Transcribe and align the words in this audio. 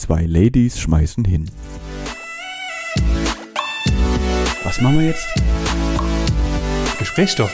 Zwei 0.00 0.24
Ladies 0.24 0.80
schmeißen 0.80 1.26
hin. 1.26 1.50
Was 4.64 4.80
machen 4.80 4.98
wir 4.98 5.08
jetzt? 5.08 5.28
Gesprächsstoff. 6.98 7.52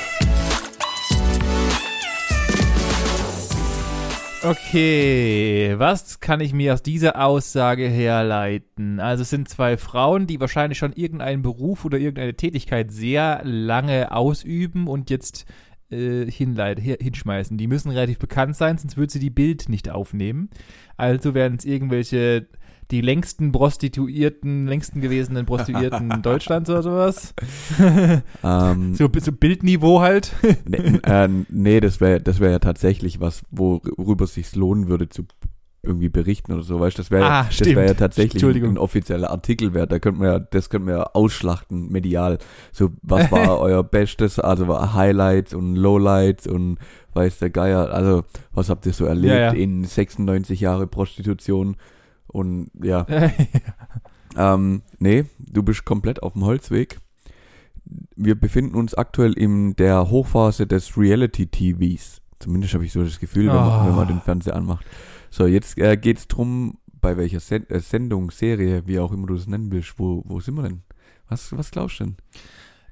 Okay, 4.45 5.75
was 5.77 6.21
kann 6.21 6.39
ich 6.39 6.53
mir 6.53 6.73
aus 6.75 6.85
dieser 6.85 7.21
Aussage 7.21 7.89
herleiten? 7.89 9.01
Also 9.01 9.23
es 9.23 9.31
sind 9.31 9.49
zwei 9.49 9.77
Frauen, 9.77 10.29
die 10.29 10.39
wahrscheinlich 10.39 10.79
schon 10.79 10.93
irgendeinen 10.93 11.43
Beruf 11.43 11.85
oder 11.85 11.99
irgendeine 11.99 12.37
Tätigkeit 12.37 12.93
sehr 12.93 13.41
lange 13.43 14.13
ausüben 14.13 14.87
und 14.87 15.11
jetzt 15.11 15.47
äh, 15.91 16.31
hinleit, 16.31 16.81
hinschmeißen. 16.81 17.59
Die 17.59 17.67
müssen 17.67 17.91
relativ 17.91 18.19
bekannt 18.19 18.57
sein, 18.57 18.79
sonst 18.79 18.97
würde 18.97 19.13
sie 19.13 19.21
die 19.21 19.31
Bild 19.31 19.69
nicht 19.69 19.91
aufnehmen. 19.91 20.51
Also 20.97 21.35
werden 21.35 21.59
es 21.59 21.65
irgendwelche 21.65 22.47
die 22.91 23.01
längsten 23.01 23.51
Prostituierten, 23.51 24.67
längsten 24.67 25.01
gewesenen 25.01 25.45
Prostituierten 25.45 26.09
Deutschlands 26.23 26.71
oder 26.71 26.83
sowas. 26.83 27.35
Ähm, 28.43 28.95
so, 28.95 29.09
so 29.19 29.33
Bildniveau 29.33 30.01
halt. 30.01 30.33
nee, 30.67 31.01
äh, 31.03 31.29
nee, 31.49 31.81
das 31.81 32.01
wäre 32.01 32.21
das 32.21 32.41
wär 32.41 32.51
ja 32.51 32.59
tatsächlich 32.59 33.21
was, 33.21 33.43
worüber 33.51 34.25
es 34.25 34.35
sich 34.35 34.55
lohnen 34.55 34.89
würde 34.89 35.09
zu 35.09 35.25
irgendwie 35.87 36.09
berichten 36.09 36.53
oder 36.53 36.63
so, 36.63 36.81
weißt 36.81 36.99
du, 36.99 37.03
das 37.03 37.11
wäre 37.11 37.25
ah, 37.25 37.45
das 37.45 37.67
wäre 37.67 37.87
ja 37.87 37.95
tatsächlich 37.95 38.43
ein, 38.45 38.79
offizieller 38.79 39.31
Artikel 39.31 39.73
wert, 39.73 39.93
da 39.93 39.99
könnte 39.99 40.21
man 40.21 40.29
ja, 40.29 40.39
das 40.39 40.69
könnte 40.69 40.87
man 40.87 40.99
ja 40.99 41.11
ausschlachten, 41.15 41.91
medial. 41.91 42.39
So, 42.73 42.91
was 43.03 43.31
war 43.33 43.59
euer 43.61 43.83
Bestes, 43.83 44.39
also 44.39 44.67
Highlights 44.95 45.55
und 45.55 45.77
Lowlights 45.77 46.47
und 46.47 46.79
weiß 47.15 47.39
der 47.39 47.51
Geier, 47.51 47.91
also 47.91 48.25
was 48.53 48.69
habt 48.69 48.87
ihr 48.87 48.93
so 48.93 49.07
erlebt 49.07 49.35
ja, 49.35 49.41
ja. 49.41 49.51
in 49.53 49.85
96 49.85 50.61
Jahre 50.61 50.87
Prostitution? 50.87 51.77
Und 52.27 52.71
ja. 52.83 53.07
ähm, 54.37 54.83
nee, 54.99 55.25
du 55.39 55.63
bist 55.63 55.85
komplett 55.85 56.23
auf 56.23 56.35
dem 56.35 56.45
Holzweg. 56.45 56.99
Wir 58.17 58.35
befinden 58.35 58.75
uns 58.75 58.95
aktuell 58.95 59.33
in 59.33 59.77
der 59.77 60.11
Hochphase 60.11 60.67
des 60.67 60.99
Reality-TVs. 60.99 62.21
Zumindest 62.39 62.75
habe 62.75 62.85
ich 62.85 62.93
so 62.93 63.03
das 63.03 63.21
Gefühl, 63.21 63.49
oh. 63.49 63.55
wenn, 63.55 63.61
man, 63.61 63.87
wenn, 63.87 63.95
man, 63.95 64.09
den 64.09 64.21
Fernseher 64.21 64.57
anmacht. 64.57 64.85
So, 65.31 65.47
jetzt 65.47 65.79
äh, 65.79 65.97
geht 65.97 66.19
es 66.19 66.29
darum, 66.29 66.79
bei 67.01 67.17
welcher 67.17 67.41
Sen 67.41 67.69
äh, 67.69 67.81
Sendung, 67.81 68.31
Serie, 68.31 68.83
wie 68.87 68.99
auch 68.99 69.13
immer 69.13 69.27
du 69.27 69.35
es 69.35 69.47
nennen 69.47 69.71
willst, 69.71 69.99
wo, 69.99 70.23
wo 70.27 70.41
sind 70.41 70.55
wir 70.55 70.63
denn? 70.63 70.83
Was, 71.29 71.57
was 71.57 71.71
glaubst 71.71 72.01
du 72.01 72.05
denn? 72.05 72.17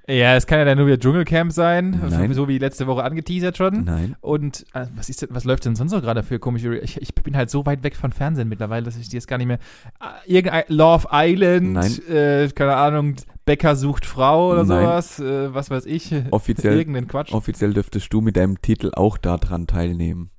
Ja, 0.06 0.36
es 0.36 0.46
kann 0.46 0.58
ja 0.58 0.66
dann 0.66 0.76
nur 0.76 0.86
wieder 0.86 0.98
Dschungelcamp 0.98 1.50
sein, 1.50 1.98
Nein. 2.10 2.34
so 2.34 2.46
wie 2.46 2.58
letzte 2.58 2.86
Woche 2.86 3.02
angeteasert 3.04 3.56
schon. 3.56 3.84
Nein. 3.84 4.16
Und 4.20 4.66
äh, 4.74 4.86
was 4.94 5.08
ist 5.08 5.22
denn, 5.22 5.30
was 5.32 5.44
läuft 5.44 5.64
denn 5.64 5.76
sonst 5.76 5.92
noch 5.92 6.02
gerade 6.02 6.22
für 6.22 6.38
komische? 6.38 6.76
Ich, 6.76 7.00
ich 7.00 7.14
bin 7.14 7.34
halt 7.34 7.48
so 7.48 7.64
weit 7.64 7.82
weg 7.84 7.96
von 7.96 8.12
Fernsehen 8.12 8.48
mittlerweile, 8.50 8.84
dass 8.84 8.98
ich 8.98 9.08
die 9.08 9.16
jetzt 9.16 9.28
gar 9.28 9.38
nicht 9.38 9.46
mehr. 9.46 9.58
Äh, 10.00 10.30
irgendein 10.30 10.64
Love 10.68 11.08
Island. 11.10 12.06
Äh, 12.06 12.50
keine 12.54 12.76
Ahnung, 12.76 13.16
Becker 13.46 13.76
sucht 13.76 14.04
Frau 14.04 14.50
oder 14.52 14.64
Nein. 14.64 14.82
sowas, 14.82 15.20
äh, 15.20 15.54
was 15.54 15.70
weiß 15.70 15.86
ich. 15.86 16.14
Offiziell, 16.32 16.76
irgendeinen 16.76 17.08
Quatsch. 17.08 17.32
Offiziell 17.32 17.72
dürftest 17.72 18.12
du 18.12 18.20
mit 18.20 18.36
deinem 18.36 18.60
Titel 18.60 18.90
auch 18.94 19.16
daran 19.16 19.66
teilnehmen. 19.66 20.30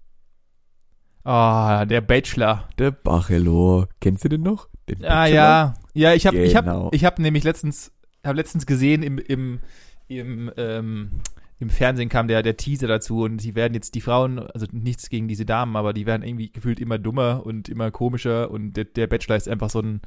Ah, 1.25 1.81
oh, 1.81 1.85
der 1.85 2.01
Bachelor. 2.01 2.69
Der 2.77 2.91
Bachelor. 2.91 3.89
Kennst 3.99 4.23
du 4.23 4.29
den 4.29 4.43
noch? 4.43 4.69
Den 4.87 5.03
ah 5.03 5.25
ja, 5.25 5.73
ja, 5.93 6.13
ich 6.13 6.27
habe 6.27 6.37
genau. 6.37 6.47
ich 6.47 6.55
habe 6.55 6.89
ich 6.95 7.05
habe 7.05 7.21
nämlich 7.21 7.43
letztens 7.43 7.91
habe 8.23 8.37
letztens 8.37 8.65
gesehen 8.65 9.03
im, 9.03 9.17
im, 9.17 9.59
im, 10.07 10.51
ähm, 10.57 11.11
im 11.59 11.69
Fernsehen 11.69 12.09
kam 12.09 12.27
der, 12.27 12.43
der 12.43 12.57
Teaser 12.57 12.87
dazu 12.87 13.23
und 13.23 13.37
die 13.37 13.55
werden 13.55 13.73
jetzt 13.73 13.95
die 13.95 14.01
Frauen, 14.01 14.39
also 14.39 14.67
nichts 14.71 15.09
gegen 15.09 15.27
diese 15.27 15.45
Damen, 15.45 15.75
aber 15.75 15.93
die 15.93 16.05
werden 16.05 16.23
irgendwie 16.23 16.51
gefühlt 16.51 16.79
immer 16.79 16.99
dummer 16.99 17.45
und 17.45 17.69
immer 17.69 17.91
komischer 17.91 18.51
und 18.51 18.73
der, 18.73 18.85
der 18.85 19.07
Bachelor 19.07 19.35
ist 19.35 19.49
einfach 19.49 19.69
so 19.69 19.79
ein, 19.79 20.01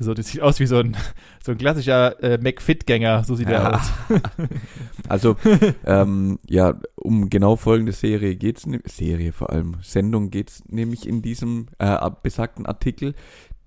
so, 0.00 0.14
das 0.14 0.28
sieht 0.28 0.40
aus 0.40 0.58
wie 0.60 0.66
so 0.66 0.78
ein, 0.78 0.96
so 1.44 1.52
ein 1.52 1.58
klassischer 1.58 2.22
äh, 2.22 2.38
McFit-Gänger, 2.38 3.22
so 3.24 3.34
sieht 3.36 3.48
ja. 3.48 3.62
er 3.62 3.74
aus. 3.76 3.92
also, 5.08 5.36
ähm, 5.84 6.38
ja, 6.48 6.74
um 6.96 7.28
genau 7.30 7.56
folgende 7.56 7.92
Serie 7.92 8.34
geht's, 8.36 8.66
ne 8.66 8.80
Serie 8.86 9.32
vor 9.32 9.50
allem, 9.50 9.76
Sendung 9.82 10.30
geht's 10.30 10.64
nämlich 10.68 11.06
in 11.06 11.22
diesem 11.22 11.66
äh, 11.78 12.10
besagten 12.22 12.66
Artikel, 12.66 13.14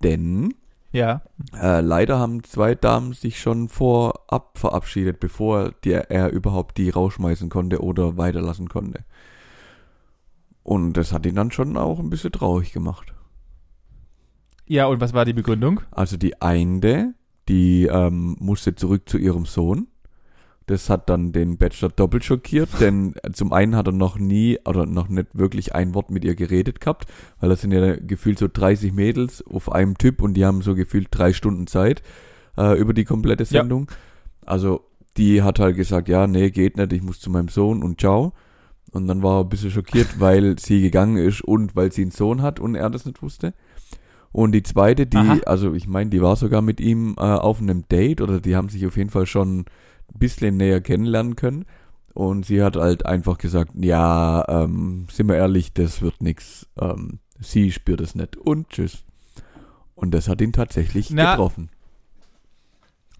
denn 0.02 0.54
ja. 0.92 1.22
Äh, 1.60 1.80
leider 1.80 2.20
haben 2.20 2.44
zwei 2.44 2.76
Damen 2.76 3.14
sich 3.14 3.40
schon 3.40 3.68
vorab 3.68 4.58
verabschiedet, 4.58 5.18
bevor 5.18 5.72
der, 5.84 6.12
er 6.12 6.30
überhaupt 6.30 6.78
die 6.78 6.90
rausschmeißen 6.90 7.48
konnte 7.48 7.82
oder 7.82 8.16
weiterlassen 8.16 8.68
konnte. 8.68 9.04
Und 10.62 10.94
das 10.94 11.12
hat 11.12 11.26
ihn 11.26 11.34
dann 11.34 11.50
schon 11.50 11.76
auch 11.76 11.98
ein 11.98 12.10
bisschen 12.10 12.32
traurig 12.32 12.72
gemacht. 12.72 13.13
Ja, 14.66 14.86
und 14.86 15.00
was 15.00 15.12
war 15.12 15.24
die 15.24 15.32
Begründung? 15.32 15.80
Also 15.90 16.16
die 16.16 16.40
eine, 16.40 17.14
die 17.48 17.84
ähm, 17.84 18.36
musste 18.38 18.74
zurück 18.74 19.08
zu 19.08 19.18
ihrem 19.18 19.44
Sohn 19.44 19.88
das 20.66 20.88
hat 20.88 21.10
dann 21.10 21.32
den 21.32 21.58
Bachelor 21.58 21.90
doppelt 21.90 22.24
schockiert, 22.24 22.68
denn 22.80 23.14
zum 23.32 23.52
einen 23.52 23.76
hat 23.76 23.86
er 23.86 23.92
noch 23.92 24.18
nie 24.18 24.58
oder 24.64 24.86
noch 24.86 25.08
nicht 25.08 25.28
wirklich 25.32 25.74
ein 25.74 25.94
Wort 25.94 26.10
mit 26.10 26.24
ihr 26.24 26.34
geredet 26.34 26.80
gehabt, 26.80 27.06
weil 27.40 27.50
das 27.50 27.60
sind 27.60 27.72
ja 27.72 27.96
gefühlt 27.96 28.38
so 28.38 28.48
30 28.52 28.92
Mädels 28.92 29.44
auf 29.46 29.70
einem 29.70 29.98
Typ 29.98 30.22
und 30.22 30.34
die 30.34 30.44
haben 30.44 30.62
so 30.62 30.74
gefühlt 30.74 31.08
drei 31.10 31.32
Stunden 31.32 31.66
Zeit 31.66 32.02
äh, 32.56 32.78
über 32.78 32.94
die 32.94 33.04
komplette 33.04 33.44
Sendung. 33.44 33.88
Ja. 33.90 33.96
Also 34.46 34.84
die 35.16 35.42
hat 35.42 35.58
halt 35.58 35.76
gesagt, 35.76 36.08
ja, 36.08 36.26
nee, 36.26 36.50
geht 36.50 36.76
nicht, 36.76 36.92
ich 36.92 37.02
muss 37.02 37.20
zu 37.20 37.30
meinem 37.30 37.48
Sohn 37.48 37.82
und 37.82 38.00
ciao. 38.00 38.32
Und 38.90 39.08
dann 39.08 39.22
war 39.22 39.40
er 39.40 39.44
ein 39.44 39.48
bisschen 39.48 39.70
schockiert, 39.70 40.08
weil 40.20 40.58
sie 40.58 40.80
gegangen 40.80 41.16
ist 41.16 41.42
und 41.42 41.76
weil 41.76 41.92
sie 41.92 42.02
einen 42.02 42.10
Sohn 42.10 42.42
hat 42.42 42.58
und 42.58 42.74
er 42.74 42.90
das 42.90 43.06
nicht 43.06 43.22
wusste. 43.22 43.54
Und 44.34 44.50
die 44.50 44.64
zweite, 44.64 45.06
die, 45.06 45.16
Aha. 45.16 45.38
also 45.46 45.74
ich 45.74 45.86
meine, 45.86 46.10
die 46.10 46.20
war 46.20 46.34
sogar 46.34 46.60
mit 46.60 46.80
ihm 46.80 47.14
äh, 47.18 47.20
auf 47.20 47.60
einem 47.60 47.86
Date 47.86 48.20
oder 48.20 48.40
die 48.40 48.56
haben 48.56 48.68
sich 48.68 48.84
auf 48.84 48.96
jeden 48.96 49.10
Fall 49.10 49.26
schon 49.26 49.60
ein 49.60 50.18
bisschen 50.18 50.56
näher 50.56 50.80
kennenlernen 50.80 51.36
können. 51.36 51.66
Und 52.14 52.44
sie 52.44 52.60
hat 52.60 52.74
halt 52.74 53.06
einfach 53.06 53.38
gesagt, 53.38 53.70
ja, 53.76 54.44
ähm, 54.48 55.06
sind 55.08 55.28
wir 55.28 55.36
ehrlich, 55.36 55.72
das 55.72 56.02
wird 56.02 56.20
nix. 56.20 56.66
Ähm, 56.80 57.20
sie 57.38 57.70
spürt 57.70 58.00
es 58.00 58.16
nicht. 58.16 58.36
Und 58.36 58.70
tschüss. 58.70 59.04
Und 59.94 60.10
das 60.10 60.26
hat 60.26 60.40
ihn 60.40 60.52
tatsächlich 60.52 61.10
Na, 61.10 61.30
getroffen. 61.30 61.70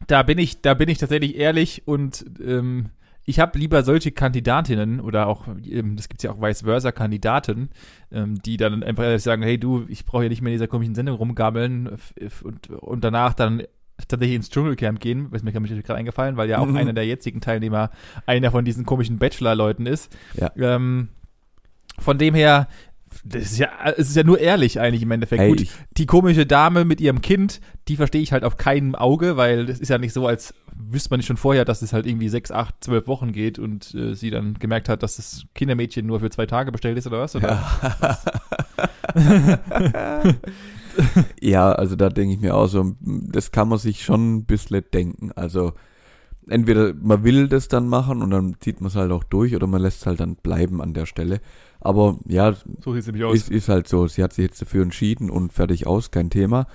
Da 0.08 0.24
bin 0.24 0.38
ich, 0.38 0.62
da 0.62 0.74
bin 0.74 0.88
ich 0.88 0.98
tatsächlich 0.98 1.36
ehrlich 1.36 1.86
und 1.86 2.24
ähm, 2.44 2.86
ich 3.24 3.40
habe 3.40 3.58
lieber 3.58 3.82
solche 3.82 4.12
Kandidatinnen 4.12 5.00
oder 5.00 5.26
auch, 5.26 5.46
das 5.46 6.08
gibt 6.08 6.20
es 6.20 6.22
ja 6.22 6.30
auch 6.30 6.40
vice 6.40 6.62
versa 6.62 6.92
Kandidaten, 6.92 7.70
ähm, 8.12 8.40
die 8.42 8.56
dann 8.56 8.82
einfach 8.82 9.18
sagen, 9.18 9.42
hey 9.42 9.58
du, 9.58 9.84
ich 9.88 10.04
brauche 10.04 10.24
ja 10.24 10.28
nicht 10.28 10.42
mehr 10.42 10.52
in 10.52 10.58
dieser 10.58 10.68
komischen 10.68 10.94
Sendung 10.94 11.16
rumgammeln 11.16 11.96
und, 12.42 12.70
und 12.70 13.04
danach 13.04 13.34
dann 13.34 13.62
tatsächlich 14.08 14.36
ins 14.36 14.50
Dschungelcamp 14.50 15.00
gehen, 15.00 15.30
ist 15.32 15.44
mir 15.44 15.52
gerade 15.52 15.94
eingefallen, 15.94 16.36
weil 16.36 16.50
ja 16.50 16.58
auch 16.58 16.66
mhm. 16.66 16.76
einer 16.76 16.92
der 16.92 17.06
jetzigen 17.06 17.40
Teilnehmer 17.40 17.90
einer 18.26 18.50
von 18.50 18.64
diesen 18.64 18.84
komischen 18.84 19.18
Bachelor-Leuten 19.18 19.86
ist. 19.86 20.14
Ja. 20.34 20.50
Ähm, 20.56 21.08
von 21.98 22.18
dem 22.18 22.34
her, 22.34 22.68
das 23.24 23.42
ist 23.42 23.58
ja, 23.58 23.70
es 23.96 24.10
ist 24.10 24.16
ja 24.16 24.22
nur 24.22 24.38
ehrlich 24.38 24.78
eigentlich 24.78 25.02
im 25.02 25.10
Endeffekt. 25.10 25.40
Hey, 25.40 25.48
Gut, 25.48 25.66
die 25.96 26.06
komische 26.06 26.44
Dame 26.44 26.84
mit 26.84 27.00
ihrem 27.00 27.22
Kind, 27.22 27.60
die 27.88 27.96
verstehe 27.96 28.20
ich 28.20 28.32
halt 28.32 28.44
auf 28.44 28.58
keinem 28.58 28.94
Auge, 28.94 29.38
weil 29.38 29.68
es 29.70 29.80
ist 29.80 29.88
ja 29.88 29.96
nicht 29.96 30.12
so, 30.12 30.26
als 30.26 30.54
wüsste 30.76 31.10
man 31.10 31.18
nicht 31.18 31.26
schon 31.26 31.38
vorher, 31.38 31.64
dass 31.64 31.80
es 31.80 31.94
halt 31.94 32.06
irgendwie 32.06 32.28
sechs, 32.28 32.50
acht, 32.50 32.74
zwölf 32.80 33.06
Wochen 33.06 33.32
geht 33.32 33.58
und 33.58 33.94
äh, 33.94 34.14
sie 34.14 34.30
dann 34.30 34.54
gemerkt 34.54 34.90
hat, 34.90 35.02
dass 35.02 35.16
das 35.16 35.44
Kindermädchen 35.54 36.06
nur 36.06 36.20
für 36.20 36.28
zwei 36.30 36.44
Tage 36.44 36.70
bestellt 36.70 36.98
ist 36.98 37.06
oder 37.06 37.20
was? 37.20 37.34
Oder 37.34 37.48
ja. 37.48 37.96
was? 38.00 38.24
ja, 41.40 41.72
also 41.72 41.96
da 41.96 42.10
denke 42.10 42.34
ich 42.34 42.40
mir 42.40 42.54
auch 42.54 42.66
so, 42.66 42.94
das 43.00 43.52
kann 43.52 43.68
man 43.68 43.78
sich 43.78 44.04
schon 44.04 44.36
ein 44.36 44.44
bisschen 44.44 44.84
denken. 44.92 45.32
Also 45.34 45.72
entweder 46.48 46.94
man 46.94 47.24
will 47.24 47.48
das 47.48 47.68
dann 47.68 47.88
machen 47.88 48.22
und 48.22 48.30
dann 48.30 48.56
zieht 48.60 48.80
man 48.80 48.88
es 48.88 48.96
halt 48.96 49.12
auch 49.12 49.24
durch 49.24 49.54
oder 49.54 49.66
man 49.66 49.82
lässt 49.82 50.00
es 50.00 50.06
halt 50.06 50.20
dann 50.20 50.36
bleiben 50.36 50.80
an 50.80 50.94
der 50.94 51.06
Stelle. 51.06 51.40
Aber 51.80 52.18
ja, 52.26 52.54
so 52.80 52.94
ist, 52.94 53.08
ist, 53.08 53.50
ist 53.50 53.68
halt 53.68 53.88
so. 53.88 54.06
Sie 54.06 54.22
hat 54.22 54.32
sich 54.32 54.44
jetzt 54.44 54.60
dafür 54.60 54.82
entschieden 54.82 55.30
und 55.30 55.52
fertig 55.52 55.86
aus, 55.86 56.10
kein 56.10 56.30
Thema. 56.30 56.66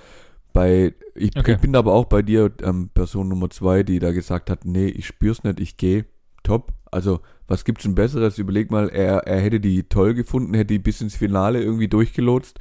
Bei, 0.52 0.94
ich, 1.14 1.36
okay. 1.36 1.54
ich 1.54 1.60
bin 1.60 1.76
aber 1.76 1.92
auch 1.92 2.06
bei 2.06 2.22
dir, 2.22 2.52
ähm, 2.62 2.90
Person 2.92 3.28
Nummer 3.28 3.50
zwei, 3.50 3.82
die 3.82 3.98
da 3.98 4.12
gesagt 4.12 4.50
hat, 4.50 4.64
nee, 4.64 4.86
ich 4.86 5.06
spür's 5.06 5.44
nicht, 5.44 5.60
ich 5.60 5.76
gehe. 5.76 6.06
Top. 6.42 6.72
Also, 6.90 7.20
was 7.46 7.64
gibt's 7.64 7.84
denn 7.84 7.94
Besseres? 7.94 8.38
Überleg 8.38 8.70
mal, 8.70 8.88
er, 8.88 9.26
er 9.26 9.40
hätte 9.40 9.60
die 9.60 9.84
toll 9.84 10.14
gefunden, 10.14 10.54
hätte 10.54 10.74
die 10.74 10.78
bis 10.78 11.00
ins 11.00 11.14
Finale 11.14 11.62
irgendwie 11.62 11.88
durchgelotst 11.88 12.58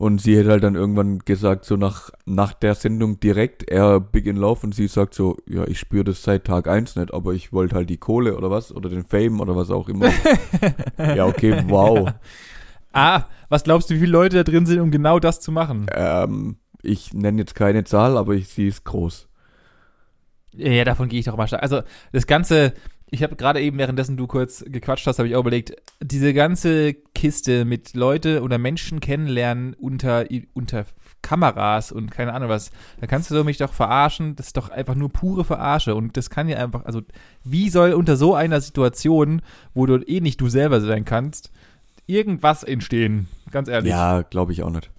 und 0.00 0.18
sie 0.18 0.34
hätte 0.34 0.48
halt 0.48 0.64
dann 0.64 0.76
irgendwann 0.76 1.18
gesagt, 1.18 1.66
so 1.66 1.76
nach, 1.76 2.08
nach 2.24 2.54
der 2.54 2.74
Sendung 2.74 3.20
direkt, 3.20 3.70
er 3.70 4.00
Big 4.00 4.24
in 4.24 4.36
Love 4.36 4.60
und 4.62 4.74
sie 4.74 4.88
sagt 4.88 5.12
so, 5.12 5.36
ja, 5.46 5.66
ich 5.66 5.78
spüre 5.78 6.04
das 6.04 6.22
seit 6.22 6.46
Tag 6.46 6.68
eins 6.68 6.96
nicht, 6.96 7.12
aber 7.12 7.34
ich 7.34 7.52
wollte 7.52 7.76
halt 7.76 7.90
die 7.90 7.98
Kohle 7.98 8.34
oder 8.34 8.50
was, 8.50 8.74
oder 8.74 8.88
den 8.88 9.04
Fame 9.04 9.40
oder 9.40 9.56
was 9.56 9.70
auch 9.70 9.90
immer. 9.90 10.10
ja, 10.98 11.26
okay, 11.26 11.62
wow. 11.68 12.14
Ah, 12.94 13.24
was 13.50 13.62
glaubst 13.62 13.90
du, 13.90 13.94
wie 13.94 13.98
viele 13.98 14.12
Leute 14.12 14.36
da 14.36 14.42
drin 14.42 14.64
sind, 14.64 14.80
um 14.80 14.90
genau 14.90 15.18
das 15.18 15.38
zu 15.38 15.52
machen? 15.52 15.84
Ähm, 15.94 16.56
ich 16.80 17.12
nenne 17.12 17.42
jetzt 17.42 17.54
keine 17.54 17.84
Zahl, 17.84 18.16
aber 18.16 18.32
ich, 18.32 18.48
sie 18.48 18.68
ist 18.68 18.84
groß. 18.84 19.28
Ja, 20.54 20.82
davon 20.84 21.10
gehe 21.10 21.20
ich 21.20 21.26
doch 21.26 21.36
mal 21.36 21.46
stark. 21.46 21.62
Also 21.62 21.82
das 22.10 22.26
Ganze, 22.26 22.72
ich 23.10 23.22
habe 23.22 23.36
gerade 23.36 23.60
eben, 23.60 23.76
währenddessen 23.76 24.16
du 24.16 24.26
kurz 24.26 24.64
gequatscht 24.66 25.06
hast, 25.06 25.18
habe 25.18 25.28
ich 25.28 25.36
auch 25.36 25.40
überlegt, 25.40 25.74
diese 26.02 26.32
ganze 26.32 26.94
Kiste 27.20 27.66
mit 27.66 27.92
Leute 27.92 28.40
oder 28.40 28.56
Menschen 28.56 28.98
kennenlernen 29.00 29.74
unter, 29.74 30.24
unter 30.54 30.86
Kameras 31.20 31.92
und 31.92 32.10
keine 32.10 32.32
Ahnung 32.32 32.48
was. 32.48 32.70
Da 32.98 33.06
kannst 33.06 33.30
du 33.30 33.44
mich 33.44 33.58
doch 33.58 33.74
verarschen. 33.74 34.36
Das 34.36 34.46
ist 34.46 34.56
doch 34.56 34.70
einfach 34.70 34.94
nur 34.94 35.10
pure 35.10 35.44
Verarsche. 35.44 35.94
Und 35.94 36.16
das 36.16 36.30
kann 36.30 36.48
ja 36.48 36.56
einfach, 36.56 36.86
also 36.86 37.02
wie 37.44 37.68
soll 37.68 37.92
unter 37.92 38.16
so 38.16 38.34
einer 38.34 38.62
Situation, 38.62 39.42
wo 39.74 39.84
du 39.84 39.96
eh 39.96 40.22
nicht 40.22 40.40
du 40.40 40.48
selber 40.48 40.80
sein 40.80 41.04
kannst, 41.04 41.52
irgendwas 42.06 42.62
entstehen? 42.62 43.28
Ganz 43.50 43.68
ehrlich. 43.68 43.90
Ja, 43.90 44.22
glaube 44.22 44.52
ich 44.52 44.62
auch 44.62 44.70
nicht. 44.70 44.90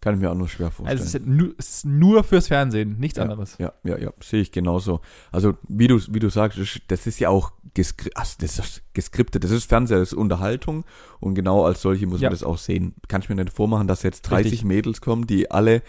Kann 0.00 0.14
ich 0.14 0.20
mir 0.20 0.30
auch 0.30 0.34
nur 0.34 0.48
schwer 0.48 0.70
vorstellen. 0.70 0.98
Also 0.98 1.04
es 1.04 1.14
ist, 1.14 1.26
nur, 1.26 1.54
es 1.58 1.68
ist 1.68 1.84
nur 1.84 2.24
fürs 2.24 2.48
Fernsehen, 2.48 2.98
nichts 2.98 3.18
ja, 3.18 3.24
anderes. 3.24 3.56
Ja, 3.58 3.74
ja, 3.84 3.98
ja, 3.98 4.10
sehe 4.20 4.40
ich 4.40 4.50
genauso. 4.50 5.02
Also 5.30 5.58
wie 5.68 5.88
du, 5.88 6.00
wie 6.08 6.20
du 6.20 6.30
sagst, 6.30 6.58
das 6.88 7.06
ist 7.06 7.18
ja 7.20 7.28
auch 7.28 7.52
geskri 7.74 8.10
also 8.14 8.36
das 8.40 8.58
ist 8.58 8.82
geskriptet, 8.94 9.44
das 9.44 9.50
ist 9.50 9.64
Fernseher, 9.64 9.98
das 9.98 10.12
ist 10.12 10.18
Unterhaltung 10.18 10.84
und 11.20 11.34
genau 11.34 11.66
als 11.66 11.82
solche 11.82 12.06
muss 12.06 12.20
Ja. 12.20 12.28
man 12.28 12.32
das 12.32 12.42
auch 12.42 12.56
sehen. 12.56 12.94
Kann 13.08 13.20
ich 13.20 13.28
mir 13.28 13.34
nicht 13.34 13.52
vormachen, 13.52 13.86
dass 13.88 14.02
jetzt 14.02 14.22
30 14.22 14.52
Richtig. 14.52 14.64
Mädels 14.64 15.02
kommen, 15.02 15.26
die 15.26 15.50
alle 15.50 15.82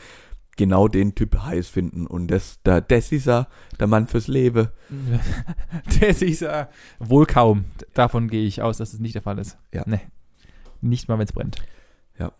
genau 0.57 0.89
den 0.89 1.15
Typ 1.15 1.37
heiß 1.41 1.69
finden 1.69 2.05
und 2.05 2.27
das, 2.27 2.59
da, 2.63 2.81
das 2.81 3.13
ist 3.13 3.27
ja 3.27 3.47
der 3.79 3.87
Mann 3.87 4.07
fürs 4.07 4.27
Leben. 4.27 4.67
Das 6.01 6.21
ist 6.21 6.41
äh, 6.41 6.65
wohl 6.99 7.25
kaum. 7.25 7.65
Davon 7.93 8.27
gehe 8.27 8.45
ich 8.45 8.61
aus, 8.61 8.77
dass 8.77 8.93
es 8.93 8.99
nicht 8.99 9.15
der 9.15 9.21
Fall 9.21 9.39
ist. 9.39 9.57
Ja. 9.73 9.83
Nee. 9.85 10.01
Nicht 10.81 11.07
mal, 11.07 11.17
wenn 11.17 11.25
es 11.25 11.33
brennt. 11.33 11.57
Ja. 12.19 12.31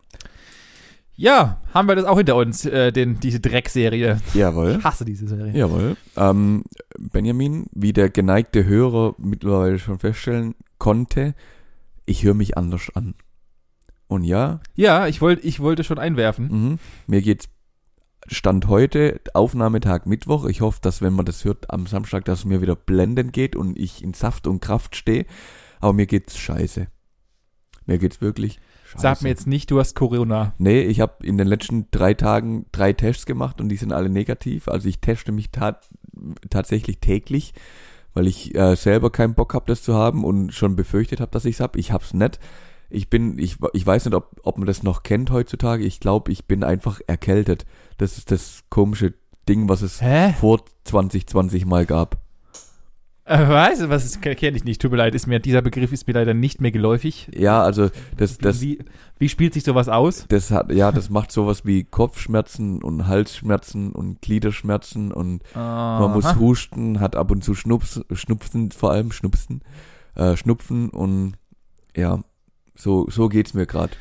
Ja, 1.15 1.61
haben 1.73 1.87
wir 1.87 1.95
das 1.95 2.05
auch 2.05 2.17
hinter 2.17 2.35
uns, 2.35 2.65
äh, 2.65 2.91
den, 2.91 3.19
diese 3.19 3.39
Dreckserie. 3.39 4.19
Jawohl. 4.33 4.77
Ich 4.79 4.83
hasse 4.83 5.05
diese 5.05 5.27
Serie. 5.27 5.53
Jawohl. 5.55 5.95
Ähm, 6.15 6.63
Benjamin, 6.97 7.67
wie 7.73 7.93
der 7.93 8.09
geneigte 8.09 8.65
Hörer 8.65 9.15
mittlerweile 9.17 9.77
schon 9.77 9.99
feststellen 9.99 10.55
konnte, 10.77 11.35
ich 12.05 12.23
höre 12.23 12.33
mich 12.33 12.57
anders 12.57 12.91
an. 12.95 13.13
Und 14.07 14.23
ja, 14.23 14.59
Ja, 14.75 15.07
ich, 15.07 15.21
wollt, 15.21 15.45
ich 15.45 15.59
wollte 15.59 15.83
schon 15.83 15.99
einwerfen. 15.99 16.47
Mhm. 16.47 16.79
Mir 17.07 17.21
geht's 17.21 17.47
Stand 18.27 18.67
heute, 18.67 19.19
Aufnahmetag 19.33 20.05
Mittwoch. 20.05 20.45
Ich 20.45 20.61
hoffe, 20.61 20.79
dass 20.81 21.01
wenn 21.01 21.13
man 21.13 21.25
das 21.25 21.43
hört 21.43 21.71
am 21.71 21.87
Samstag, 21.87 22.25
dass 22.25 22.39
es 22.39 22.45
mir 22.45 22.61
wieder 22.61 22.75
blendend 22.75 23.33
geht 23.33 23.55
und 23.55 23.77
ich 23.77 24.03
in 24.03 24.13
Saft 24.13 24.47
und 24.47 24.61
Kraft 24.61 24.95
stehe. 24.95 25.25
Aber 25.79 25.93
mir 25.93 26.05
geht's 26.05 26.37
scheiße. 26.37 26.87
Mir 27.85 27.97
geht's 27.97 28.21
wirklich 28.21 28.59
scheiße. 28.91 29.01
Sag 29.01 29.21
mir 29.21 29.29
jetzt 29.29 29.47
nicht, 29.47 29.71
du 29.71 29.79
hast 29.79 29.95
Corona. 29.95 30.53
Nee, 30.57 30.81
ich 30.81 30.99
habe 30.99 31.25
in 31.25 31.37
den 31.37 31.47
letzten 31.47 31.87
drei 31.91 32.13
Tagen 32.13 32.65
drei 32.71 32.93
Tests 32.93 33.25
gemacht 33.25 33.61
und 33.61 33.69
die 33.69 33.77
sind 33.77 33.93
alle 33.93 34.09
negativ. 34.09 34.67
Also 34.67 34.89
ich 34.89 34.99
teste 34.99 35.31
mich 35.31 35.51
tat, 35.51 35.87
tatsächlich 36.49 36.99
täglich, 36.99 37.53
weil 38.13 38.27
ich 38.27 38.55
äh, 38.55 38.75
selber 38.75 39.09
keinen 39.09 39.33
Bock 39.33 39.53
habe, 39.53 39.65
das 39.67 39.83
zu 39.83 39.93
haben 39.95 40.23
und 40.23 40.53
schon 40.53 40.75
befürchtet 40.75 41.19
habe, 41.21 41.31
dass 41.31 41.45
ich's 41.45 41.59
hab. 41.59 41.75
Ich 41.75 41.91
hab's 41.91 42.13
nicht. 42.13 42.39
Ich 42.89 43.09
bin, 43.09 43.39
ich, 43.39 43.57
ich 43.73 43.87
weiß 43.87 44.05
nicht, 44.05 44.15
ob, 44.15 44.41
ob 44.43 44.57
man 44.57 44.67
das 44.67 44.83
noch 44.83 45.03
kennt 45.03 45.31
heutzutage. 45.31 45.85
Ich 45.85 46.01
glaube, 46.01 46.31
ich 46.31 46.45
bin 46.45 46.63
einfach 46.63 46.99
erkältet. 47.07 47.65
Das 47.97 48.17
ist 48.17 48.31
das 48.31 48.63
komische 48.69 49.13
Ding, 49.47 49.69
was 49.69 49.81
es 49.81 50.01
Hä? 50.01 50.33
vor 50.39 50.65
2020 50.83 51.65
mal 51.65 51.85
gab. 51.85 52.20
Äh, 53.25 53.47
weißt 53.47 53.83
du, 53.83 53.89
was 53.89 54.03
ist, 54.03 54.21
kenne 54.21 54.57
ich 54.57 54.63
nicht. 54.63 54.81
Tut 54.81 54.91
mir 54.91 54.97
leid, 54.97 55.13
ist 55.13 55.27
mir, 55.27 55.39
dieser 55.39 55.61
Begriff 55.61 55.91
ist 55.91 56.07
mir 56.07 56.13
leider 56.13 56.33
nicht 56.33 56.59
mehr 56.59 56.71
geläufig. 56.71 57.29
Ja, 57.33 57.61
also 57.61 57.89
das, 58.17 58.37
das, 58.39 58.61
wie, 58.61 58.79
wie 59.19 59.29
spielt 59.29 59.53
sich 59.53 59.63
sowas 59.63 59.89
aus? 59.89 60.25
das 60.29 60.49
hat, 60.49 60.71
ja, 60.71 60.91
das 60.91 61.09
macht 61.11 61.31
sowas 61.31 61.63
wie 61.63 61.83
Kopfschmerzen 61.83 62.81
und 62.81 63.07
Halsschmerzen 63.07 63.91
und 63.91 64.21
Gliederschmerzen 64.21 65.11
und 65.11 65.43
Man 65.55 66.11
muss 66.13 66.35
husten, 66.37 66.99
hat 66.99 67.15
ab 67.15 67.29
und 67.31 67.43
zu 67.43 67.53
Schnups, 67.53 68.01
Schnupfen, 68.11 68.71
vor 68.71 68.91
allem 68.91 69.11
Schnupfen, 69.11 69.61
äh, 70.15 70.35
Schnupfen 70.35 70.89
und 70.89 71.33
ja, 71.95 72.19
so, 72.75 73.07
so 73.09 73.29
geht's 73.29 73.53
mir 73.53 73.67
gerade. 73.67 73.93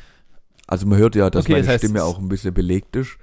Also 0.65 0.87
man 0.87 0.97
hört 0.97 1.15
ja, 1.15 1.29
dass 1.29 1.45
Okay, 1.45 1.53
meine 1.53 1.63
das 1.65 1.73
heißt, 1.73 1.83
Stimme 1.83 1.99
es- 1.99 2.05
auch 2.05 2.17
ein 2.17 2.27
bisschen 2.27 2.53
belegt 2.53 2.95
ist. 2.95 3.17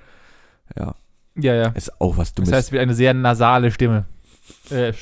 Ja, 0.78 0.94
Ja, 1.36 1.54
ja. 1.54 1.68
ist 1.70 2.00
auch 2.00 2.16
was 2.16 2.28
Das 2.34 2.44
Dummes. 2.44 2.52
heißt, 2.52 2.72
wieder 2.72 2.82
eine 2.82 2.94
sehr 2.94 3.14
nasale 3.14 3.70
Stimme. 3.72 4.04
Äh, 4.70 4.92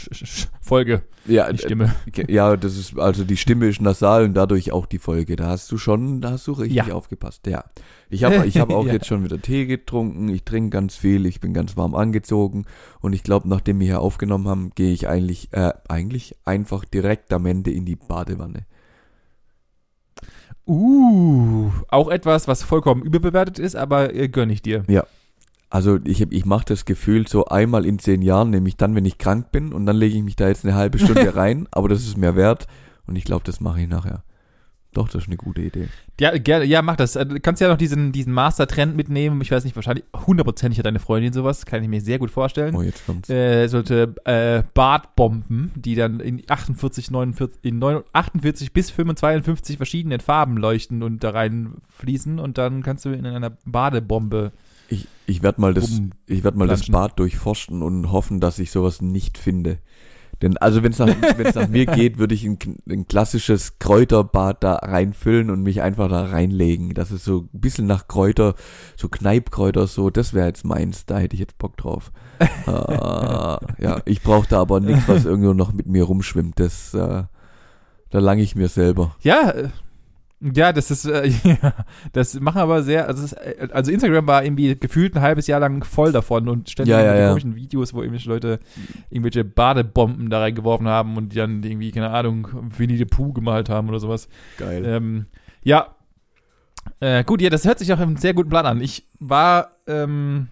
Folge, 0.60 1.02
ja, 1.26 1.50
die 1.52 1.58
Stimme. 1.58 1.94
ja, 2.28 2.56
das 2.56 2.76
ist, 2.76 2.98
also 2.98 3.24
die 3.24 3.36
Stimme 3.36 3.66
ist 3.66 3.80
nasal 3.80 4.24
und 4.24 4.34
dadurch 4.34 4.72
auch 4.72 4.86
die 4.86 4.98
Folge. 4.98 5.36
Da 5.36 5.48
hast 5.48 5.70
du 5.72 5.78
schon, 5.78 6.20
da 6.20 6.32
hast 6.32 6.46
du 6.46 6.52
richtig 6.52 6.86
Ja. 6.86 6.94
aufgepasst. 6.94 7.46
Ja. 7.46 7.64
Ich 8.08 8.22
habe 8.24 8.46
ich 8.46 8.58
hab 8.58 8.70
auch 8.72 8.86
Ja. 8.86 8.92
jetzt 8.94 9.06
schon 9.06 9.24
wieder 9.24 9.40
Tee 9.42 9.66
getrunken, 9.66 10.28
ich 10.28 10.44
trinke 10.44 10.70
ganz 10.70 10.94
viel, 10.96 11.26
ich 11.26 11.40
bin 11.40 11.52
ganz 11.54 11.76
warm 11.76 11.94
angezogen 11.94 12.64
und 13.00 13.12
ich 13.12 13.22
glaube, 13.24 13.48
nachdem 13.48 13.80
wir 13.80 13.86
hier 13.86 14.00
aufgenommen 14.00 14.46
haben, 14.48 14.70
gehe 14.74 14.92
ich 14.92 15.08
eigentlich, 15.08 15.52
äh, 15.52 15.72
eigentlich 15.88 16.36
einfach 16.44 16.84
direkt 16.84 17.32
am 17.32 17.46
Ende 17.46 17.70
in 17.72 17.84
die 17.84 17.96
Badewanne. 17.96 18.66
Uh, 20.68 21.70
auch 21.88 22.08
etwas, 22.08 22.48
was 22.48 22.62
vollkommen 22.64 23.02
überbewertet 23.02 23.58
ist, 23.60 23.76
aber 23.76 24.12
äh, 24.14 24.28
gönn 24.28 24.50
ich 24.50 24.62
dir. 24.62 24.84
Also 25.68 25.98
ich, 26.04 26.22
hab- 26.22 26.32
ich 26.32 26.44
mache 26.44 26.64
das 26.66 26.84
Gefühl 26.84 27.26
so 27.26 27.46
einmal 27.46 27.84
in 27.86 27.98
zehn 27.98 28.22
Jahren, 28.22 28.50
nämlich 28.50 28.76
dann, 28.76 28.94
wenn 28.94 29.04
ich 29.04 29.18
krank 29.18 29.50
bin 29.52 29.72
und 29.72 29.84
dann 29.86 29.96
lege 29.96 30.16
ich 30.16 30.22
mich 30.22 30.36
da 30.36 30.48
jetzt 30.48 30.64
eine 30.64 30.74
halbe 30.74 30.98
Stunde 30.98 31.34
rein, 31.36 31.66
aber 31.72 31.88
das 31.88 32.02
ist 32.02 32.16
mir 32.16 32.36
wert 32.36 32.66
und 33.06 33.16
ich 33.16 33.24
glaube, 33.24 33.42
das 33.44 33.60
mache 33.60 33.80
ich 33.80 33.88
nachher. 33.88 34.22
Doch, 34.92 35.08
das 35.10 35.24
ist 35.24 35.28
eine 35.28 35.36
gute 35.36 35.60
Idee. 35.60 35.88
Ja, 36.18 36.38
gerne, 36.38 36.64
ja, 36.64 36.80
mach 36.80 36.96
das. 36.96 37.16
Äh, 37.16 37.26
Du 37.26 37.38
kannst 37.38 37.60
ja 37.60 37.68
noch 37.68 37.76
diesen, 37.76 38.12
diesen 38.12 38.32
Master-Trend 38.32 38.96
mitnehmen. 38.96 39.42
Ich 39.42 39.50
weiß 39.50 39.64
nicht, 39.64 39.76
wahrscheinlich 39.76 40.06
hundertprozentig 40.26 40.78
hat 40.78 40.86
deine 40.86 41.00
Freundin 41.00 41.34
sowas. 41.34 41.66
Kann 41.66 41.82
ich 41.82 41.88
mir 41.90 42.00
sehr 42.00 42.18
gut 42.18 42.30
vorstellen. 42.30 42.74
Oh, 42.74 42.80
jetzt 42.80 43.04
kommt's. 43.04 43.28
Äh, 43.28 43.66
sollte 43.68 44.14
äh, 44.24 44.62
Bartbomben, 44.72 45.70
die 45.74 45.96
dann 45.96 46.20
in 46.20 46.42
48, 46.48 47.10
49, 47.10 47.58
in 47.62 47.78
9, 47.78 48.04
48 48.14 48.72
bis 48.72 48.86
52 48.86 49.76
verschiedenen 49.76 50.20
Farben 50.20 50.56
leuchten 50.56 51.02
und 51.02 51.22
da 51.22 51.28
rein 51.30 51.74
fließen 51.90 52.38
und 52.38 52.56
dann 52.56 52.82
kannst 52.82 53.04
du 53.04 53.10
in 53.10 53.26
einer 53.26 53.50
Badebombe 53.66 54.52
Ich, 54.88 55.08
ich 55.26 55.42
werde 55.42 55.60
mal 55.60 55.74
das, 55.74 56.00
ich 56.26 56.44
werd 56.44 56.56
mal 56.56 56.68
das. 56.68 56.86
Bad 56.88 57.18
durchforschen 57.18 57.82
und 57.82 58.12
hoffen, 58.12 58.40
dass 58.40 58.58
ich 58.58 58.70
sowas 58.70 59.02
nicht 59.02 59.38
finde. 59.38 59.78
Denn 60.42 60.58
also 60.58 60.82
wenn 60.82 60.92
es 60.92 60.98
nach, 60.98 61.08
wenn's 61.36 61.54
nach 61.54 61.68
mir 61.68 61.86
geht, 61.86 62.18
würde 62.18 62.34
ich 62.34 62.44
ein, 62.44 62.58
ein 62.88 63.08
klassisches 63.08 63.78
Kräuterbad 63.78 64.62
da 64.62 64.74
reinfüllen 64.76 65.50
und 65.50 65.62
mich 65.62 65.80
einfach 65.80 66.08
da 66.08 66.26
reinlegen. 66.26 66.92
Das 66.92 67.10
ist 67.10 67.24
so 67.24 67.48
ein 67.52 67.60
bisschen 67.60 67.86
nach 67.86 68.06
Kräuter, 68.06 68.54
so 68.96 69.08
Kneipkräuter, 69.08 69.86
so, 69.86 70.10
das 70.10 70.34
wäre 70.34 70.46
jetzt 70.46 70.64
meins, 70.64 71.06
da 71.06 71.18
hätte 71.18 71.34
ich 71.34 71.40
jetzt 71.40 71.56
Bock 71.58 71.76
drauf. 71.78 72.12
ah, 72.66 73.60
ja, 73.78 74.02
ich 74.04 74.22
brauche 74.22 74.48
da 74.48 74.60
aber 74.60 74.80
nichts, 74.80 75.08
was 75.08 75.24
irgendwo 75.24 75.54
noch 75.54 75.72
mit 75.72 75.86
mir 75.86 76.04
rumschwimmt. 76.04 76.60
Das, 76.60 76.92
äh, 76.92 77.24
da 78.10 78.18
lange 78.18 78.42
ich 78.42 78.54
mir 78.54 78.68
selber. 78.68 79.16
Ja, 79.22 79.50
äh, 79.50 79.68
ja, 80.40 80.72
das 80.72 80.90
ist, 80.90 81.06
äh, 81.06 81.26
ja, 81.44 81.74
das 82.12 82.38
machen 82.40 82.60
aber 82.60 82.82
sehr, 82.82 83.08
also, 83.08 83.24
ist, 83.24 83.32
äh, 83.32 83.68
also 83.72 83.90
Instagram 83.90 84.26
war 84.26 84.44
irgendwie 84.44 84.76
gefühlt 84.78 85.16
ein 85.16 85.22
halbes 85.22 85.46
Jahr 85.46 85.60
lang 85.60 85.82
voll 85.84 86.12
davon 86.12 86.48
und 86.48 86.68
ständig 86.70 86.92
Ja, 86.92 87.02
ja, 87.02 87.16
ja. 87.16 87.28
komischen 87.28 87.56
Videos, 87.56 87.94
wo 87.94 88.02
irgendwelche 88.02 88.28
Leute 88.28 88.60
irgendwelche 89.08 89.44
Badebomben 89.44 90.28
da 90.28 90.40
reingeworfen 90.40 90.88
haben 90.88 91.16
und 91.16 91.30
die 91.30 91.36
dann 91.36 91.62
irgendwie, 91.62 91.90
keine 91.90 92.10
Ahnung, 92.10 92.48
Winnie 92.76 92.98
the 92.98 93.06
Pooh 93.06 93.32
gemalt 93.32 93.68
haben 93.68 93.88
oder 93.88 93.98
sowas. 93.98 94.28
Geil. 94.58 94.84
Ähm, 94.84 95.26
ja. 95.62 95.94
Äh, 97.00 97.24
gut, 97.24 97.40
ja, 97.40 97.50
das 97.50 97.64
hört 97.64 97.78
sich 97.78 97.92
auch 97.92 97.98
einen 97.98 98.16
sehr 98.16 98.34
guten 98.34 98.50
Plan 98.50 98.66
an. 98.66 98.80
Ich 98.80 99.06
war, 99.18 99.78
ähm, 99.86 100.48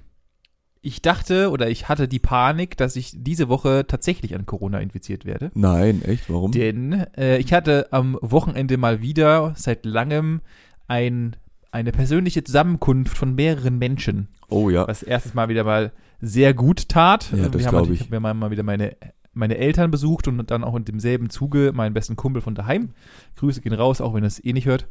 ich 0.85 1.01
dachte 1.01 1.51
oder 1.51 1.71
ich 1.71 1.89
hatte 1.89 2.09
die 2.09 2.19
Panik, 2.19 2.77
dass 2.77 2.95
ich 2.97 3.13
diese 3.17 3.49
Woche 3.49 3.87
tatsächlich 3.87 4.35
an 4.35 4.45
Corona 4.45 4.81
infiziert 4.81 5.25
werde. 5.25 5.51
Nein, 5.55 6.03
echt? 6.03 6.29
Warum? 6.29 6.53
Denn 6.53 7.07
äh, 7.17 7.39
ich 7.39 7.53
hatte 7.55 7.89
am 7.91 8.19
Wochenende 8.21 8.77
mal 8.77 9.01
wieder 9.01 9.55
seit 9.57 9.87
langem 9.87 10.43
ein, 10.87 11.37
eine 11.71 11.91
persönliche 11.91 12.45
Zusammenkunft 12.45 13.17
von 13.17 13.35
mehreren 13.35 13.79
Menschen, 13.79 14.29
oh 14.51 14.69
ja. 14.69 14.87
was 14.87 15.03
erstes 15.03 15.33
Mal 15.33 15.49
wieder 15.49 15.65
mal 15.65 15.93
sehr 16.21 16.53
gut 16.53 16.89
tat. 16.91 17.31
Ja, 17.33 17.49
das 17.49 17.59
wir 17.59 17.67
haben 17.67 17.71
glaub 17.71 17.73
natürlich- 17.83 18.03
ich. 18.03 18.11
Wir 18.11 18.21
haben 18.21 18.39
mal 18.39 18.51
wieder 18.51 18.63
meine, 18.63 18.97
meine 19.33 19.57
Eltern 19.57 19.91
besucht 19.91 20.29
und 20.29 20.51
dann 20.51 20.65
auch 20.65 20.77
in 20.77 20.85
demselben 20.85 21.31
Zuge 21.31 21.73
meinen 21.75 21.95
besten 21.95 22.17
Kumpel 22.17 22.43
von 22.43 22.55
daheim. 22.55 22.91
Grüße 23.37 23.63
gehen 23.63 23.73
raus, 23.73 24.03
auch 24.03 24.13
wenn 24.13 24.23
er 24.23 24.29
es 24.29 24.45
eh 24.45 24.53
nicht 24.53 24.67
hört. 24.67 24.87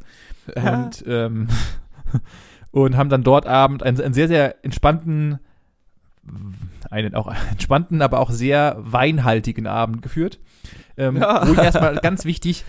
Und, 0.56 1.04
ähm, 1.06 1.48
und 2.72 2.96
haben 2.96 3.08
dann 3.08 3.22
dort 3.22 3.46
Abend 3.46 3.82
einen, 3.82 4.00
einen 4.00 4.14
sehr, 4.14 4.28
sehr 4.28 4.62
entspannten, 4.64 5.38
einen 6.90 7.14
auch 7.14 7.32
entspannten, 7.50 8.02
aber 8.02 8.20
auch 8.20 8.30
sehr 8.30 8.76
weinhaltigen 8.78 9.66
Abend 9.66 10.02
geführt. 10.02 10.40
Ähm, 10.96 11.16
Ja. 11.16 11.46
Wo 11.46 11.52
ich 11.52 11.58
erstmal 11.58 11.96
ganz 11.96 12.24
wichtig 12.24 12.64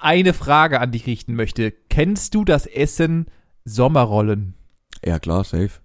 eine 0.00 0.32
Frage 0.34 0.80
an 0.80 0.92
dich 0.92 1.06
richten 1.06 1.34
möchte. 1.34 1.70
Kennst 1.70 2.34
du 2.34 2.44
das 2.44 2.66
Essen 2.66 3.26
Sommerrollen? 3.64 4.54
Ja, 5.04 5.18
klar, 5.18 5.44
safe. 5.44 5.80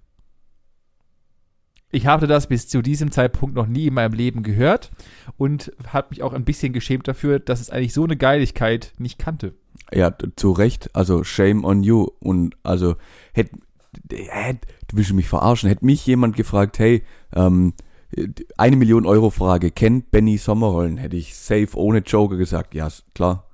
Ich 1.93 2.07
habe 2.07 2.25
das 2.25 2.47
bis 2.47 2.69
zu 2.69 2.81
diesem 2.81 3.11
Zeitpunkt 3.11 3.53
noch 3.53 3.67
nie 3.67 3.87
in 3.87 3.93
meinem 3.93 4.13
Leben 4.13 4.43
gehört 4.43 4.91
und 5.37 5.73
habe 5.87 6.07
mich 6.11 6.23
auch 6.23 6.31
ein 6.31 6.45
bisschen 6.45 6.71
geschämt 6.71 7.07
dafür, 7.07 7.39
dass 7.39 7.59
es 7.59 7.69
eigentlich 7.69 7.93
so 7.93 8.05
eine 8.05 8.15
Geiligkeit 8.15 8.93
nicht 8.97 9.19
kannte. 9.19 9.53
Ja, 9.93 10.15
zu 10.37 10.51
Recht. 10.53 10.89
Also 10.95 11.25
shame 11.25 11.65
on 11.65 11.83
you. 11.83 12.07
Und 12.19 12.55
also 12.63 12.95
hätte, 13.33 13.57
hätt, 14.11 14.65
du 14.87 14.97
willst 14.97 15.13
mich 15.13 15.27
verarschen. 15.27 15.69
Hätte 15.69 15.85
mich 15.85 16.05
jemand 16.05 16.35
gefragt, 16.35 16.79
hey, 16.79 17.03
ähm, 17.33 17.73
eine 18.57 18.75
Million 18.75 19.05
Euro 19.05 19.29
Frage, 19.29 19.71
kennt 19.71 20.11
Benny 20.11 20.37
Sommerrollen? 20.37 20.97
Hätte 20.97 21.15
ich 21.15 21.35
safe 21.35 21.69
ohne 21.75 21.99
Joker 21.99 22.37
gesagt, 22.37 22.73
ja, 22.75 22.89
klar. 23.13 23.47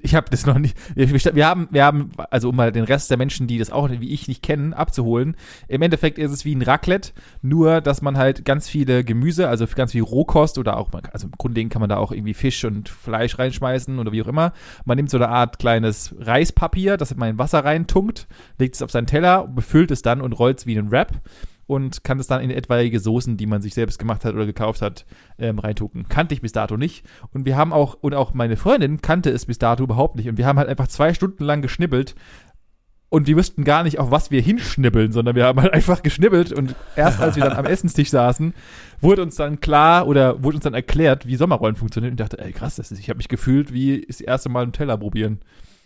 Ich 0.00 0.14
habe 0.14 0.30
das 0.30 0.46
noch 0.46 0.58
nicht. 0.58 0.76
Wir, 0.94 1.46
haben, 1.46 1.68
wir 1.70 1.84
haben, 1.84 2.10
also 2.30 2.48
um 2.48 2.56
mal 2.56 2.72
den 2.72 2.84
Rest 2.84 3.10
der 3.10 3.18
Menschen, 3.18 3.46
die 3.46 3.58
das 3.58 3.70
auch 3.70 3.90
wie 3.90 4.12
ich 4.12 4.26
nicht 4.26 4.42
kennen, 4.42 4.72
abzuholen. 4.72 5.36
Im 5.68 5.82
Endeffekt 5.82 6.18
ist 6.18 6.30
es 6.30 6.44
wie 6.44 6.54
ein 6.54 6.62
Raclette, 6.62 7.12
nur 7.42 7.80
dass 7.80 8.00
man 8.00 8.16
halt 8.16 8.44
ganz 8.44 8.68
viele 8.68 9.04
Gemüse, 9.04 9.48
also 9.48 9.66
ganz 9.66 9.92
viel 9.92 10.02
Rohkost 10.02 10.56
oder 10.56 10.78
auch, 10.78 10.90
also 11.12 11.28
grundlegend 11.36 11.72
kann 11.72 11.80
man 11.80 11.90
da 11.90 11.98
auch 11.98 12.12
irgendwie 12.12 12.34
Fisch 12.34 12.64
und 12.64 12.88
Fleisch 12.88 13.38
reinschmeißen 13.38 13.98
oder 13.98 14.12
wie 14.12 14.22
auch 14.22 14.28
immer. 14.28 14.52
Man 14.84 14.96
nimmt 14.96 15.10
so 15.10 15.18
eine 15.18 15.28
Art 15.28 15.58
kleines 15.58 16.14
Reispapier, 16.18 16.96
das 16.96 17.14
man 17.14 17.30
in 17.30 17.38
Wasser 17.38 17.64
reintunkt, 17.64 18.28
legt 18.58 18.76
es 18.76 18.82
auf 18.82 18.90
seinen 18.90 19.06
Teller, 19.06 19.46
befüllt 19.46 19.90
es 19.90 20.02
dann 20.02 20.22
und 20.22 20.32
rollt 20.32 20.58
es 20.58 20.66
wie 20.66 20.78
einen 20.78 20.90
Wrap 20.90 21.20
und 21.66 22.04
kann 22.04 22.18
das 22.18 22.26
dann 22.26 22.42
in 22.42 22.50
etwaige 22.50 23.00
Soßen, 23.00 23.36
die 23.36 23.46
man 23.46 23.62
sich 23.62 23.74
selbst 23.74 23.98
gemacht 23.98 24.24
hat 24.24 24.34
oder 24.34 24.46
gekauft 24.46 24.82
hat, 24.82 25.06
ähm, 25.38 25.58
reintucken. 25.58 26.08
Kannte 26.08 26.34
ich 26.34 26.40
bis 26.40 26.52
dato 26.52 26.76
nicht. 26.76 27.04
Und 27.32 27.44
wir 27.44 27.56
haben 27.56 27.72
auch, 27.72 27.94
und 28.00 28.14
auch 28.14 28.34
meine 28.34 28.56
Freundin 28.56 29.00
kannte 29.00 29.30
es 29.30 29.46
bis 29.46 29.58
dato 29.58 29.84
überhaupt 29.84 30.16
nicht. 30.16 30.28
Und 30.28 30.38
wir 30.38 30.46
haben 30.46 30.58
halt 30.58 30.68
einfach 30.68 30.88
zwei 30.88 31.14
Stunden 31.14 31.44
lang 31.44 31.62
geschnibbelt 31.62 32.14
und 33.12 33.26
wir 33.26 33.36
wüssten 33.36 33.64
gar 33.64 33.82
nicht, 33.82 33.98
auf 33.98 34.10
was 34.10 34.30
wir 34.30 34.40
hinschnibbeln, 34.40 35.12
sondern 35.12 35.36
wir 35.36 35.44
haben 35.44 35.60
halt 35.60 35.74
einfach 35.74 36.02
geschnibbelt 36.02 36.50
und 36.50 36.74
erst 36.96 37.20
als 37.20 37.36
wir 37.36 37.44
dann 37.44 37.58
am 37.58 37.66
Essenstisch 37.66 38.08
saßen, 38.08 38.54
wurde 39.02 39.20
uns 39.20 39.36
dann 39.36 39.60
klar 39.60 40.06
oder 40.06 40.42
wurde 40.42 40.56
uns 40.56 40.64
dann 40.64 40.72
erklärt, 40.72 41.26
wie 41.26 41.36
Sommerrollen 41.36 41.76
funktionieren 41.76 42.12
und 42.12 42.20
ich 42.20 42.26
dachte, 42.26 42.42
ey 42.42 42.52
krass, 42.52 42.76
das 42.76 42.90
ist, 42.90 42.98
ich 42.98 43.10
habe 43.10 43.18
mich 43.18 43.28
gefühlt 43.28 43.70
wie 43.70 44.00
das 44.06 44.22
erste 44.22 44.48
Mal 44.48 44.62
einen 44.62 44.72
Teller 44.72 44.96
probieren. 44.96 45.40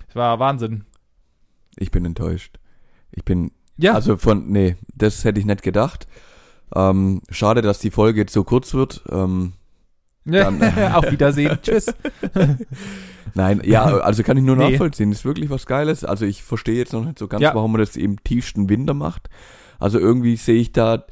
Das 0.07 0.15
war 0.15 0.39
Wahnsinn. 0.39 0.85
Ich 1.77 1.91
bin 1.91 2.05
enttäuscht. 2.05 2.61
Ich 3.11 3.25
bin 3.25 3.51
ja. 3.77 3.95
Also 3.95 4.17
von, 4.17 4.49
nee, 4.49 4.77
das 4.95 5.25
hätte 5.25 5.41
ich 5.41 5.47
nicht 5.47 5.63
gedacht. 5.63 6.07
Ähm, 6.75 7.23
schade, 7.31 7.63
dass 7.63 7.79
die 7.79 7.91
Folge 7.91 8.21
jetzt 8.21 8.33
so 8.33 8.45
kurz 8.45 8.75
wird. 8.75 9.03
Ähm, 9.11 9.53
dann, 10.25 10.63
Auf 10.95 11.11
Wiedersehen. 11.11 11.59
Tschüss. 11.63 11.87
Nein, 13.35 13.61
ja, 13.65 13.85
also 13.85 14.23
kann 14.23 14.37
ich 14.37 14.43
nur 14.43 14.57
nee. 14.57 14.71
nachvollziehen. 14.71 15.13
Ist 15.13 15.25
wirklich 15.25 15.51
was 15.51 15.67
Geiles. 15.67 16.05
Also 16.05 16.25
ich 16.25 16.43
verstehe 16.43 16.77
jetzt 16.77 16.93
noch 16.93 17.05
nicht 17.05 17.19
so 17.19 17.29
ganz, 17.29 17.43
ja. 17.43 17.55
warum 17.55 17.73
man 17.73 17.81
das 17.81 17.97
im 17.97 18.23
tiefsten 18.25 18.69
Winter 18.69 18.95
macht. 18.95 19.29
Also 19.79 19.99
irgendwie 19.99 20.37
sehe 20.37 20.57
ich 20.57 20.73
da, 20.73 21.05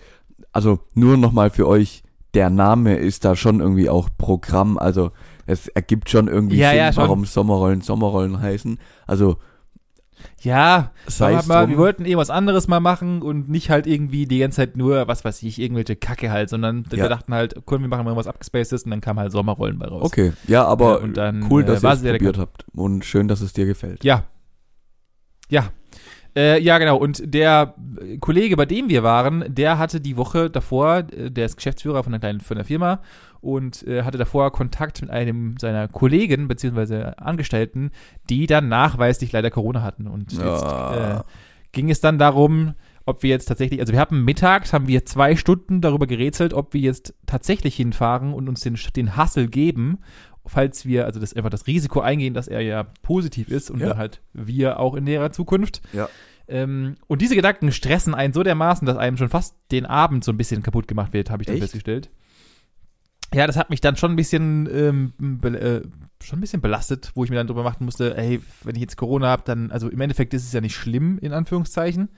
also 0.53 0.81
nur 0.95 1.17
nochmal 1.17 1.51
für 1.51 1.69
euch, 1.69 2.03
der 2.35 2.51
Name 2.51 2.97
ist 2.97 3.25
da 3.25 3.37
schon 3.37 3.61
irgendwie 3.61 3.89
auch 3.89 4.09
Programm. 4.19 4.79
Also 4.79 5.13
es 5.47 5.69
ergibt 5.69 6.11
schon 6.11 6.29
irgendwie 6.29 6.57
ja, 6.57 6.71
Sinn, 6.71 6.79
ja, 6.79 6.97
warum 6.97 7.25
Sommerrollen 7.25 7.83
Sommerrollen 7.83 8.41
heißen. 8.41 8.79
Also 9.07 9.37
ja, 10.43 10.93
mal, 11.47 11.69
wir 11.69 11.79
wollten 11.79 12.05
eh 12.05 12.17
was 12.17 12.31
anderes 12.31 12.69
mal 12.69 12.81
machen 12.81 13.23
und 13.23 13.49
nicht 13.49 13.71
halt 13.71 13.87
irgendwie 13.87 14.27
die 14.27 14.39
ganze 14.39 14.57
Zeit 14.57 14.77
nur, 14.77 15.09
was 15.09 15.25
weiß 15.25 15.43
ich, 15.43 15.59
irgendwelche 15.59 15.97
Kacke 15.97 16.31
halt, 16.31 16.49
sondern 16.49 16.85
ja. 16.91 16.99
wir 16.99 17.09
dachten 17.09 17.35
halt, 17.35 17.55
cool, 17.71 17.81
wir 17.81 17.89
machen 17.89 18.05
mal 18.05 18.17
was 18.17 18.27
abgespacedes 18.27 18.85
und 18.85 18.91
dann 18.91 19.01
kam 19.01 19.19
halt 19.19 19.33
Sommerrollen 19.33 19.79
bei 19.79 19.87
raus. 19.87 20.03
Okay, 20.05 20.33
ja, 20.47 20.65
aber 20.65 21.01
ja, 21.01 21.09
dann, 21.09 21.51
cool, 21.51 21.65
dass 21.65 21.83
äh, 21.83 21.87
ihr 21.87 21.93
es 21.93 22.03
probiert 22.03 22.39
habt 22.39 22.65
und 22.75 23.05
schön, 23.05 23.29
dass 23.29 23.41
es 23.41 23.53
dir 23.53 23.67
gefällt. 23.67 24.05
Ja. 24.05 24.25
Ja. 25.49 25.71
Äh, 26.37 26.61
ja, 26.61 26.79
genau. 26.79 26.97
Und 26.97 27.23
der 27.33 27.75
Kollege, 28.21 28.57
bei 28.57 28.67
dem 28.67 28.89
wir 28.89 29.03
waren, 29.03 29.45
der 29.49 29.79
hatte 29.79 30.01
die 30.01 30.17
Woche 30.17 30.51
davor, 30.51 31.05
äh, 31.13 31.31
der 31.31 31.47
ist 31.47 31.57
Geschäftsführer 31.57 32.03
von 32.03 32.13
einer 32.13 32.21
kleinen 32.21 32.41
von 32.41 32.57
einer 32.57 32.65
Firma 32.65 33.01
und 33.41 33.87
äh, 33.87 34.03
hatte 34.03 34.19
davor 34.19 34.51
Kontakt 34.53 35.03
mit 35.03 35.11
einem 35.11 35.57
seiner 35.59 35.87
Kollegen 35.87 36.49
bzw. 36.49 37.13
Angestellten, 37.17 37.91
die 38.31 38.47
dann 38.47 38.69
nachweislich 38.69 39.33
leider 39.33 39.51
Corona 39.51 39.83
hatten. 39.83 40.07
Und 40.07 40.33
jetzt 40.33 40.43
äh, 40.43 41.21
ging 41.73 41.91
es 41.91 42.01
dann 42.01 42.19
darum, 42.19 42.75
ob 43.07 43.23
wir 43.23 43.31
jetzt 43.31 43.47
tatsächlich, 43.47 43.81
also 43.81 43.93
wir 43.93 44.01
haben 44.01 44.25
mittags, 44.25 44.73
haben 44.73 44.89
wir 44.89 45.05
zwei 45.05 45.37
Stunden 45.37 45.83
darüber 45.83 46.07
gerätselt, 46.07 46.55
ob 46.55 46.73
wir 46.73 46.81
jetzt 46.81 47.15
tatsächlich 47.27 47.77
hinfahren 47.77 48.33
und 48.33 48.49
uns 48.49 48.61
den, 48.61 48.79
den 48.97 49.17
Hassel 49.17 49.49
geben, 49.49 49.99
falls 50.47 50.87
wir, 50.87 51.05
also 51.07 51.21
das 51.21 51.35
einfach 51.35 51.51
das 51.51 51.67
Risiko 51.67 52.01
eingehen, 52.01 52.35
dass 52.35 52.49
er 52.49 52.61
ja 52.61 52.85
positiv 53.03 53.49
ist 53.49 53.71
und 53.71 53.81
ja. 53.81 53.89
dann 53.89 53.99
halt 53.99 54.21
wir 54.33 54.79
auch 54.79 54.95
in 54.95 55.05
näherer 55.05 55.33
Zukunft. 55.33 55.81
Ja. 55.93 56.09
Ähm, 56.47 56.97
und 57.07 57.23
diese 57.23 57.35
Gedanken 57.35 57.73
stressen 57.73 58.15
einen 58.15 58.35
so 58.35 58.43
dermaßen, 58.43 58.87
dass 58.87 58.99
einem 58.99 59.17
schon 59.17 59.31
fast 59.31 59.57
den 59.73 59.87
Abend 59.87 60.25
so 60.25 60.33
ein 60.33 60.37
bisschen 60.37 60.63
kaputt 60.63 60.87
gemacht 60.87 61.13
wird, 61.13 61.31
habe 61.31 61.43
ich 61.43 61.47
dann 61.47 61.57
Echt? 61.57 61.65
festgestellt 61.65 62.11
ja, 63.35 63.47
das 63.47 63.57
hat 63.57 63.71
mich 63.71 63.81
dann 63.81 63.97
schon 63.97 64.13
ein 64.13 64.17
bisschen, 64.17 64.69
ähm, 64.73 65.13
äh, 65.43 65.81
schon 66.23 66.39
ein 66.39 66.41
bisschen 66.41 66.61
belastet, 66.61 67.11
wo 67.15 67.25
ich 67.25 67.31
mir 67.31 67.37
dann 67.37 67.47
drüber 67.47 67.63
machen 67.63 67.85
musste, 67.85 68.17
ey, 68.17 68.41
wenn 68.63 68.77
ich 68.77 68.81
jetzt 68.81 68.97
Corona 68.97 69.29
habe, 69.29 69.43
dann, 69.45 69.71
also 69.71 69.89
im 69.89 70.01
Endeffekt 70.01 70.35
ist 70.35 70.45
es 70.45 70.53
ja 70.53 70.61
nicht 70.61 70.77
schlimm, 70.77 71.19
in 71.19 71.33
Anführungszeichen, 71.33 72.09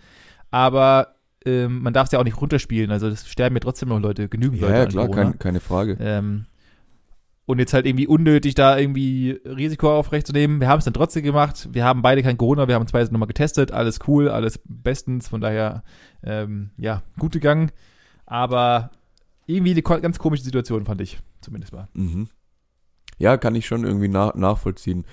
aber 0.51 1.17
ähm, 1.45 1.83
man 1.83 1.93
darf 1.93 2.07
es 2.07 2.13
ja 2.13 2.19
auch 2.19 2.25
nicht 2.25 2.41
runterspielen, 2.41 2.91
also 2.91 3.09
das 3.09 3.27
sterben 3.29 3.57
ja 3.57 3.61
trotzdem 3.61 3.89
noch 3.89 4.01
Leute, 4.01 4.29
genügend 4.29 4.61
ja, 4.61 4.69
Leute. 4.69 4.97
Ja, 4.97 5.07
klar, 5.07 5.09
kein, 5.09 5.39
keine 5.39 5.61
Frage. 5.61 5.97
Ähm, 6.01 6.47
und 7.47 7.61
jetzt 7.61 7.73
halt 7.73 7.87
irgendwie 7.87 8.09
unnötig 8.09 8.55
da 8.55 8.77
irgendwie 8.77 9.41
Risiko 9.45 9.97
aufrechtzunehmen. 9.97 10.61
Wir 10.61 10.69
haben 10.69 10.81
es 10.81 10.85
dann 10.85 10.95
trotzdem 10.95 11.23
gemacht. 11.23 11.69
Wir 11.73 11.85
haben 11.85 12.03
beide 12.03 12.23
kein 12.23 12.37
Corona, 12.37 12.67
wir 12.67 12.75
haben 12.75 12.87
beide 12.91 13.13
nochmal 13.13 13.29
getestet. 13.29 13.71
Alles 13.71 14.01
cool, 14.09 14.29
alles 14.29 14.61
bestens. 14.65 15.29
Von 15.29 15.41
daher, 15.41 15.85
ähm, 16.25 16.71
ja, 16.77 17.03
gute 17.19 17.39
Gang. 17.39 17.73
Aber 18.27 18.91
irgendwie 19.47 19.71
eine 19.71 19.83
ganz 19.83 20.19
komische 20.19 20.43
Situation, 20.43 20.85
fand 20.85 21.01
ich 21.01 21.21
zumindest 21.41 21.73
mal. 21.73 21.87
Mhm. 21.95 22.29
Ja, 23.19 23.37
kann 23.37 23.55
ich 23.55 23.67
schon 23.67 23.85
irgendwie 23.85 24.09
nach, 24.09 24.35
nachvollziehen. 24.35 25.07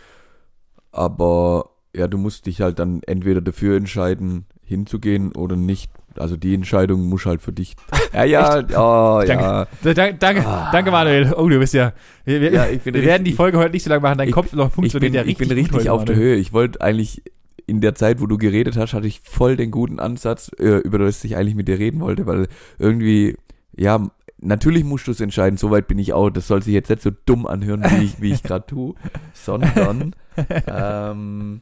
Aber 0.92 1.70
ja, 1.96 2.08
du 2.08 2.18
musst 2.18 2.48
dich 2.48 2.62
halt 2.62 2.80
dann 2.80 3.04
entweder 3.04 3.42
dafür 3.42 3.78
entscheiden, 3.78 4.48
hinzugehen 4.66 5.36
oder 5.36 5.56
nicht. 5.56 5.92
Also 6.16 6.38
die 6.38 6.54
Entscheidung 6.54 7.10
muss 7.10 7.26
halt 7.26 7.42
für 7.42 7.54
dich. 7.54 7.76
Ja, 8.14 8.26
ja, 8.26 8.60
oh, 8.60 9.24
danke, 9.26 9.44
ja. 9.44 9.68
Danke, 9.82 10.16
danke, 10.20 10.46
ah. 10.46 10.70
danke, 10.72 10.92
Manuel. 10.92 11.34
Oh, 11.36 11.50
du 11.50 11.58
bist 11.58 11.74
ja. 11.74 11.94
Wir, 12.26 12.42
wir, 12.42 12.52
ja, 12.52 12.66
wir 12.66 12.70
richtig, 12.70 12.94
werden 12.94 13.24
die 13.24 13.34
Folge 13.34 13.58
heute 13.58 13.72
nicht 13.72 13.82
so 13.82 13.90
lange 13.90 14.04
machen. 14.04 14.20
Dein 14.20 14.28
ich, 14.28 14.36
Kopf 14.36 14.54
noch 14.54 14.72
funktioniert 14.72 15.14
bin, 15.14 15.16
ja 15.16 15.22
richtig. 15.22 15.42
Ich 15.42 15.50
bin 15.50 15.58
richtig 15.58 15.90
auf 15.90 16.06
der 16.06 16.16
Höhe. 16.16 16.36
Ich 16.36 16.54
wollte 16.54 16.80
eigentlich 16.82 17.24
in 17.66 17.82
der 17.82 17.96
Zeit, 17.96 18.22
wo 18.22 18.28
du 18.28 18.38
geredet 18.38 18.78
hast, 18.78 18.94
hatte 18.94 19.08
ich 19.08 19.22
voll 19.22 19.56
den 19.56 19.72
guten 19.72 20.00
Ansatz, 20.00 20.52
äh, 20.60 20.78
über 20.78 21.00
das 21.00 21.24
ich 21.24 21.36
eigentlich 21.36 21.56
mit 21.56 21.68
dir 21.68 21.80
reden 21.80 22.02
wollte, 22.02 22.28
weil 22.28 22.48
irgendwie, 22.78 23.36
ja, 23.76 24.06
natürlich 24.38 24.84
musst 24.84 25.08
du 25.08 25.12
es 25.12 25.22
entscheiden, 25.22 25.58
soweit 25.58 25.88
bin 25.88 26.00
ich 26.00 26.14
auch. 26.14 26.30
Das 26.30 26.48
soll 26.48 26.62
sich 26.62 26.74
jetzt 26.74 26.90
nicht 26.90 27.02
so 27.02 27.12
dumm 27.26 27.48
anhören, 27.48 27.84
wie 27.84 28.04
ich, 28.04 28.22
wie 28.22 28.32
ich 28.32 28.44
gerade 28.44 28.66
tue, 28.68 28.96
sondern 29.34 30.16
ähm, 30.68 31.62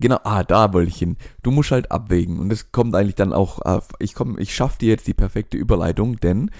genau, 0.00 0.18
ah, 0.24 0.44
da 0.44 0.72
wollte 0.72 0.90
ich 0.90 0.98
hin. 0.98 1.16
Du 1.42 1.50
musst 1.50 1.70
halt 1.70 1.90
abwägen 1.90 2.38
und 2.38 2.52
es 2.52 2.72
kommt 2.72 2.94
eigentlich 2.94 3.14
dann 3.14 3.32
auch, 3.32 3.60
äh, 3.64 3.80
ich 3.98 4.14
komme, 4.14 4.40
ich 4.40 4.54
schaff 4.54 4.78
dir 4.78 4.88
jetzt 4.88 5.06
die 5.06 5.14
perfekte 5.14 5.56
Überleitung, 5.56 6.18
denn 6.20 6.50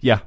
ja. 0.00 0.22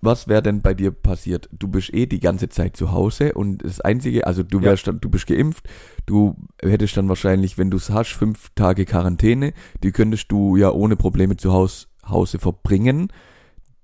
Was 0.00 0.28
wäre 0.28 0.42
denn 0.42 0.60
bei 0.60 0.74
dir 0.74 0.90
passiert? 0.90 1.48
Du 1.50 1.66
bist 1.66 1.94
eh 1.94 2.04
die 2.04 2.20
ganze 2.20 2.50
Zeit 2.50 2.76
zu 2.76 2.92
Hause 2.92 3.32
und 3.32 3.64
das 3.64 3.80
einzige, 3.80 4.26
also 4.26 4.42
du 4.42 4.60
wärst 4.60 4.86
ja. 4.86 4.92
dann, 4.92 5.00
du 5.00 5.08
bist 5.08 5.26
geimpft, 5.26 5.66
du 6.04 6.36
hättest 6.60 6.98
dann 6.98 7.08
wahrscheinlich, 7.08 7.56
wenn 7.56 7.70
du 7.70 7.78
es 7.78 7.88
hast, 7.88 8.12
fünf 8.12 8.50
Tage 8.54 8.84
Quarantäne, 8.84 9.54
die 9.82 9.92
könntest 9.92 10.30
du 10.30 10.58
ja 10.58 10.70
ohne 10.70 10.96
Probleme 10.96 11.38
zu 11.38 11.54
Hause 11.54 11.86
Hause 12.06 12.38
verbringen. 12.38 13.08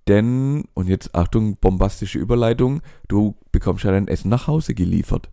Denn, 0.09 0.65
und 0.75 0.89
jetzt 0.89 1.15
Achtung, 1.15 1.57
bombastische 1.57 2.19
Überleitung, 2.19 2.81
du 3.09 3.37
bekommst 3.53 3.85
ja 3.85 3.91
dein 3.91 4.09
Essen 4.09 4.29
nach 4.29 4.47
Hause 4.47 4.75
geliefert. 4.75 5.31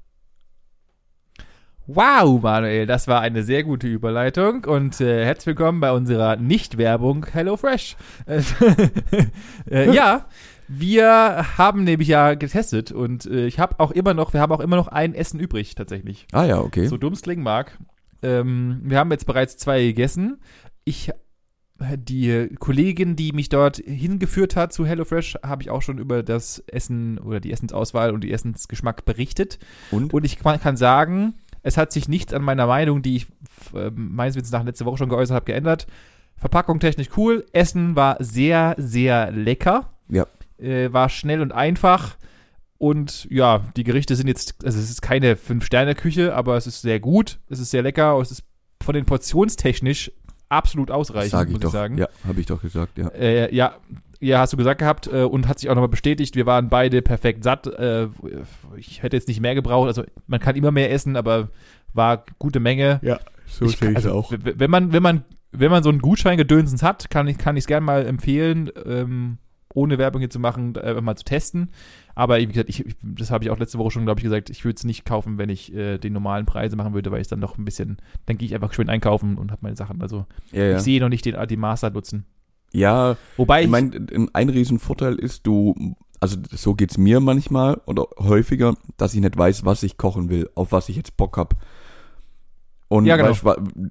Wow, 1.89 2.41
Manuel, 2.41 2.85
das 2.85 3.07
war 3.07 3.21
eine 3.21 3.43
sehr 3.43 3.63
gute 3.63 3.87
Überleitung 3.87 4.65
und 4.65 4.99
äh, 4.99 5.23
herzlich 5.23 5.47
willkommen 5.47 5.79
bei 5.79 5.93
unserer 5.93 6.35
Nicht-Werbung 6.35 7.25
HelloFresh. 7.31 7.95
äh, 9.71 9.95
ja, 9.95 10.25
wir 10.67 11.45
haben 11.57 11.85
nämlich 11.85 12.09
ja 12.09 12.33
getestet 12.33 12.91
und 12.91 13.25
äh, 13.25 13.47
ich 13.47 13.59
habe 13.59 13.79
auch 13.79 13.91
immer 13.91 14.13
noch, 14.13 14.33
wir 14.33 14.41
haben 14.41 14.51
auch 14.51 14.59
immer 14.59 14.75
noch 14.75 14.89
ein 14.89 15.15
Essen 15.15 15.39
übrig 15.39 15.75
tatsächlich. 15.75 16.27
Ah 16.33 16.43
ja, 16.43 16.59
okay. 16.59 16.87
So 16.87 16.97
dumm 16.97 17.13
es 17.13 17.21
klingen 17.21 17.43
mag. 17.43 17.79
Ähm, 18.21 18.81
wir 18.83 18.99
haben 18.99 19.11
jetzt 19.11 19.25
bereits 19.25 19.55
zwei 19.55 19.81
gegessen. 19.81 20.41
Ich 20.83 21.13
die 21.79 22.49
Kollegin, 22.59 23.15
die 23.15 23.31
mich 23.31 23.49
dort 23.49 23.77
hingeführt 23.77 24.55
hat 24.55 24.73
zu 24.73 24.85
HelloFresh, 24.85 25.37
habe 25.43 25.61
ich 25.61 25.69
auch 25.69 25.83
schon 25.83 25.99
über 25.99 26.23
das 26.23 26.59
Essen 26.67 27.19
oder 27.19 27.39
die 27.39 27.51
Essensauswahl 27.51 28.11
und 28.11 28.23
die 28.23 28.33
Essensgeschmack 28.33 29.05
berichtet. 29.05 29.59
Und? 29.91 30.13
Und 30.13 30.25
ich 30.25 30.39
kann 30.39 30.75
sagen, 30.75 31.35
es 31.67 31.75
hat 31.75 31.91
sich 31.91 32.07
nichts 32.07 32.33
an 32.33 32.43
meiner 32.43 32.65
Meinung, 32.65 33.01
die 33.01 33.17
ich 33.17 33.27
äh, 33.75 33.91
meines 33.93 34.35
Wissens 34.35 34.51
nach 34.51 34.63
letzte 34.63 34.85
Woche 34.85 34.97
schon 34.97 35.09
geäußert 35.09 35.35
habe, 35.35 35.45
geändert. 35.45 35.85
Verpackung 36.37 36.79
technisch 36.79 37.09
cool. 37.17 37.45
Essen 37.51 37.97
war 37.97 38.15
sehr, 38.19 38.73
sehr 38.77 39.31
lecker. 39.31 39.91
Ja. 40.07 40.25
Äh, 40.57 40.93
war 40.93 41.09
schnell 41.09 41.41
und 41.41 41.51
einfach. 41.51 42.15
Und 42.77 43.27
ja, 43.29 43.65
die 43.75 43.83
Gerichte 43.83 44.15
sind 44.15 44.27
jetzt, 44.27 44.63
also 44.63 44.79
es 44.79 44.89
ist 44.89 45.01
keine 45.01 45.35
Fünf-Sterne-Küche, 45.35 46.33
aber 46.33 46.55
es 46.55 46.67
ist 46.67 46.81
sehr 46.81 47.01
gut. 47.01 47.39
Es 47.49 47.59
ist 47.59 47.71
sehr 47.71 47.81
lecker. 47.81 48.17
Es 48.21 48.31
ist 48.31 48.43
von 48.81 48.95
den 48.95 49.03
portionstechnisch 49.03 50.11
absolut 50.47 50.89
ausreichend, 50.89 51.31
Sag 51.31 51.47
ich 51.47 51.53
muss 51.53 51.61
doch. 51.61 51.69
ich 51.69 51.73
sagen. 51.73 51.97
Ja, 51.97 52.07
habe 52.25 52.39
ich 52.39 52.45
doch 52.45 52.61
gesagt, 52.61 52.97
ja. 52.97 53.09
Äh, 53.09 53.53
ja, 53.53 53.75
ja, 54.19 54.39
hast 54.39 54.53
du 54.53 54.57
gesagt 54.57 54.79
gehabt 54.79 55.07
äh, 55.07 55.23
und 55.23 55.47
hat 55.47 55.59
sich 55.59 55.69
auch 55.69 55.75
nochmal 55.75 55.89
bestätigt. 55.89 56.35
Wir 56.35 56.45
waren 56.45 56.69
beide 56.69 57.01
perfekt 57.01 57.43
satt. 57.43 57.67
Äh, 57.67 58.07
ich 58.75 59.03
hätte 59.03 59.15
jetzt 59.15 59.27
nicht 59.27 59.41
mehr 59.41 59.55
gebraucht. 59.55 59.87
Also 59.87 60.03
man 60.27 60.39
kann 60.39 60.55
immer 60.55 60.71
mehr 60.71 60.91
essen, 60.91 61.15
aber 61.15 61.49
war 61.93 62.25
gute 62.39 62.59
Menge. 62.59 62.99
Ja, 63.03 63.19
so 63.45 63.67
sehe 63.67 63.91
ich 63.91 63.95
also, 63.97 64.11
auch. 64.11 64.31
Wenn 64.31 64.71
man, 64.71 64.91
wenn 64.93 65.03
man, 65.03 65.23
wenn 65.51 65.71
man 65.71 65.83
so 65.83 65.89
einen 65.89 65.99
Gutschein 65.99 66.37
gedönsens 66.37 66.83
hat, 66.83 67.09
kann 67.09 67.27
ich, 67.27 67.37
kann 67.37 67.57
ich 67.57 67.63
es 67.63 67.67
gerne 67.67 67.85
mal 67.85 68.05
empfehlen. 68.05 68.69
Ähm, 68.85 69.37
ohne 69.73 69.97
Werbung 69.99 70.21
hier 70.21 70.29
zu 70.29 70.39
machen, 70.39 70.75
äh, 70.75 70.99
mal 71.01 71.15
zu 71.15 71.23
testen. 71.23 71.69
Aber 72.15 72.39
wie 72.39 72.47
gesagt, 72.47 72.69
ich, 72.69 72.83
das 73.03 73.29
habe 73.29 73.43
ich 73.43 73.51
auch 73.51 73.59
letzte 73.59 73.77
Woche 73.77 73.91
schon, 73.91 74.05
glaube 74.05 74.19
ich, 74.19 74.23
gesagt, 74.23 74.49
ich 74.49 74.65
würde 74.65 74.75
es 74.75 74.83
nicht 74.83 75.05
kaufen, 75.05 75.37
wenn 75.37 75.49
ich 75.49 75.73
äh, 75.73 75.99
den 75.99 76.13
normalen 76.13 76.47
Preise 76.47 76.75
machen 76.75 76.95
würde, 76.95 77.11
weil 77.11 77.21
ich 77.21 77.27
dann 77.27 77.41
doch 77.41 77.57
ein 77.59 77.65
bisschen, 77.65 77.97
dann 78.25 78.39
gehe 78.39 78.47
ich 78.47 78.55
einfach 78.55 78.73
schön 78.73 78.89
einkaufen 78.89 79.37
und 79.37 79.51
habe 79.51 79.59
meine 79.61 79.75
Sachen. 79.75 80.01
Also 80.01 80.25
Ja, 80.51 80.63
ja. 80.63 80.77
ich 80.77 80.81
sehe 80.81 80.99
noch 80.99 81.09
nicht 81.09 81.25
den, 81.25 81.35
den 81.47 81.59
Master 81.59 81.91
nutzen. 81.91 82.25
Ja, 82.73 83.17
Wobei 83.37 83.59
ich 83.61 83.65
ich, 83.65 83.71
meine, 83.71 84.07
ein 84.33 84.49
Riesenvorteil 84.49 85.15
ist, 85.15 85.45
du, 85.47 85.95
also 86.19 86.37
so 86.51 86.73
geht's 86.75 86.97
mir 86.97 87.19
manchmal 87.19 87.81
oder 87.85 88.07
häufiger, 88.19 88.75
dass 88.97 89.13
ich 89.13 89.21
nicht 89.21 89.37
weiß, 89.37 89.65
was 89.65 89.83
ich 89.83 89.97
kochen 89.97 90.29
will, 90.29 90.49
auf 90.55 90.71
was 90.71 90.89
ich 90.89 90.95
jetzt 90.95 91.17
Bock 91.17 91.37
hab. 91.37 91.55
Und 92.89 93.05
Ja, 93.05 93.17
genau. 93.17 93.29
weißt, 93.29 93.43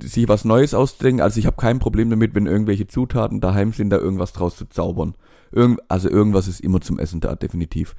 sich 0.02 0.26
was 0.28 0.44
Neues 0.44 0.72
auszudenken, 0.72 1.20
also 1.20 1.38
ich 1.38 1.46
habe 1.46 1.56
kein 1.56 1.78
Problem 1.78 2.08
damit, 2.10 2.34
wenn 2.34 2.46
irgendwelche 2.46 2.86
Zutaten 2.86 3.40
daheim 3.40 3.72
sind, 3.72 3.90
da 3.90 3.98
irgendwas 3.98 4.32
draus 4.32 4.56
zu 4.56 4.66
zaubern. 4.66 5.14
Irgend, 5.52 5.80
also 5.88 6.08
irgendwas 6.08 6.48
ist 6.48 6.60
immer 6.60 6.80
zum 6.80 6.98
Essen 6.98 7.20
da, 7.20 7.34
definitiv. 7.36 7.94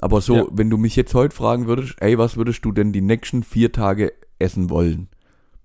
Aber 0.00 0.20
so, 0.20 0.36
Ja. 0.36 0.44
wenn 0.50 0.70
du 0.70 0.76
mich 0.76 0.96
jetzt 0.96 1.14
heute 1.14 1.34
fragen 1.34 1.66
würdest, 1.66 1.94
ey, 2.00 2.18
was 2.18 2.36
würdest 2.36 2.64
du 2.64 2.72
denn 2.72 2.92
die 2.92 3.00
nächsten 3.00 3.42
vier 3.42 3.72
Tage 3.72 4.12
essen 4.38 4.68
wollen? 4.68 5.08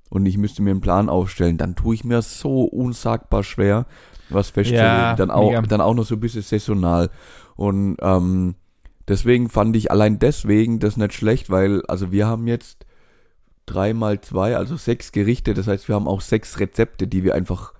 Und 0.09 0.25
ich 0.25 0.37
müsste 0.37 0.61
mir 0.61 0.71
einen 0.71 0.81
Plan 0.81 1.09
aufstellen, 1.09 1.57
dann 1.57 1.75
tue 1.75 1.95
ich 1.95 2.03
mir 2.03 2.21
so 2.21 2.63
unsagbar 2.63 3.43
schwer, 3.43 3.85
was 4.29 4.49
festzulegen. 4.49 4.85
Ja, 4.85 5.15
dann 5.15 5.31
auch, 5.31 5.49
mega. 5.49 5.61
dann 5.61 5.81
auch 5.81 5.93
noch 5.93 6.05
so 6.05 6.15
ein 6.15 6.19
bisschen 6.19 6.41
saisonal. 6.41 7.09
Und 7.55 7.97
ähm, 8.01 8.55
deswegen 9.07 9.49
fand 9.49 9.75
ich 9.75 9.91
allein 9.91 10.19
deswegen 10.19 10.79
das 10.79 10.97
nicht 10.97 11.13
schlecht, 11.13 11.49
weil, 11.49 11.83
also 11.87 12.11
wir 12.11 12.27
haben 12.27 12.47
jetzt 12.47 12.85
drei 13.65 13.93
mal 13.93 14.19
zwei, 14.21 14.55
also 14.57 14.75
sechs 14.77 15.11
Gerichte, 15.11 15.53
das 15.53 15.67
heißt, 15.67 15.87
wir 15.87 15.95
haben 15.95 16.07
auch 16.07 16.21
sechs 16.21 16.59
Rezepte, 16.59 17.07
die 17.07 17.23
wir 17.23 17.35
einfach 17.35 17.73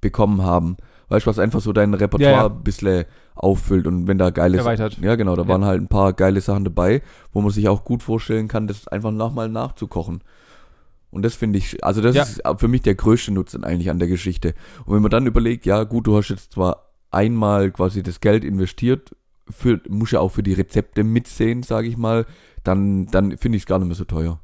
bekommen 0.00 0.42
haben. 0.42 0.76
Weißt 1.08 1.26
du, 1.26 1.30
was 1.30 1.38
einfach 1.38 1.60
so 1.60 1.72
dein 1.72 1.92
Repertoire 1.92 2.32
Ja, 2.32 2.42
ja. 2.44 2.46
ein 2.48 2.62
bisschen 2.62 3.04
auffüllt 3.34 3.86
und 3.86 4.06
wenn 4.06 4.16
da 4.16 4.30
geile 4.30 4.58
Erweitert. 4.58 4.98
Ja, 5.02 5.16
genau, 5.16 5.36
da 5.36 5.42
Ja. 5.42 5.48
waren 5.48 5.64
halt 5.64 5.82
ein 5.82 5.88
paar 5.88 6.12
geile 6.14 6.40
Sachen 6.40 6.64
dabei, 6.64 7.02
wo 7.32 7.40
man 7.42 7.50
sich 7.50 7.68
auch 7.68 7.84
gut 7.84 8.02
vorstellen 8.02 8.48
kann, 8.48 8.66
das 8.66 8.88
einfach 8.88 9.10
nochmal 9.10 9.48
nachzukochen. 9.48 10.22
Und 11.14 11.22
das 11.22 11.34
finde 11.34 11.58
ich, 11.58 11.82
also 11.84 12.00
das 12.00 12.16
Ja. 12.16 12.22
ist 12.24 12.42
für 12.60 12.68
mich 12.68 12.82
der 12.82 12.94
größte 12.96 13.32
Nutzen 13.32 13.62
eigentlich 13.64 13.88
an 13.90 13.98
der 13.98 14.08
Geschichte. 14.08 14.54
Und 14.84 14.94
wenn 14.96 15.02
man 15.02 15.10
dann 15.10 15.26
überlegt, 15.26 15.64
ja 15.64 15.84
gut, 15.84 16.06
du 16.06 16.16
hast 16.16 16.28
jetzt 16.28 16.52
zwar 16.52 16.90
einmal 17.10 17.70
quasi 17.70 18.02
das 18.02 18.20
Geld 18.20 18.42
investiert, 18.44 19.14
für, 19.48 19.80
muss 19.88 20.10
ja 20.10 20.20
auch 20.20 20.30
für 20.30 20.42
die 20.42 20.54
Rezepte 20.54 21.04
mitsehen, 21.04 21.62
sage 21.62 21.86
ich 21.86 21.96
mal, 21.96 22.26
dann, 22.64 23.06
dann 23.06 23.36
finde 23.36 23.56
ich 23.56 23.62
es 23.62 23.66
gar 23.66 23.78
nicht 23.78 23.86
mehr 23.88 23.94
so 23.94 24.04
teuer. 24.04 24.40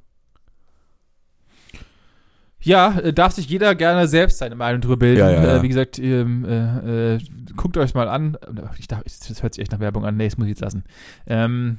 Ja, 2.62 2.98
äh, 2.98 3.12
darf 3.12 3.32
sich 3.32 3.48
jeder 3.48 3.74
gerne 3.74 4.06
selbst 4.06 4.38
seine 4.38 4.54
Meinung 4.54 4.82
drüber 4.82 4.98
bilden. 4.98 5.18
Ja, 5.20 5.30
ja, 5.30 5.42
ja. 5.42 5.56
Äh, 5.56 5.62
wie 5.62 5.68
gesagt, 5.68 5.98
ähm, 5.98 6.44
äh, 6.44 7.14
äh, 7.14 7.18
guckt 7.56 7.76
euch 7.78 7.94
mal 7.94 8.08
an. 8.08 8.36
Ich 8.78 8.86
darf, 8.86 9.02
das 9.02 9.42
hört 9.42 9.54
sich 9.54 9.62
echt 9.62 9.72
nach 9.72 9.80
Werbung 9.80 10.04
an. 10.04 10.16
Nee, 10.18 10.26
das 10.28 10.36
muss 10.36 10.44
ich 10.46 10.50
jetzt 10.50 10.60
lassen. 10.60 10.84
Ähm, 11.26 11.78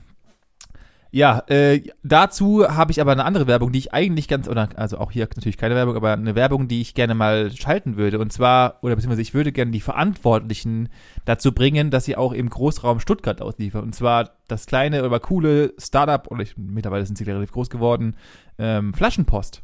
ja, 1.13 1.43
äh, 1.47 1.81
dazu 2.03 2.65
habe 2.65 2.93
ich 2.93 3.01
aber 3.01 3.11
eine 3.11 3.25
andere 3.25 3.45
Werbung, 3.45 3.73
die 3.73 3.79
ich 3.79 3.93
eigentlich 3.93 4.29
ganz, 4.29 4.47
oder 4.47 4.69
also 4.75 4.97
auch 4.97 5.11
hier 5.11 5.27
natürlich 5.35 5.57
keine 5.57 5.75
Werbung, 5.75 5.97
aber 5.97 6.13
eine 6.13 6.35
Werbung, 6.35 6.69
die 6.69 6.79
ich 6.79 6.93
gerne 6.93 7.15
mal 7.15 7.51
schalten 7.51 7.97
würde. 7.97 8.17
Und 8.17 8.31
zwar, 8.31 8.77
oder 8.81 8.95
beziehungsweise 8.95 9.21
ich 9.21 9.33
würde 9.33 9.51
gerne 9.51 9.71
die 9.71 9.81
Verantwortlichen 9.81 10.87
dazu 11.25 11.51
bringen, 11.51 11.91
dass 11.91 12.05
sie 12.05 12.15
auch 12.15 12.31
im 12.31 12.49
Großraum 12.49 13.01
Stuttgart 13.01 13.41
ausliefern. 13.41 13.83
Und 13.83 13.93
zwar 13.93 14.31
das 14.47 14.67
kleine, 14.67 15.03
aber 15.03 15.19
coole 15.19 15.73
Startup, 15.77 16.31
oder 16.31 16.43
ich, 16.43 16.55
mittlerweile 16.57 17.05
sind 17.05 17.17
sie 17.17 17.25
relativ 17.25 17.51
groß 17.51 17.69
geworden, 17.69 18.15
ähm, 18.57 18.93
Flaschenpost 18.93 19.63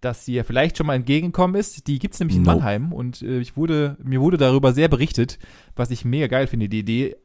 dass 0.00 0.24
sie 0.24 0.34
ja 0.34 0.44
vielleicht 0.44 0.76
schon 0.76 0.86
mal 0.86 0.96
entgegengekommen 0.96 1.56
ist. 1.56 1.86
Die 1.86 1.98
gibt's 1.98 2.20
nämlich 2.20 2.36
in 2.36 2.42
Nope. 2.42 2.58
Mannheim 2.58 2.92
und 2.92 3.22
äh, 3.22 3.38
ich 3.38 3.56
wurde, 3.56 3.96
mir 4.02 4.20
wurde 4.20 4.36
darüber 4.36 4.72
sehr 4.72 4.88
berichtet, 4.88 5.38
was 5.76 5.90
ich 5.90 6.04
mega 6.04 6.26
geil 6.26 6.46
finde, 6.46 6.68
die 6.68 6.80
Idee. 6.80 7.16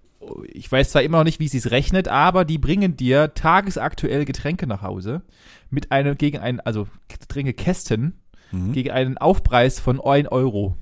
Ich 0.52 0.72
weiß 0.72 0.92
zwar 0.92 1.02
immer 1.04 1.20
noch 1.20 1.24
nicht, 1.24 1.40
wie 1.40 1.48
sie 1.48 1.60
es 1.60 1.72
rechnet, 1.72 2.08
aber 2.08 2.46
die 2.46 2.58
bringen 2.58 2.98
dir 2.98 3.34
tagesaktuell 3.34 4.26
Getränke 4.26 4.68
nach 4.68 4.82
Hause 4.82 5.22
mit 5.70 5.92
einem, 5.92 6.18
gegen 6.18 6.40
einen, 6.40 6.60
also 6.60 6.88
Getränkekästen, 7.08 8.20
Mhm. 8.52 8.74
gegen 8.74 8.90
einen 8.92 9.18
Aufpreis 9.20 9.80
von 9.80 10.02
1 10.02 10.28
Euro. 10.32 10.76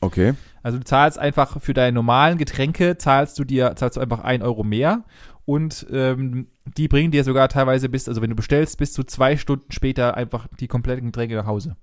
Okay. 0.00 0.34
Also 0.62 0.78
du 0.78 0.84
zahlst 0.84 1.18
einfach 1.18 1.60
für 1.60 1.74
deine 1.74 1.92
normalen 1.94 2.38
Getränke, 2.38 2.96
zahlst 2.98 3.38
du 3.38 3.44
dir, 3.44 3.74
zahlst 3.76 3.96
du 3.96 4.00
einfach 4.00 4.20
1 4.20 4.42
Euro 4.42 4.64
mehr 4.64 5.04
und 5.44 5.86
ähm, 5.92 6.48
die 6.76 6.88
bringen 6.88 7.10
dir 7.12 7.24
sogar 7.24 7.48
teilweise 7.48 7.88
bis, 7.88 8.08
also 8.08 8.20
wenn 8.22 8.30
du 8.30 8.36
bestellst, 8.36 8.78
bis 8.78 8.92
zu 8.92 9.04
zwei 9.04 9.36
Stunden 9.36 9.70
später 9.72 10.16
einfach 10.16 10.48
die 10.60 10.68
kompletten 10.68 11.06
Getränke 11.06 11.36
nach 11.36 11.46
Hause. 11.46 11.76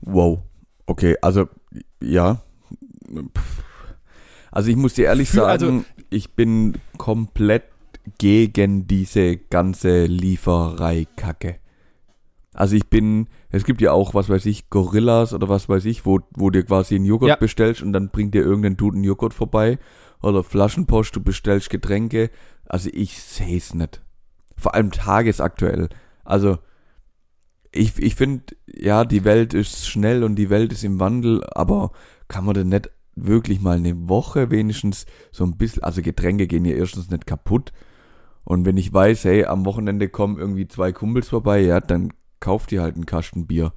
Wow. 0.00 0.40
Okay, 0.86 1.16
also 1.20 1.48
ja. 2.00 2.40
Pff. 3.36 3.64
Also 4.58 4.70
ich 4.70 4.76
muss 4.76 4.94
dir 4.94 5.04
ehrlich 5.04 5.28
also- 5.40 5.66
sagen, 5.66 5.84
ich 6.10 6.32
bin 6.32 6.74
komplett 6.96 7.62
gegen 8.18 8.88
diese 8.88 9.36
ganze 9.36 10.06
Lieferei-Kacke. 10.06 11.58
Also 12.54 12.74
ich 12.74 12.90
bin, 12.90 13.28
es 13.50 13.64
gibt 13.64 13.80
ja 13.80 13.92
auch, 13.92 14.14
was 14.14 14.28
weiß 14.28 14.46
ich, 14.46 14.68
Gorillas 14.68 15.32
oder 15.32 15.48
was 15.48 15.68
weiß 15.68 15.84
ich, 15.84 16.04
wo, 16.04 16.18
wo 16.34 16.50
dir 16.50 16.64
quasi 16.64 16.96
einen 16.96 17.04
Joghurt 17.04 17.28
Ja. 17.28 17.36
bestellst 17.36 17.82
und 17.82 17.92
dann 17.92 18.08
bringt 18.08 18.34
dir 18.34 18.42
irgendein 18.42 18.76
Dude 18.76 18.96
einen 18.96 19.04
Joghurt 19.04 19.32
vorbei. 19.32 19.78
Oder 20.22 20.42
Flaschenpost, 20.42 21.14
du 21.14 21.22
bestellst 21.22 21.70
Getränke. 21.70 22.28
Also 22.64 22.90
ich 22.92 23.22
sehe 23.22 23.58
es 23.58 23.74
nicht. 23.74 24.02
Vor 24.56 24.74
allem 24.74 24.90
tagesaktuell. 24.90 25.88
Also 26.24 26.58
ich, 27.70 27.96
ich 28.02 28.16
finde, 28.16 28.56
ja, 28.66 29.04
die 29.04 29.22
Welt 29.22 29.54
ist 29.54 29.86
schnell 29.86 30.24
und 30.24 30.34
die 30.34 30.50
Welt 30.50 30.72
ist 30.72 30.82
im 30.82 30.98
Wandel, 30.98 31.44
aber 31.52 31.92
kann 32.26 32.44
man 32.44 32.54
denn 32.54 32.70
nicht 32.70 32.90
wirklich 33.26 33.60
mal 33.60 33.76
eine 33.76 34.08
Woche 34.08 34.50
wenigstens 34.50 35.06
so 35.32 35.44
ein 35.44 35.56
bisschen, 35.56 35.82
also 35.82 36.02
Getränke 36.02 36.46
gehen 36.46 36.64
ja 36.64 36.74
erstens 36.74 37.10
nicht 37.10 37.26
kaputt. 37.26 37.72
Und 38.44 38.64
wenn 38.64 38.76
ich 38.76 38.92
weiß, 38.92 39.24
hey, 39.24 39.44
am 39.44 39.66
Wochenende 39.66 40.08
kommen 40.08 40.38
irgendwie 40.38 40.68
zwei 40.68 40.92
Kumpels 40.92 41.28
vorbei, 41.28 41.60
ja, 41.60 41.80
dann 41.80 42.12
kauft 42.40 42.72
ihr 42.72 42.82
halt 42.82 42.94
einen 42.94 43.06
Kasten 43.06 43.46
Bier. 43.46 43.72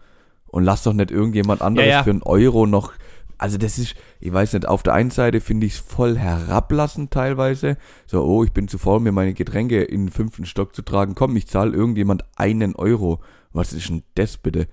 Und 0.47 0.63
lass 0.63 0.83
doch 0.83 0.93
nicht 0.93 1.11
irgendjemand 1.11 1.61
anderes 1.61 1.87
Ja, 1.87 1.97
ja. 1.97 2.03
für 2.03 2.11
einen 2.11 2.23
Euro 2.23 2.65
noch. 2.65 2.93
Also 3.37 3.57
das 3.57 3.79
ist, 3.79 3.95
ich 4.19 4.31
weiß 4.31 4.53
nicht, 4.53 4.67
auf 4.67 4.83
der 4.83 4.93
einen 4.93 5.09
Seite 5.09 5.41
finde 5.41 5.65
ich 5.65 5.73
es 5.73 5.79
voll 5.79 6.17
herablassend 6.17 7.11
teilweise. 7.11 7.77
So, 8.05 8.23
oh, 8.23 8.43
ich 8.43 8.51
bin 8.51 8.67
zu 8.67 8.77
faul, 8.77 8.99
mir 8.99 9.11
meine 9.11 9.33
Getränke 9.33 9.81
in 9.81 10.05
den 10.05 10.11
fünften 10.11 10.45
Stock 10.45 10.75
zu 10.75 10.83
tragen. 10.83 11.15
Komm, 11.15 11.35
ich 11.35 11.47
zahle 11.47 11.75
irgendjemand 11.75 12.23
einen 12.35 12.75
Euro. 12.75 13.19
Was 13.51 13.73
ist 13.73 13.89
denn 13.89 14.03
das 14.15 14.37
bitte? 14.37 14.67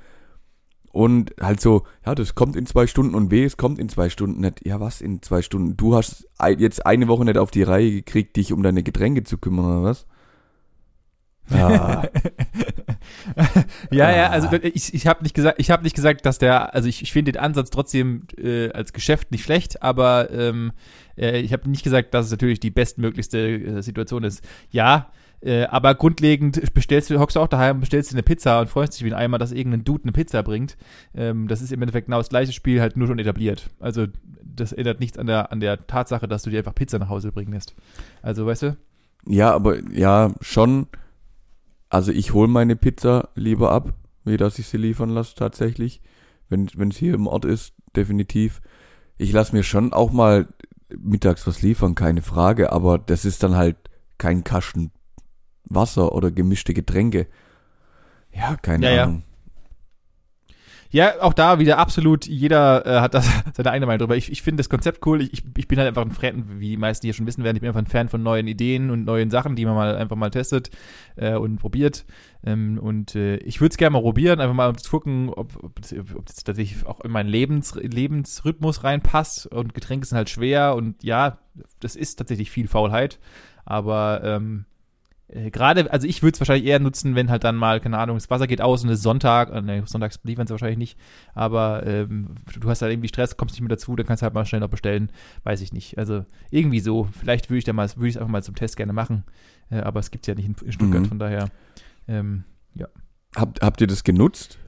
Und 0.93 1.35
halt 1.41 1.61
so, 1.61 1.85
ja, 2.05 2.15
das 2.15 2.35
kommt 2.35 2.57
in 2.57 2.67
zwei 2.67 2.87
Stunden 2.87 3.15
und 3.15 3.31
weh, 3.31 3.45
es 3.45 3.57
kommt 3.57 3.79
in 3.79 3.89
zwei 3.89 4.09
Stunden 4.09 4.41
nicht. 4.41 4.67
Ja, 4.67 4.81
was 4.81 5.01
in 5.01 5.23
zwei 5.23 5.43
Stunden? 5.43 5.77
Du 5.77 5.95
hast 5.95 6.27
jetzt 6.59 6.87
eine 6.87 7.09
Woche 7.09 7.25
nicht 7.25 7.39
auf 7.39 7.51
die 7.51 7.63
Reihe 7.63 7.91
gekriegt, 7.91 8.37
dich 8.37 8.53
um 8.53 8.63
deine 8.63 8.83
Getränke 8.83 9.25
zu 9.25 9.39
kümmern, 9.39 9.67
oder 9.67 9.83
was? 9.83 10.07
Ja, 11.51 12.03
Ja, 13.91 14.11
ja, 14.11 14.31
also 14.31 14.49
ich, 14.63 14.95
ich 14.95 15.07
habe 15.07 15.23
nicht 15.23 15.35
gesagt, 15.35 15.61
ich 15.61 15.71
habe 15.71 15.83
nicht 15.83 15.97
gesagt, 15.97 16.27
dass 16.27 16.39
der, 16.39 16.75
also 16.75 16.89
ich, 16.89 17.03
ich 17.03 17.13
finde 17.13 17.33
den 17.33 17.41
Ansatz 17.41 17.71
trotzdem 17.71 18.25
äh, 18.37 18.71
als 18.71 18.93
Geschäft 18.93 19.31
nicht 19.31 19.45
schlecht, 19.45 19.83
aber 19.83 20.31
ähm, 20.31 20.73
äh, 21.17 21.41
ich 21.41 21.53
habe 21.53 21.69
nicht 21.69 21.85
gesagt, 21.85 22.15
dass 22.15 22.27
es 22.27 22.31
natürlich 22.31 22.61
die 22.61 22.71
bestmöglichste 22.71 23.39
äh, 23.39 23.83
Situation 23.83 24.25
ist. 24.25 24.43
Ja, 24.71 25.11
aber 25.71 25.95
grundlegend 25.95 26.75
bestellst 26.75 27.11
du, 27.11 27.19
hockst 27.19 27.37
du 27.37 27.41
auch 27.41 27.49
daheim, 27.49 27.81
bestellst 27.81 28.11
dir 28.11 28.17
eine 28.17 28.23
Pizza 28.23 28.61
und 28.61 28.69
freust 28.69 28.95
dich 28.95 29.05
wie 29.05 29.13
ein 29.13 29.19
Eimer, 29.19 29.39
dass 29.39 29.53
irgendein 29.53 29.85
Dude 29.85 30.05
eine 30.05 30.13
Pizza 30.13 30.43
bringt. 30.43 30.77
Ähm, 31.15 31.47
das 31.47 31.63
ist 31.63 31.73
im 31.73 31.81
Endeffekt 31.81 32.07
genau 32.07 32.19
das 32.19 32.29
gleiche 32.29 32.53
Spiel, 32.53 32.81
halt 32.81 32.97
nur 32.97 33.07
schon 33.07 33.19
etabliert. 33.19 33.71
Also 33.79 34.07
das 34.43 34.73
ändert 34.73 34.99
nichts 34.99 35.17
an 35.17 35.27
der 35.27 35.53
an 35.53 35.61
der 35.61 35.87
Tatsache, 35.87 36.27
dass 36.27 36.43
du 36.43 36.51
dir 36.51 36.59
einfach 36.59 36.75
Pizza 36.75 36.99
nach 36.99 37.09
Hause 37.09 37.31
bringen 37.31 37.53
lässt. 37.53 37.75
Also 38.23 38.47
weißt 38.47 38.63
du? 38.63 38.77
ja, 39.27 39.53
aber 39.53 39.79
ja, 39.91 40.33
schon. 40.41 40.87
Also 41.91 42.13
ich 42.13 42.35
hole 42.35 42.49
meine 42.49 42.77
Pizza 42.77 43.31
lieber 43.35 43.73
ab, 43.73 43.95
wie 44.25 44.37
dass 44.37 44.59
ich 44.59 44.67
sie 44.67 44.77
liefern 44.77 45.11
lasse 45.11 45.35
tatsächlich. 45.37 46.03
Wenn 46.49 46.69
wenn 46.77 46.91
es 46.91 46.97
hier 46.97 47.15
im 47.15 47.27
Ort 47.27 47.45
ist, 47.45 47.75
definitiv. 47.97 48.61
Ich 49.17 49.33
lasse 49.33 49.55
mir 49.55 49.63
schon 49.63 49.93
auch 49.93 50.13
mal 50.13 50.49
mittags 50.97 51.47
was 51.47 51.63
liefern, 51.63 51.95
keine 51.95 52.23
Frage, 52.23 52.73
aber 52.73 52.99
das 52.99 53.25
ist 53.25 53.43
dann 53.43 53.57
halt 53.57 53.77
kein 54.17 54.45
Kasten 54.45 54.91
Wasser 55.69 56.13
oder 56.13 56.31
gemischte 56.31 56.75
Getränke. 56.75 57.27
Ja, 58.33 58.57
keine 58.57 58.87
Ja, 58.87 58.93
ja. 58.93 59.05
Ahnung. 59.05 59.23
Ja, 60.91 61.21
auch 61.21 61.35
da 61.35 61.59
wieder 61.59 61.77
absolut, 61.77 62.27
jeder 62.27 62.87
äh, 62.87 63.01
hat 63.01 63.13
das 63.13 63.29
seine 63.55 63.71
eigene 63.71 63.85
Meinung 63.85 63.99
drüber. 63.99 64.17
Ich, 64.17 64.33
ich 64.33 64.41
finde 64.41 64.63
das 64.63 64.71
Konzept 64.71 65.05
cool. 65.07 65.21
Ich, 65.21 65.45
ich 65.57 65.69
bin 65.69 65.79
halt 65.79 65.87
einfach 65.87 66.01
ein 66.01 66.13
Fan, 66.13 66.61
wie 66.61 66.71
die 66.71 66.77
meisten 66.79 67.07
hier 67.07 67.13
schon 67.13 67.27
wissen 67.27 67.45
werden, 67.45 67.57
ich 67.57 67.61
bin 67.61 67.69
einfach 67.69 67.83
ein 67.83 67.87
Fan 67.87 68.09
von 68.09 68.23
neuen 68.23 68.47
Ideen 68.47 68.91
und 68.91 69.05
neuen 69.05 69.29
Sachen, 69.31 69.55
die 69.55 69.67
man 69.67 69.75
mal 69.75 69.97
einfach 69.97 70.17
mal 70.17 70.31
testet 70.31 70.71
äh, 71.17 71.35
und 71.35 71.59
probiert. 71.59 72.07
Ähm, 72.43 72.79
und 72.79 73.15
äh, 73.15 73.37
ich 73.39 73.61
würde 73.61 73.73
es 73.73 73.77
gerne 73.77 73.93
mal 73.93 74.01
probieren, 74.01 74.41
einfach 74.41 74.55
mal 74.55 74.75
zu 74.77 74.91
gucken, 74.91 75.29
ob, 75.29 75.63
ob, 75.63 75.79
das, 75.83 75.93
ob 75.93 76.25
das 76.25 76.37
tatsächlich 76.37 76.87
auch 76.87 77.01
in 77.03 77.11
meinen 77.11 77.29
Lebens, 77.29 77.75
Lebensrhythmus 77.75 78.83
reinpasst. 78.83 79.47
Und 79.47 79.75
Getränke 79.75 80.07
sind 80.07 80.17
halt 80.17 80.31
schwer 80.31 80.75
und 80.75 81.03
ja, 81.03 81.37
das 81.81 81.97
ist 81.97 82.17
tatsächlich 82.17 82.51
viel 82.51 82.67
Faulheit. 82.67 83.19
Aber 83.67 84.23
ähm, 84.25 84.65
äh, 85.29 85.51
gerade, 85.51 85.93
also 85.93 86.07
ich 86.07 86.23
würde 86.23 86.35
es 86.35 86.41
wahrscheinlich 86.41 86.67
eher 86.67 86.79
nutzen, 86.79 87.15
wenn 87.15 87.31
halt 87.31 87.45
dann 87.45 87.57
mal, 87.57 87.81
keine 87.81 87.99
Ahnung, 87.99 88.17
das 88.17 88.31
Wasser 88.31 88.47
geht 88.47 88.61
aus 88.61 88.83
und 88.83 88.91
es 88.91 88.99
ist 88.99 89.03
Sonntag, 89.03 89.51
äh, 89.53 89.61
ne, 89.63 89.83
sonntags 89.87 90.19
liefern 90.25 90.47
sie 90.47 90.53
wahrscheinlich 90.53 90.79
nicht, 90.79 90.99
aber 91.35 91.87
ähm, 91.87 92.35
du 92.59 92.69
hast 92.69 92.83
halt 92.83 92.93
irgendwie 92.93 93.09
Stress, 93.09 93.37
kommst 93.37 93.55
nicht 93.55 93.61
mehr 93.61 93.69
dazu, 93.69 93.95
dann 93.97 94.07
kannst 94.07 94.23
du 94.23 94.25
halt 94.25 94.35
mal 94.35 94.45
schnell 94.47 94.61
noch 94.61 94.69
bestellen, 94.71 95.11
weiß 95.45 95.61
ich 95.61 95.73
nicht. 95.73 95.99
Also 95.99 96.25
irgendwie 96.51 96.81
so, 96.81 97.05
vielleicht 97.19 97.51
würde 97.51 97.59
ich 97.59 97.65
da 97.65 97.73
mal, 97.73 97.89
würde 97.97 98.09
ich 98.09 98.15
es 98.15 98.21
einfach 98.21 98.31
mal 98.33 98.43
zum 98.43 98.55
Test 98.55 98.77
gerne 98.77 98.93
machen, 98.93 99.25
äh, 99.71 99.81
aber 99.81 100.01
es 100.01 100.11
gibt 100.11 100.25
es 100.25 100.29
ja 100.29 100.35
nicht 100.35 100.47
in, 100.65 100.73
Stuttgart, 100.73 101.03
Mhm. 101.03 101.07
von 101.09 101.19
daher, 101.19 101.49
ähm, 102.09 102.45
ja. 102.75 102.89
Habt, 103.37 103.61
habt 103.63 103.81
ihr 103.81 103.87
das 103.87 104.05
genutzt? 104.05 104.59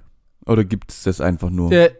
Oder 0.46 0.64
gibt 0.64 0.90
es 0.90 1.02
das 1.04 1.20
einfach 1.20 1.50
nur? 1.50 1.70
Äh, 1.72 1.90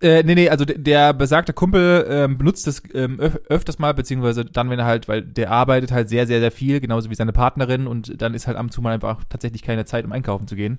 äh, 0.00 0.22
nee, 0.22 0.34
nee, 0.34 0.48
also 0.48 0.64
der, 0.64 0.78
der 0.78 1.12
besagte 1.12 1.52
Kumpel 1.52 2.06
ähm, 2.08 2.38
benutzt 2.38 2.66
das 2.66 2.82
ähm, 2.94 3.20
öf 3.20 3.38
öfters 3.48 3.78
mal, 3.78 3.92
beziehungsweise 3.92 4.44
dann, 4.44 4.70
wenn 4.70 4.78
er 4.78 4.86
halt, 4.86 5.08
weil 5.08 5.22
der 5.22 5.50
arbeitet 5.50 5.92
halt 5.92 6.08
sehr, 6.08 6.26
sehr, 6.26 6.40
sehr 6.40 6.50
viel, 6.50 6.80
genauso 6.80 7.10
wie 7.10 7.14
seine 7.14 7.32
Partnerin 7.32 7.86
und 7.86 8.20
dann 8.20 8.34
ist 8.34 8.46
halt 8.46 8.56
ab 8.56 8.64
und 8.64 8.72
zu 8.72 8.80
mal 8.80 8.94
einfach 8.94 9.24
tatsächlich 9.28 9.62
keine 9.62 9.84
Zeit, 9.84 10.04
um 10.04 10.12
einkaufen 10.12 10.48
zu 10.48 10.56
gehen. 10.56 10.78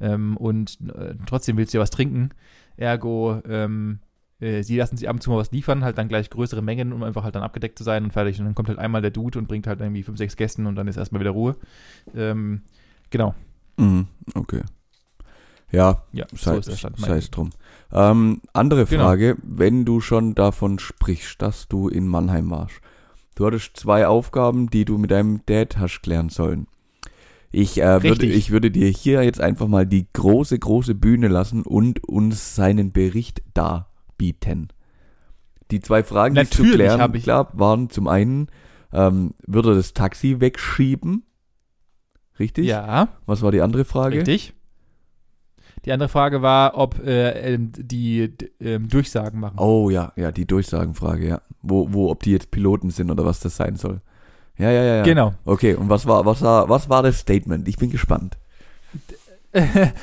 Ähm, 0.00 0.36
und 0.36 0.78
äh, 0.94 1.14
trotzdem 1.26 1.56
willst 1.56 1.72
du 1.72 1.78
ja 1.78 1.82
was 1.82 1.90
trinken. 1.90 2.30
Ergo, 2.76 3.40
ähm, 3.48 4.00
äh, 4.40 4.62
sie 4.62 4.76
lassen 4.76 4.96
sich 4.96 5.08
ab 5.08 5.14
und 5.14 5.22
zu 5.22 5.30
mal 5.30 5.38
was 5.38 5.52
liefern, 5.52 5.84
halt 5.84 5.96
dann 5.96 6.08
gleich 6.08 6.28
größere 6.28 6.62
Mengen, 6.62 6.92
um 6.92 7.02
einfach 7.02 7.24
halt 7.24 7.34
dann 7.34 7.42
abgedeckt 7.42 7.78
zu 7.78 7.84
sein 7.84 8.04
und 8.04 8.12
fertig. 8.12 8.38
Und 8.38 8.46
dann 8.46 8.54
kommt 8.54 8.68
halt 8.68 8.78
einmal 8.78 9.00
der 9.00 9.10
Dude 9.10 9.38
und 9.38 9.48
bringt 9.48 9.66
halt 9.66 9.80
irgendwie 9.80 10.02
fünf, 10.02 10.18
sechs 10.18 10.36
Gästen 10.36 10.66
und 10.66 10.76
dann 10.76 10.88
ist 10.88 10.96
erstmal 10.96 11.20
wieder 11.20 11.30
Ruhe. 11.30 11.56
Ähm, 12.14 12.62
genau. 13.10 13.34
Mhm, 13.76 14.08
okay. 14.34 14.62
Ja, 15.72 16.04
Ja, 16.12 16.26
sei, 16.34 16.60
so 16.60 16.72
Stand. 16.76 16.98
sei 16.98 17.16
es 17.18 17.30
drum. 17.30 17.50
Ähm, 17.92 18.40
andere 18.52 18.84
Genau. 18.86 19.04
Frage, 19.04 19.36
wenn 19.42 19.84
du 19.84 20.00
schon 20.00 20.34
davon 20.34 20.78
sprichst, 20.78 21.40
dass 21.42 21.68
du 21.68 21.88
in 21.88 22.06
Mannheim 22.06 22.50
warst. 22.50 22.80
Du 23.34 23.46
hattest 23.46 23.76
zwei 23.76 24.06
Aufgaben, 24.06 24.70
die 24.70 24.84
du 24.84 24.96
mit 24.98 25.10
deinem 25.10 25.40
Dad 25.46 25.76
hast 25.78 26.00
klären 26.02 26.28
sollen. 26.30 26.66
Ich, 27.52 27.80
äh, 27.80 28.02
würde, 28.02 28.26
ich 28.26 28.50
würde 28.50 28.70
dir 28.70 28.88
hier 28.88 29.22
jetzt 29.22 29.40
einfach 29.40 29.66
mal 29.68 29.86
die 29.86 30.06
große, 30.12 30.58
große 30.58 30.94
Bühne 30.94 31.28
lassen 31.28 31.62
und 31.62 32.02
uns 32.04 32.54
seinen 32.54 32.92
Bericht 32.92 33.42
darbieten. 33.54 34.68
Die 35.70 35.80
zwei 35.80 36.02
Fragen, 36.02 36.34
die 36.34 36.42
es 36.42 36.50
zu 36.50 36.62
Natürlich 36.62 36.86
klären 36.86 37.14
ich- 37.14 37.24
gab, 37.26 37.58
waren 37.58 37.90
zum 37.90 38.08
einen, 38.08 38.48
ähm, 38.92 39.32
würde 39.46 39.70
er 39.72 39.74
das 39.76 39.94
Taxi 39.94 40.40
wegschieben? 40.40 41.24
Richtig? 42.38 42.66
Ja. 42.66 43.08
Was 43.26 43.42
war 43.42 43.52
die 43.52 43.60
andere 43.62 43.84
Frage? 43.84 44.18
Richtig. 44.18 44.54
Die 45.86 45.92
andere 45.92 46.08
Frage 46.08 46.42
war, 46.42 46.76
ob 46.76 46.98
äh, 47.06 47.54
ähm, 47.54 47.70
die 47.76 48.34
ähm, 48.60 48.88
Durchsagen 48.88 49.38
machen. 49.38 49.58
Oh 49.58 49.88
ja, 49.88 50.12
ja, 50.16 50.32
die 50.32 50.44
Durchsagenfrage, 50.44 51.28
ja. 51.28 51.40
Wo, 51.62 51.92
wo, 51.92 52.10
ob 52.10 52.24
die 52.24 52.32
jetzt 52.32 52.50
Piloten 52.50 52.90
sind 52.90 53.10
oder 53.10 53.24
was 53.24 53.38
das 53.38 53.56
sein 53.56 53.76
soll. 53.76 54.00
Ja, 54.58 54.70
ja, 54.70 54.82
ja, 54.82 54.96
ja. 54.96 55.02
Genau. 55.04 55.34
Okay, 55.44 55.74
und 55.74 55.88
was 55.88 56.06
war, 56.06 56.26
was 56.26 56.42
war, 56.42 56.68
was 56.68 56.88
war 56.88 57.04
das 57.04 57.20
Statement? 57.20 57.68
Ich 57.68 57.76
bin 57.76 57.90
gespannt. 57.90 58.36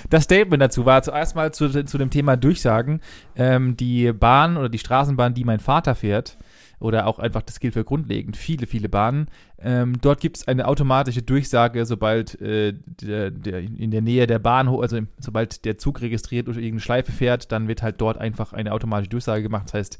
Das 0.09 0.23
Statement 0.23 0.63
dazu 0.63 0.83
war 0.85 1.03
zuerst 1.03 1.35
mal 1.35 1.53
zu, 1.53 1.69
zu 1.85 1.97
dem 1.99 2.09
Thema 2.09 2.35
Durchsagen. 2.35 3.01
Ähm, 3.35 3.77
die 3.77 4.11
Bahn 4.11 4.57
oder 4.57 4.67
die 4.67 4.79
Straßenbahn, 4.79 5.35
die 5.35 5.43
mein 5.43 5.59
Vater 5.59 5.93
fährt, 5.93 6.37
oder 6.83 7.07
auch 7.07 7.17
einfach, 7.17 7.41
das 7.41 7.59
gilt 7.59 7.73
für 7.73 7.85
grundlegend, 7.85 8.35
viele, 8.35 8.67
viele 8.67 8.89
Bahnen. 8.89 9.27
Ähm, 9.57 9.99
dort 10.01 10.19
gibt 10.19 10.37
es 10.37 10.47
eine 10.47 10.67
automatische 10.67 11.21
Durchsage, 11.21 11.85
sobald 11.85 12.39
äh, 12.41 12.73
der, 12.85 13.31
der 13.31 13.59
in 13.59 13.89
der 13.89 14.01
Nähe 14.01 14.27
der 14.27 14.39
Bahnhof, 14.39 14.81
also 14.81 14.99
sobald 15.17 15.63
der 15.63 15.77
Zug 15.77 16.01
registriert 16.01 16.49
oder 16.49 16.57
irgendeine 16.57 16.81
Schleife 16.81 17.13
fährt, 17.13 17.51
dann 17.53 17.69
wird 17.69 17.81
halt 17.81 18.01
dort 18.01 18.17
einfach 18.17 18.51
eine 18.51 18.73
automatische 18.73 19.09
Durchsage 19.09 19.43
gemacht. 19.43 19.67
Das 19.67 19.73
heißt, 19.75 19.99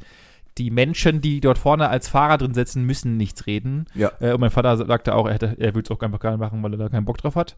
die 0.57 0.69
Menschen, 0.69 1.19
die 1.21 1.39
dort 1.39 1.57
vorne 1.57 1.89
als 1.89 2.07
Fahrer 2.07 2.37
drin 2.37 2.53
sitzen, 2.53 2.83
müssen 2.83 3.17
nichts 3.17 3.47
reden. 3.47 3.85
Ja. 3.95 4.11
Äh, 4.19 4.33
und 4.33 4.39
mein 4.39 4.51
Vater 4.51 4.77
sagte 4.77 5.15
auch, 5.15 5.27
er, 5.27 5.33
hätte- 5.33 5.55
er 5.57 5.73
würde 5.73 5.87
es 5.89 5.91
auch 5.97 6.01
einfach 6.03 6.19
gar 6.19 6.31
nicht 6.31 6.39
machen, 6.39 6.61
weil 6.61 6.73
er 6.73 6.77
da 6.77 6.89
keinen 6.89 7.05
Bock 7.05 7.17
drauf 7.17 7.35
hat. 7.35 7.55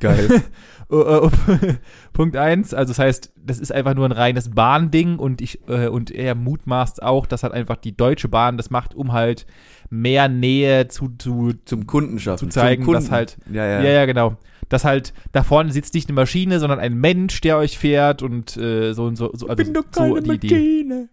Geil. 0.00 0.42
Oh, 0.88 1.04
oh. 1.28 1.30
Punkt 2.12 2.36
eins, 2.36 2.72
also 2.72 2.90
das 2.90 2.98
heißt, 2.98 3.32
das 3.44 3.58
ist 3.58 3.72
einfach 3.72 3.94
nur 3.94 4.06
ein 4.06 4.12
reines 4.12 4.50
Bahnding 4.50 5.18
und 5.18 5.40
ich 5.40 5.60
äh, 5.68 5.88
und 5.88 6.10
er 6.10 6.34
mutmaßt 6.34 7.02
auch, 7.02 7.26
dass 7.26 7.42
halt 7.42 7.52
einfach 7.52 7.76
die 7.76 7.96
Deutsche 7.96 8.28
Bahn 8.28 8.56
das 8.56 8.70
macht, 8.70 8.94
um 8.94 9.12
halt 9.12 9.46
mehr 9.90 10.28
Nähe 10.28 10.88
zu, 10.88 11.08
zu 11.18 11.52
Zum 11.64 11.86
Kunden 11.86 12.18
schaffen. 12.18 12.38
Zu 12.38 12.48
zeigen, 12.48 12.90
dass 12.92 13.10
halt- 13.10 13.36
Ja, 13.52 13.64
ja. 13.66 13.82
ja. 13.82 13.90
ja, 13.90 14.06
genau. 14.06 14.36
Dass 14.68 14.84
halt 14.84 15.14
da 15.32 15.42
vorne 15.42 15.72
sitzt 15.72 15.94
nicht 15.94 16.08
eine 16.08 16.14
Maschine, 16.16 16.60
sondern 16.60 16.78
ein 16.78 16.94
Mensch, 16.94 17.40
der 17.40 17.56
euch 17.56 17.78
fährt 17.78 18.22
und 18.22 18.56
äh, 18.58 18.92
so 18.92 19.04
und 19.04 19.16
so. 19.16 19.30
so 19.34 19.46
also 19.48 19.62
so 19.92 20.20
die, 20.20 20.38
die, 20.38 20.48
Maschine. 20.48 21.08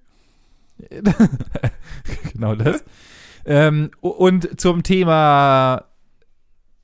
genau 2.33 2.55
das. 2.55 2.83
ähm, 3.45 3.91
und 4.01 4.59
zum 4.59 4.83
Thema 4.83 5.85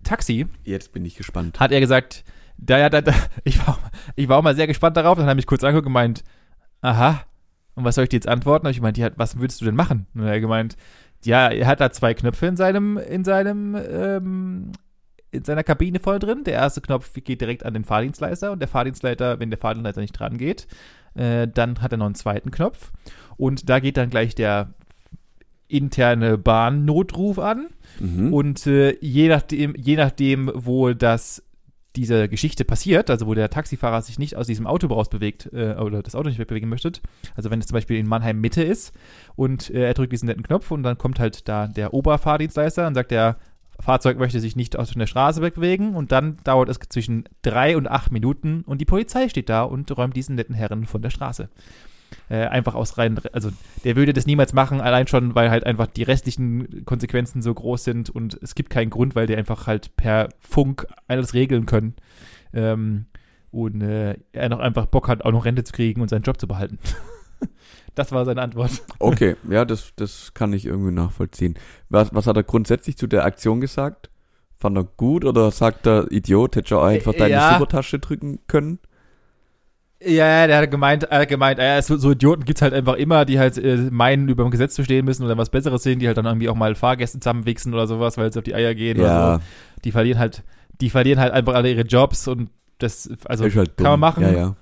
Taxi 0.04 0.48
Jetzt 0.64 0.94
bin 0.94 1.06
ich 1.06 1.16
gespannt. 1.16 1.60
hat 1.60 1.72
er 1.72 1.80
gesagt, 1.80 2.24
da 2.58 2.78
ja, 2.78 2.90
da, 2.90 3.02
da, 3.02 3.14
ich, 3.44 3.66
war, 3.66 3.80
ich 4.16 4.30
war 4.30 4.38
auch 4.38 4.44
mal 4.44 4.56
sehr 4.56 4.68
gespannt 4.68 4.98
darauf, 4.98 5.18
dann 5.18 5.28
habe 5.28 5.40
ich 5.40 5.48
kurz 5.48 5.64
angeguckt 5.64 5.88
und 5.88 5.94
gemeint, 5.94 6.24
aha, 6.82 7.24
und 7.76 7.86
was 7.86 7.96
soll 7.96 8.04
ich 8.04 8.10
dir 8.10 8.18
jetzt 8.18 8.28
antworten? 8.28 8.66
Habe 8.66 8.72
ich 8.72 8.78
gemeint, 8.78 8.98
ja, 8.98 9.10
was 9.16 9.40
würdest 9.40 9.62
du 9.62 9.66
denn 9.66 9.76
machen? 9.76 10.08
Und 10.14 10.24
er 10.24 10.36
hat 10.36 10.42
gemeint, 10.42 10.76
ja, 11.24 11.50
er 11.50 11.68
hat 11.68 11.80
da 11.80 11.92
zwei 11.92 12.14
Knöpfe 12.14 12.48
in 12.48 12.58
seinem, 12.58 12.98
in 12.98 13.24
seinem, 13.24 13.76
ähm, 13.76 14.72
in 15.32 15.44
seiner 15.44 15.64
Kabine 15.64 16.00
voll 16.00 16.20
drin. 16.20 16.44
Der 16.44 16.56
erste 16.56 16.82
Knopf 16.82 17.14
geht 17.14 17.42
direkt 17.42 17.66
an 17.66 17.74
den 17.74 17.86
Fahrdienstleister 17.86 18.52
und 18.52 18.60
der 18.60 18.68
Fahrdienstleiter, 18.68 19.40
wenn 19.40 19.50
der 19.50 19.60
Fahrdienstleiter 19.60 20.02
nicht 20.02 20.20
dran 20.20 20.38
geht, 20.38 20.68
äh, 21.16 21.48
dann 21.48 21.82
hat 21.82 21.92
er 21.92 21.98
noch 21.98 22.06
einen 22.06 22.16
zweiten 22.16 22.52
Knopf 22.52 22.92
und 23.38 23.70
da 23.70 23.80
geht 23.80 23.98
dann 23.98 24.10
gleich 24.10 24.36
der 24.36 24.74
interne 25.68 26.38
Bahnnotruf 26.38 27.40
an. 27.40 27.70
Mhm. 28.00 28.34
Und 28.34 28.68
äh, 28.68 28.98
je 29.00 29.30
nachdem, 29.30 29.74
je 29.78 29.96
nachdem, 29.96 30.52
wo 30.54 30.94
das 30.94 31.44
diese 31.96 32.30
Geschichte 32.30 32.64
passiert, 32.64 33.10
also 33.10 33.28
wo 33.28 33.34
der 33.34 33.50
Taxifahrer 33.50 34.02
sich 34.02 34.18
nicht 34.18 34.36
aus 34.38 34.48
diesem 34.48 34.66
Auto 34.66 34.88
rausbewegt 34.88 35.50
äh, 35.52 35.76
oder 35.76 36.02
das 36.02 36.16
Auto 36.16 36.30
nicht 36.30 36.40
wegbewegen 36.40 36.70
möchte, 36.70 36.94
also 37.36 37.52
wenn 37.52 37.60
es 37.60 37.68
zum 37.68 37.76
Beispiel 37.76 37.98
in 37.98 38.08
Mannheim 38.08 38.40
Mitte 38.40 38.64
ist 38.64 38.94
und 39.36 39.70
äh, 39.70 39.88
er 39.88 39.94
drückt 39.94 40.14
diesen 40.14 40.28
netten 40.28 40.44
Knopf 40.44 40.72
und 40.72 40.84
dann 40.84 40.98
kommt 40.98 41.20
halt 41.20 41.50
da 41.50 41.68
der 41.68 41.94
Oberfahrdienstleister 41.94 42.88
und 42.88 42.96
sagt, 42.96 43.12
der 43.12 43.38
Fahrzeug 43.82 44.18
möchte 44.18 44.40
sich 44.40 44.56
nicht 44.56 44.78
aus 44.78 44.92
der 44.92 45.08
Straße 45.08 45.42
wegbewegen 45.42 45.96
und 45.96 46.12
dann 46.12 46.38
dauert 46.44 46.70
es 46.70 46.80
zwischen 46.90 47.26
drei 47.42 47.76
und 47.78 47.88
acht 47.88 48.12
Minuten 48.12 48.62
und 48.62 48.80
die 48.80 48.86
Polizei 48.86 49.30
steht 49.30 49.50
da 49.50 49.64
und 49.64 49.96
räumt 49.98 50.16
diesen 50.16 50.36
netten 50.36 50.56
Herren 50.56 50.86
von 50.86 51.02
der 51.02 51.10
Straße. 51.10 51.50
Äh, 52.30 52.46
einfach 52.48 52.76
aus 52.76 52.98
rein, 52.98 53.20
also 53.34 53.52
der 53.84 53.96
würde 53.96 54.14
das 54.14 54.26
niemals 54.26 54.54
machen, 54.54 54.82
allein 54.82 55.08
schon, 55.08 55.34
weil 55.36 55.50
halt 55.50 55.66
einfach 55.66 55.88
die 55.88 56.04
restlichen 56.04 56.86
Konsequenzen 56.86 57.42
so 57.42 57.54
groß 57.54 57.84
sind 57.84 58.10
und 58.10 58.38
es 58.42 58.56
gibt 58.56 58.70
keinen 58.70 58.90
Grund, 58.90 59.16
weil 59.16 59.28
die 59.28 59.36
einfach 59.36 59.68
halt 59.68 59.96
per 59.96 60.30
Funk 60.40 60.88
alles 61.08 61.34
regeln 61.34 61.66
können. 61.66 61.96
Ähm, 62.54 63.06
und 63.52 63.82
äh, 63.82 64.16
er 64.32 64.50
noch 64.50 64.60
einfach 64.60 64.86
Bock 64.86 65.08
hat, 65.08 65.26
auch 65.26 65.32
noch 65.32 65.46
Rente 65.46 65.64
zu 65.64 65.74
kriegen 65.74 66.02
und 66.02 66.10
seinen 66.10 66.24
Job 66.24 66.40
zu 66.40 66.48
behalten. 66.48 66.80
das 67.96 68.12
war 68.12 68.26
seine 68.26 68.42
Antwort. 68.42 68.72
Okay, 69.00 69.36
ja, 69.50 69.66
das, 69.66 69.94
das 69.96 70.34
kann 70.34 70.54
ich 70.54 70.66
irgendwie 70.66 70.92
nachvollziehen. 70.92 71.56
Was, 71.90 72.14
was 72.14 72.28
hat 72.28 72.38
er 72.38 72.44
grundsätzlich 72.44 72.98
zu 72.98 73.08
der 73.08 73.26
Aktion 73.26 73.62
gesagt? 73.62 74.10
Fand 74.58 74.78
er 74.78 74.84
gut 74.84 75.26
oder 75.26 75.52
sagt 75.52 75.88
er, 75.88 76.12
Idiot, 76.12 76.56
hätte 76.56 76.68
ich 76.68 76.74
auch 76.74 76.84
einfach 76.84 77.14
deine 77.14 77.34
ja. 77.34 77.54
Supertasche 77.54 78.00
drücken 78.00 78.40
können? 78.48 78.80
Ja, 80.04 80.48
der 80.48 80.58
hat 80.58 80.72
gemeint, 80.72 81.04
er 81.04 81.22
hat 81.22 81.30
gemeint, 81.30 81.60
ja, 81.60 81.80
so, 81.82 81.96
so 81.96 82.12
Idioten 82.12 82.44
gibt's 82.44 82.62
halt 82.62 82.74
einfach 82.74 82.96
immer, 82.96 83.24
die 83.26 83.38
halt 83.38 83.58
äh, 83.58 83.78
meinen, 83.92 84.30
über 84.30 84.44
dem 84.44 84.52
Gesetz 84.52 84.74
zu 84.74 84.84
stehen 84.84 85.06
müssen 85.06 85.24
oder 85.24 85.38
was 85.38 85.50
Besseres 85.52 85.84
sehen, 85.84 86.00
die 86.00 86.08
halt 86.08 86.18
dann 86.18 86.26
irgendwie 86.26 86.50
auch 86.50 86.56
mal 86.56 86.74
Fahrgäste 86.74 87.20
zusammenwichsen 87.20 87.74
oder 87.74 87.86
sowas, 87.86 88.18
weil 88.18 88.32
sie 88.34 88.40
auf 88.40 88.44
die 88.44 88.56
Eier 88.56 88.74
gehen 88.74 88.98
oder 88.98 89.08
Ja, 89.08 89.36
so. 89.36 89.42
Die 89.84 89.92
verlieren 89.92 90.18
halt, 90.18 90.44
die 90.80 90.90
verlieren 90.90 91.20
halt 91.20 91.34
einfach 91.34 91.54
alle 91.54 91.70
ihre 91.70 91.82
Jobs 91.82 92.28
und 92.28 92.50
das, 92.80 93.12
also 93.26 93.44
halt 93.44 93.78
kann 93.78 93.92
man 93.92 94.00
machen, 94.00 94.24
Ja, 94.24 94.32
ja. 94.32 94.56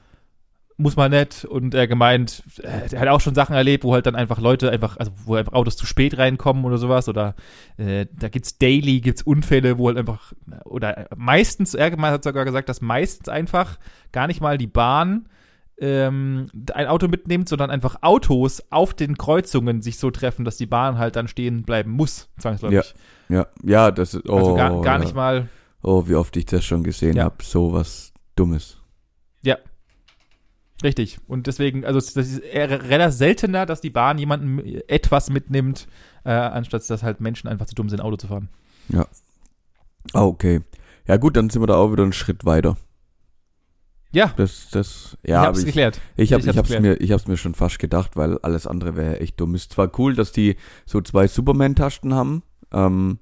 Muss 0.79 0.95
man 0.95 1.11
nicht. 1.11 1.45
Und 1.45 1.73
er 1.73 1.87
gemeint, 1.87 2.43
äh, 2.63 2.89
der 2.89 3.01
hat 3.01 3.07
auch 3.09 3.21
schon 3.21 3.35
Sachen 3.35 3.55
erlebt, 3.55 3.83
wo 3.83 3.93
halt 3.93 4.05
dann 4.05 4.15
einfach 4.15 4.39
Leute 4.39 4.71
einfach, 4.71 4.97
also 4.97 5.11
wo 5.25 5.35
einfach 5.35 5.53
Autos 5.53 5.77
zu 5.77 5.85
spät 5.85 6.17
reinkommen 6.17 6.65
oder 6.65 6.77
sowas. 6.77 7.07
Oder 7.09 7.35
äh, 7.77 8.05
da 8.11 8.29
gibt's 8.29 8.57
daily, 8.57 9.01
gibt's 9.01 9.21
Unfälle, 9.21 9.77
wo 9.77 9.87
halt 9.87 9.97
einfach, 9.97 10.33
oder 10.65 11.07
meistens, 11.15 11.73
er 11.73 11.91
hat 11.91 12.23
sogar 12.23 12.45
gesagt, 12.45 12.69
dass 12.69 12.81
meistens 12.81 13.29
einfach 13.29 13.77
gar 14.11 14.27
nicht 14.27 14.41
mal 14.41 14.57
die 14.57 14.67
Bahn 14.67 15.27
ähm, 15.79 16.47
ein 16.73 16.87
Auto 16.87 17.07
mitnimmt, 17.07 17.47
sondern 17.47 17.71
einfach 17.71 17.97
Autos 18.01 18.63
auf 18.69 18.93
den 18.93 19.17
Kreuzungen 19.17 19.81
sich 19.81 19.97
so 19.97 20.11
treffen, 20.11 20.43
dass 20.43 20.57
die 20.57 20.65
Bahn 20.65 20.97
halt 20.97 21.15
dann 21.15 21.27
stehen 21.27 21.63
bleiben 21.63 21.91
muss, 21.91 22.29
zwangsläufig. 22.37 22.93
Ja, 23.29 23.47
ja, 23.63 23.91
das 23.91 24.13
ist, 24.13 24.27
oh, 24.27 24.37
also 24.37 24.55
gar, 24.55 24.81
gar 24.81 24.97
ja. 24.97 24.99
nicht 24.99 25.15
mal, 25.15 25.47
Oh, 25.81 26.07
wie 26.07 26.15
oft 26.15 26.35
ich 26.35 26.45
das 26.45 26.65
schon 26.65 26.83
gesehen 26.83 27.15
Ja. 27.15 27.25
hab, 27.25 27.41
so 27.41 27.71
was 27.71 28.13
Dummes. 28.35 28.77
Richtig. 30.83 31.19
Und 31.27 31.47
deswegen, 31.47 31.83
also 31.85 31.99
das 31.99 32.15
ist 32.15 32.39
eher 32.39 32.69
relativ 32.89 33.17
seltener, 33.17 33.65
dass 33.65 33.81
die 33.81 33.89
Bahn 33.89 34.17
jemanden 34.17 34.59
etwas 34.87 35.29
mitnimmt, 35.29 35.87
äh, 36.23 36.31
anstatt 36.31 36.89
dass 36.89 37.03
halt 37.03 37.19
Menschen 37.19 37.49
einfach 37.49 37.65
zu 37.65 37.75
dumm 37.75 37.89
sind, 37.89 37.99
Auto 38.01 38.15
zu 38.15 38.27
fahren. 38.27 38.49
Ah, 40.13 40.23
okay. 40.23 40.61
Ja 41.05 41.17
gut, 41.17 41.35
dann 41.35 41.49
sind 41.49 41.61
wir 41.61 41.67
da 41.67 41.75
auch 41.75 41.91
wieder 41.91 42.03
einen 42.03 42.13
Schritt 42.13 42.45
weiter. 42.45 42.77
Ja, 44.11 44.33
Das, 44.37 44.69
das, 44.71 45.17
ich 45.21 45.29
ja, 45.29 45.41
hab's 45.41 45.49
aber 45.49 45.59
ich, 45.59 45.65
geklärt. 45.65 46.01
ich, 46.15 46.33
hab, 46.33 46.39
ich 46.39 46.45
ich, 46.45 46.49
hab's 46.49 46.57
hab's 46.57 46.69
geklärt. 46.69 46.99
mir, 46.99 47.05
ich 47.05 47.11
hab's 47.11 47.27
mir 47.27 47.37
schon 47.37 47.53
fast 47.53 47.77
gedacht, 47.77 48.15
weil 48.15 48.39
alles 48.39 48.65
andere 48.65 48.95
wäre 48.95 49.19
echt 49.19 49.39
dumm. 49.39 49.53
Ist 49.53 49.73
zwar 49.73 49.91
cool, 49.99 50.15
dass 50.15 50.31
die 50.31 50.55
so 50.85 50.99
zwei 51.01 51.27
Superman-Tasten 51.27 52.13
haben, 52.15 52.41
ähm, 52.71 53.19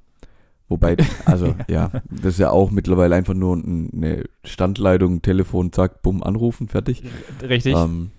Wobei, 0.69 0.97
also 1.25 1.55
ja, 1.69 1.91
das 2.09 2.33
ist 2.33 2.39
ja 2.39 2.49
auch 2.49 2.71
mittlerweile 2.71 3.15
einfach 3.15 3.33
nur 3.33 3.55
ein- 3.55 3.89
eine 3.95 4.23
Standleitung, 4.43 5.21
Telefon, 5.21 5.71
zack, 5.71 6.01
bumm, 6.01 6.21
anrufen, 6.23 6.67
fertig. 6.67 7.03
Richtig. 7.41 7.75
Ähm, 7.75 8.11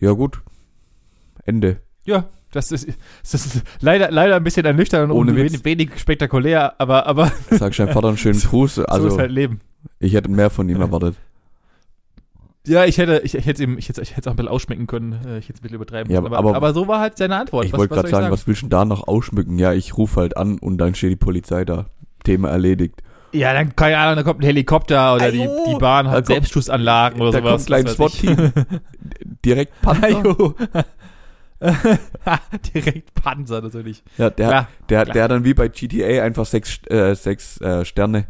ja 0.00 0.12
gut, 0.12 0.40
Ende. 1.44 1.78
Ja, 2.04 2.28
das 2.52 2.72
ist, 2.72 2.88
das 3.22 3.34
ist 3.46 3.62
leider, 3.80 4.10
leider 4.10 4.36
ein 4.36 4.44
bisschen 4.44 4.64
ernüchternd 4.64 5.10
und 5.12 5.18
Ohne 5.18 5.36
wenig, 5.36 5.64
wenig 5.64 5.98
spektakulär, 5.98 6.80
aber, 6.80 7.06
aber 7.06 7.32
Sag 7.50 7.76
deinem 7.76 7.90
Vater 7.92 8.08
einen 8.08 8.16
schönen 8.16 8.40
Gruß. 8.40 8.76
so 8.76 8.82
ist 8.82 8.88
Also 8.88 9.18
halt 9.18 9.30
Leben. 9.30 9.60
ich 9.98 10.14
hätte 10.14 10.30
mehr 10.30 10.50
von 10.50 10.68
ihm 10.68 10.80
erwartet. 10.80 11.16
Ja, 12.66 12.84
ich 12.86 12.96
hätte, 12.96 13.20
ich, 13.24 13.34
ich 13.34 13.44
hätte 13.44 13.62
ihm, 13.62 13.76
ich 13.76 13.88
hätte, 13.90 14.00
ich 14.00 14.12
hätte 14.12 14.20
es 14.22 14.26
auch 14.26 14.32
ein 14.32 14.36
bisschen 14.36 14.48
ausschmecken 14.48 14.86
können. 14.86 15.12
äh, 15.26 15.38
Ich 15.38 15.44
hätte 15.48 15.54
es 15.54 15.60
ein 15.60 15.62
bisschen 15.62 15.74
übertreiben 15.76 16.10
Ja, 16.12 16.20
können. 16.22 16.32
Aber, 16.34 16.38
aber, 16.48 16.56
aber- 16.56 16.72
so 16.74 16.88
war 16.88 17.00
halt 17.00 17.18
seine 17.18 17.36
Antwort. 17.36 17.66
Ich 17.66 17.72
Was- 17.72 17.78
wollte 17.78 17.94
gerade 17.94 18.08
ich 18.08 18.14
sagen, 18.14 18.30
was 18.30 18.46
willst 18.46 18.62
du 18.62 18.66
denn 18.66 18.70
da 18.70 18.84
noch 18.86 19.06
ausschmücken? 19.06 19.58
Ja, 19.58 19.72
ich 19.74 19.96
rufe 19.98 20.20
halt 20.20 20.36
an 20.36 20.58
und 20.58 20.78
dann 20.78 20.94
steht 20.94 21.10
die 21.12 21.16
Polizei 21.16 21.64
da. 21.66 21.86
Thema 22.24 22.48
erledigt. 22.48 23.02
Ja, 23.32 23.52
dann, 23.52 23.76
keine 23.76 23.98
Ahnung, 23.98 24.16
dann 24.16 24.24
kommt 24.24 24.40
ein 24.40 24.46
Helikopter 24.46 25.16
oder 25.16 25.30
die, 25.30 25.42
Ajo, 25.42 25.64
die 25.68 25.78
Bahn 25.78 26.06
da 26.06 26.12
hat 26.12 26.26
Selbstschussanlagen 26.26 27.20
oder 27.20 27.32
da 27.32 27.38
sowas. 27.40 27.52
kommt 27.52 27.66
gleich. 27.66 27.88
SWAT-Team. 27.90 28.52
Direkt 29.44 29.80
Panzer. 29.82 30.54
Direkt 32.74 33.14
Panzer 33.14 33.60
natürlich. 33.60 34.02
Ja, 34.18 34.30
der, 34.30 34.48
Klar, 34.48 34.68
der, 34.88 35.02
klar. 35.02 35.12
der 35.14 35.22
hat 35.24 35.30
dann 35.30 35.44
wie 35.44 35.54
bei 35.54 35.68
GTA 35.68 36.22
einfach 36.22 36.46
sechs, 36.46 36.78
äh, 36.88 37.14
sechs 37.14 37.60
äh, 37.60 37.84
Sterne, 37.84 38.26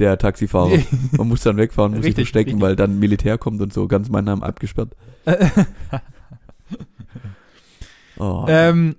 der 0.00 0.18
Taxifahrer. 0.18 0.78
Man 1.12 1.28
muss 1.28 1.42
dann 1.42 1.56
wegfahren, 1.56 1.92
muss 1.92 1.98
sich 1.98 2.10
Richtig, 2.10 2.28
verstecken, 2.28 2.50
richtig. 2.50 2.62
weil 2.62 2.76
dann 2.76 2.98
Militär 2.98 3.38
kommt 3.38 3.60
und 3.60 3.72
so, 3.72 3.86
ganz 3.86 4.08
mein 4.08 4.24
Name 4.24 4.42
abgesperrt. 4.42 4.96
Oh. 8.18 8.44
Ähm, 8.48 8.96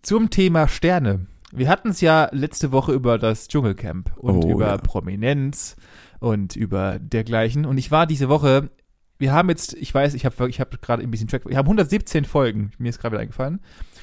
zum 0.00 0.30
Thema 0.30 0.66
Sterne. 0.66 1.26
Wir 1.52 1.68
hatten 1.68 1.90
es 1.90 2.00
ja 2.00 2.30
letzte 2.32 2.72
Woche 2.72 2.92
über 2.92 3.18
das 3.18 3.46
Dschungelcamp 3.46 4.10
und 4.16 4.44
Oh, 4.44 4.50
über 4.50 4.68
ja. 4.68 4.78
Prominenz 4.78 5.76
und 6.18 6.56
über 6.56 6.98
dergleichen. 6.98 7.66
Und 7.66 7.76
ich 7.76 7.90
war 7.90 8.06
diese 8.06 8.30
Woche, 8.30 8.70
wir 9.18 9.34
haben 9.34 9.50
jetzt, 9.50 9.74
ich 9.74 9.92
weiß, 9.92 10.14
ich 10.14 10.24
habe 10.24 10.48
ich 10.48 10.60
hab 10.60 10.80
gerade 10.80 11.02
ein 11.02 11.10
bisschen 11.10 11.28
Track, 11.28 11.46
wir 11.46 11.58
haben 11.58 11.66
117 11.66 12.24
Folgen, 12.24 12.70
mir 12.78 12.88
ist 12.88 13.00
gerade 13.00 13.12
wieder 13.12 13.20
eingefallen. 13.20 13.60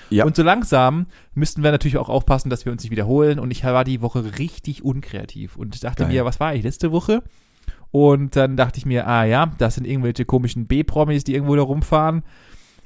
Ja. 0.09 0.25
Und 0.25 0.35
so 0.35 0.43
langsam 0.43 1.05
müssten 1.33 1.63
wir 1.63 1.71
natürlich 1.71 1.97
auch 1.97 2.09
aufpassen, 2.09 2.49
dass 2.49 2.65
wir 2.65 2.71
uns 2.71 2.83
nicht 2.83 2.91
wiederholen. 2.91 3.39
Und 3.39 3.51
ich 3.51 3.63
war 3.63 3.83
die 3.83 4.01
Woche 4.01 4.37
richtig 4.39 4.83
unkreativ 4.83 5.55
und 5.55 5.83
dachte 5.83 6.03
Geil. 6.03 6.13
mir, 6.13 6.25
was 6.25 6.39
war 6.39 6.55
ich 6.55 6.63
letzte 6.63 6.91
Woche? 6.91 7.23
Und 7.91 8.35
dann 8.35 8.55
dachte 8.57 8.77
ich 8.77 8.85
mir, 8.85 9.07
ah 9.07 9.23
ja, 9.23 9.51
das 9.57 9.75
sind 9.75 9.87
irgendwelche 9.87 10.25
komischen 10.25 10.67
B-Promis, 10.67 11.23
die 11.23 11.33
irgendwo 11.33 11.55
da 11.55 11.63
rumfahren 11.63 12.23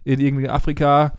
in 0.03 0.19
irgendwie 0.19 0.49
Afrika. 0.49 1.17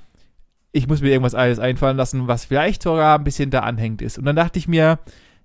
Ich 0.72 0.88
muss 0.88 1.00
mir 1.00 1.10
irgendwas 1.10 1.34
alles 1.34 1.58
einfallen 1.58 1.96
lassen, 1.96 2.26
was 2.26 2.44
vielleicht 2.44 2.82
sogar 2.82 3.18
ein 3.18 3.24
bisschen 3.24 3.50
da 3.50 3.60
anhängt 3.60 4.02
ist. 4.02 4.18
Und 4.18 4.24
dann 4.24 4.36
dachte 4.36 4.58
ich 4.58 4.68
mir, 4.68 4.98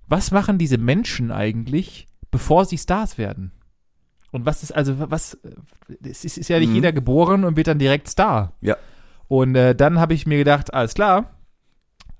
was 0.07 0.31
machen 0.31 0.57
diese 0.57 0.77
Menschen 0.77 1.31
eigentlich, 1.31 2.07
bevor 2.31 2.65
sie 2.65 2.77
Stars 2.77 3.17
werden? 3.17 3.51
Und 4.31 4.45
was 4.45 4.63
ist, 4.63 4.71
also, 4.71 4.95
was, 5.11 5.37
es 6.03 6.23
ist, 6.23 6.37
ist 6.37 6.49
ja 6.49 6.59
nicht 6.59 6.69
Mhm. 6.69 6.75
jeder 6.75 6.91
geboren 6.93 7.43
und 7.43 7.57
wird 7.57 7.67
dann 7.67 7.79
direkt 7.79 8.07
Star. 8.07 8.53
Ja. 8.61 8.77
Und 9.29 9.55
äh, 9.55 9.75
dann 9.75 9.99
habe 9.99 10.13
ich 10.13 10.25
mir 10.27 10.39
gedacht, 10.39 10.73
alles 10.73 10.95
klar, 10.95 11.29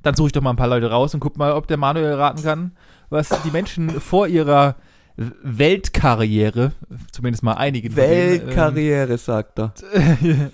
dann 0.04 0.15
suche 0.15 0.28
ich 0.28 0.32
doch 0.32 0.41
mal 0.41 0.52
ein 0.52 0.56
paar 0.56 0.67
Leute 0.67 0.89
raus 0.89 1.13
und 1.13 1.19
guck 1.19 1.38
mal, 1.38 1.52
ob 1.52 1.67
der 1.67 1.76
Manuel 1.78 2.13
raten 2.13 2.43
kann, 2.43 2.72
was 3.10 3.30
die 3.43 3.52
Menschen 3.52 3.89
vor 3.89 4.28
ihrer 4.28 4.76
Weltkarriere, 5.43 6.72
zumindest 7.12 7.43
mal 7.43 7.56
einige 7.56 7.89
denen, 7.89 8.00
ähm, 8.00 8.48
Weltkarriere, 8.48 9.17
sagt 9.17 9.60
er. 9.60 9.74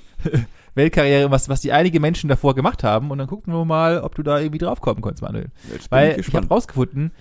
Weltkarriere, 0.76 1.30
was, 1.30 1.50
was 1.50 1.62
die 1.62 1.72
einige 1.72 2.00
Menschen 2.00 2.30
davor 2.30 2.56
gemacht 2.56 2.84
haben. 2.84 3.12
Und 3.12 3.18
dann 3.18 3.28
gucken 3.28 3.54
wir 3.54 3.64
mal, 3.66 4.00
ob 4.00 4.16
du 4.16 4.24
da 4.24 4.40
irgendwie 4.40 4.58
draufkommen 4.58 5.04
kannst, 5.04 5.22
Manuel. 5.22 5.50
Weil 5.90 6.20
ich 6.20 6.30
ich, 6.30 6.34
habe 6.34 6.48
rausgefunden, 6.48 7.12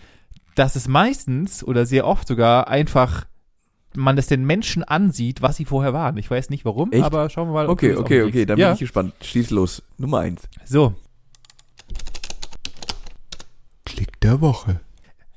dass 0.54 0.76
es 0.76 0.88
meistens 0.88 1.62
oder 1.62 1.84
sehr 1.86 2.06
oft 2.06 2.26
sogar 2.28 2.68
einfach 2.68 3.26
man 3.96 4.18
es 4.18 4.26
den 4.26 4.44
Menschen 4.44 4.82
ansieht, 4.84 5.42
was 5.42 5.56
sie 5.56 5.64
vorher 5.64 5.92
waren. 5.92 6.16
Ich 6.16 6.30
weiß 6.30 6.50
nicht 6.50 6.64
warum, 6.64 6.92
Echt? 6.92 7.04
aber 7.04 7.30
schauen 7.30 7.48
wir 7.48 7.54
mal. 7.54 7.66
ob 7.66 7.72
okay, 7.72 7.94
okay, 7.94 8.22
okay, 8.22 8.46
dann 8.46 8.58
ja, 8.58 8.68
bin 8.68 8.74
ich 8.74 8.80
gespannt. 8.80 9.14
Schieß 9.22 9.50
los. 9.50 9.82
Nummer 9.98 10.18
eins. 10.18 10.48
So, 10.64 10.94
Klick 13.94 14.20
der 14.20 14.40
Woche. 14.40 14.80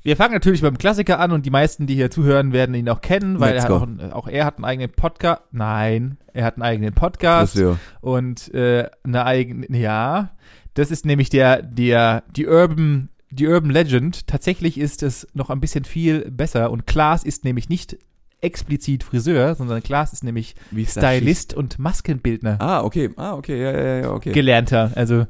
wir 0.02 0.18
fangen 0.18 0.34
natürlich 0.34 0.62
beim 0.62 0.78
Klassiker 0.78 1.20
an 1.20 1.32
und 1.32 1.46
die 1.46 1.52
meisten, 1.52 1.86
die 1.86 1.96
hier 1.96 2.10
zuhören, 2.10 2.54
werden 2.54 2.74
ihn 2.74 2.90
auch 2.90 3.02
kennen, 3.02 3.40
weil 3.40 3.56
er 3.56 3.70
auch, 3.70 3.88
auch 4.12 4.28
er 4.28 4.46
hat 4.46 4.56
einen 4.56 4.66
eigenen 4.66 4.92
Podcast. 4.92 5.42
Nein, 5.52 6.18
er 6.34 6.46
hat 6.46 6.56
einen 6.56 6.64
eigenen 6.64 6.94
Podcast. 6.94 7.54
Friseur. 7.54 7.78
und 8.02 8.54
äh, 8.54 8.90
eine 9.04 9.26
eigene, 9.26 9.78
ja, 9.78 10.32
das 10.74 10.92
ist 10.92 11.06
nämlich 11.06 11.30
der, 11.30 11.62
der, 11.62 12.24
die 12.36 12.48
Urban, 12.48 13.10
die 13.30 13.48
Urban 13.48 13.70
Legend. 13.70 14.28
Tatsächlich 14.28 14.80
ist 14.80 15.04
es 15.04 15.28
noch 15.34 15.50
ein 15.50 15.60
bisschen 15.60 15.84
viel 15.84 16.32
besser 16.32 16.72
und 16.72 16.88
Klaas 16.88 17.24
ist 17.24 17.44
nämlich 17.44 17.70
nicht 17.70 17.98
explizit 18.42 19.04
Friseur, 19.04 19.56
sondern 19.56 19.82
Klaas 19.82 20.14
ist 20.14 20.24
nämlich 20.24 20.56
Wie 20.72 20.84
ist 20.84 20.96
das 20.98 21.04
Stylist 21.04 21.54
und 21.54 21.80
Maskenbildner. 21.80 22.58
Ah, 22.62 22.82
okay. 22.84 23.10
Ah, 23.16 23.34
okay. 23.34 23.62
Ja, 23.62 23.72
ja, 23.72 23.98
ja, 24.02 24.12
okay. 24.12 24.32
Gelernter. 24.32 24.92
Also 24.96 25.26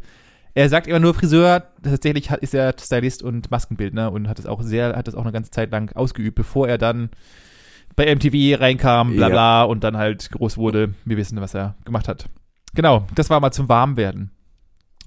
er 0.54 0.70
sagt 0.70 0.88
immer 0.88 1.00
nur 1.00 1.13
Friseur, 1.13 1.63
tatsächlich 1.84 2.32
hat, 2.32 2.39
ist 2.39 2.54
er 2.54 2.74
Stylist 2.80 3.24
und 3.24 3.52
Maskenbildner 3.52 4.12
und 4.12 4.28
hat 4.28 4.39
es 4.39 4.46
auch 4.46 4.62
sehr, 4.62 4.96
hat 4.96 5.08
es 5.08 5.15
auch 5.15 5.22
eine 5.22 5.32
ganze 5.32 5.52
Zeit 5.52 5.72
lang 5.72 5.96
ausgeübt, 5.96 6.36
bevor 6.36 6.67
er 6.67 6.78
dann 6.78 7.10
bei 7.96 8.13
MTV 8.13 8.60
reinkam, 8.60 9.15
bla 9.15 9.28
Ja. 9.28 9.30
bla 9.34 9.63
und 9.63 9.84
dann 9.84 9.98
halt 9.98 10.30
groß 10.32 10.58
wurde. 10.58 10.93
Wir 11.06 11.17
wissen, 11.17 11.39
was 11.41 11.54
er 11.54 11.76
gemacht 11.86 12.08
hat. 12.08 12.28
Genau, 12.74 13.06
das 13.15 13.30
war 13.30 13.39
mal 13.39 13.52
zum 13.52 13.70
Warmwerden. 13.70 14.32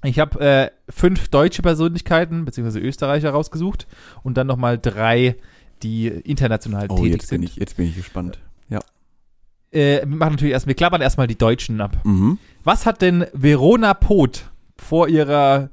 Ich 0.03 0.19
habe 0.19 0.39
äh, 0.39 0.69
fünf 0.89 1.27
deutsche 1.29 1.61
Persönlichkeiten 1.61 2.43
beziehungsweise 2.43 2.79
Österreicher 2.79 3.29
rausgesucht 3.31 3.87
und 4.23 4.35
dann 4.37 4.47
nochmal 4.47 4.79
drei, 4.79 5.35
die 5.83 6.07
international 6.07 6.87
oh, 6.89 6.95
tätig 6.97 7.11
jetzt 7.13 7.29
bin 7.29 7.41
sind. 7.41 7.49
ich, 7.49 7.55
jetzt 7.57 7.77
bin 7.77 7.87
ich 7.87 7.95
gespannt. 7.95 8.39
Ja. 8.69 8.79
Äh, 9.71 10.01
wir 10.01 10.07
machen 10.17 10.33
natürlich 10.33 10.53
erst, 10.53 10.67
wir 10.67 10.73
klappern 10.75 11.01
erstmal 11.01 11.27
die 11.27 11.37
Deutschen 11.37 11.81
ab. 11.81 11.97
Mhm. 12.03 12.37
Was 12.63 12.85
hat 12.85 13.01
denn 13.01 13.25
Verona 13.33 13.93
Poth 13.93 14.49
vor 14.77 15.07
ihrer 15.07 15.69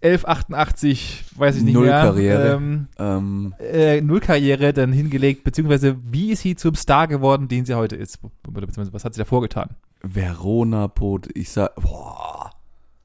1188, 0.00 1.24
weiß 1.36 1.56
ich 1.56 1.62
nicht 1.64 1.74
Null 1.74 1.86
mehr, 1.86 2.00
Karriere. 2.02 2.52
Ähm, 2.54 2.88
Ähm, 2.98 3.54
äh, 3.58 4.00
Nullkarriere 4.00 4.72
dann 4.72 4.92
hingelegt, 4.92 5.42
beziehungsweise 5.42 5.96
wie 6.04 6.30
ist 6.30 6.42
sie 6.42 6.54
zum 6.54 6.74
Star 6.76 7.08
geworden, 7.08 7.48
den 7.48 7.64
sie 7.64 7.74
heute 7.74 7.96
ist? 7.96 8.20
Beziehungsweise 8.44 8.92
was 8.92 9.04
hat 9.04 9.14
sie 9.14 9.18
davor 9.18 9.42
getan? 9.42 9.70
Verona 10.02 10.86
Pot, 10.86 11.28
ich 11.34 11.50
sag, 11.50 11.74
boah, 11.76 12.50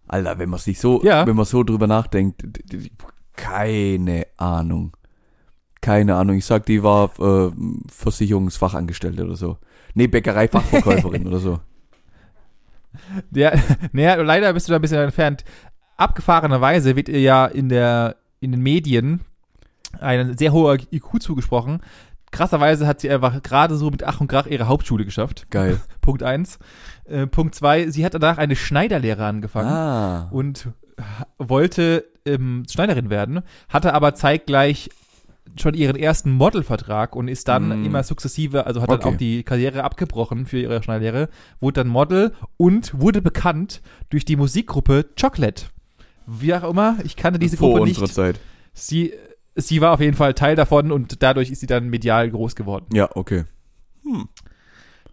Alter, 0.08 0.38
wenn 0.38 0.49
man 0.49 0.60
sich 0.60 0.79
so, 0.79 1.03
Ja. 1.03 1.25
wenn 1.25 1.36
man 1.36 1.45
so 1.45 1.63
drüber 1.63 1.88
nachdenkt, 1.88 2.43
keine 3.36 4.27
Ahnung. 4.38 4.95
Keine 5.84 6.15
Ahnung. 6.15 6.38
Ich 6.38 6.46
sag, 6.46 6.65
die 6.65 6.82
war 6.82 7.12
äh, 7.19 7.52
Versicherungsfachangestellte 7.91 9.26
oder 9.26 9.36
so. 9.36 9.58
Nee, 9.93 10.08
Bäckereifachverkäuferin 10.08 11.28
oder 11.28 11.39
so. 11.39 11.60
Ja, 13.32 13.52
naja, 13.91 14.15
leider 14.15 14.54
bist 14.54 14.67
du 14.67 14.72
da 14.72 14.78
ein 14.78 14.82
bisschen 14.82 15.02
entfernt. 15.02 15.43
Abgefahrenerweise 15.98 16.96
wird 16.96 17.10
ihr 17.10 17.19
ja 17.19 17.46
in 17.46 17.67
der, 17.67 18.15
in 18.39 18.54
den 18.54 18.62
Medien 18.62 19.26
ein 20.00 20.38
sehr 20.38 20.54
hoher 20.54 20.78
IQ 20.91 21.22
zugesprochen. 21.22 21.82
Krasserweise 22.32 22.88
hat 22.88 23.02
sie 23.02 23.10
einfach 23.10 23.43
gerade 23.43 23.76
so 23.76 23.91
mit 23.91 24.04
Ach 24.04 24.22
und 24.22 24.30
Krach 24.30 24.48
ihre 24.48 24.69
Hauptschule 24.69 25.04
geschafft. 25.04 25.48
Geil. 25.50 25.82
Punkt 26.02 26.24
eins. 26.24 26.60
Äh, 27.04 27.28
Punkt 27.28 27.56
zwei, 27.56 27.89
sie 27.89 28.06
hat 28.06 28.13
danach 28.13 28.38
eine 28.38 28.56
Schneiderlehre 28.56 29.26
angefangen. 29.26 29.67
Ah. 29.67 30.30
und 30.32 30.69
wollte 31.38 32.06
ähm, 32.26 32.63
Schneiderin 32.72 33.10
werden, 33.10 33.41
hatte 33.67 33.93
aber 33.93 34.15
zeitgleich 34.15 34.89
schon 35.56 35.73
ihren 35.75 35.95
ersten 35.95 36.32
Modelvertrag 36.32 37.15
und 37.15 37.27
ist 37.27 37.47
dann 37.47 37.82
Mm. 37.82 37.86
immer 37.86 38.03
sukzessive, 38.03 38.65
also 38.65 38.82
hat 38.82 38.89
dann 38.89 38.99
Okay. 38.99 39.10
auch 39.10 39.17
die 39.17 39.43
Karriere 39.43 39.84
abgebrochen 39.84 40.45
für 40.45 40.60
ihre 40.60 40.82
Schneiderlehre, 40.82 41.29
wurde 41.60 41.82
dann 41.84 41.88
Model 41.88 42.34
und 42.58 42.99
wurde 42.99 43.21
bekannt 43.21 43.82
durch 44.10 44.25
die 44.25 44.36
Musikgruppe 44.36 45.06
Chocolate. 45.19 45.65
Wie 46.25 46.53
auch 46.56 46.69
immer, 46.69 46.97
ich 47.03 47.15
kannte 47.15 47.38
diese 47.39 47.58
Vor 47.58 47.69
Gruppe 47.69 47.82
unserer 47.84 48.03
nicht. 48.03 48.15
Zeit. 48.15 48.39
Sie, 48.73 49.13
sie 49.56 49.82
war 49.82 49.91
auf 49.93 49.99
jeden 49.99 50.15
Fall 50.15 50.34
Teil 50.34 50.56
davon 50.56 50.91
und 50.91 51.21
dadurch 51.21 51.51
ist 51.51 51.60
sie 51.60 51.67
dann 51.67 51.89
medial 51.89 52.29
groß 52.32 52.56
geworden. 52.56 52.86
Ja, 52.93 53.10
okay. 53.15 53.43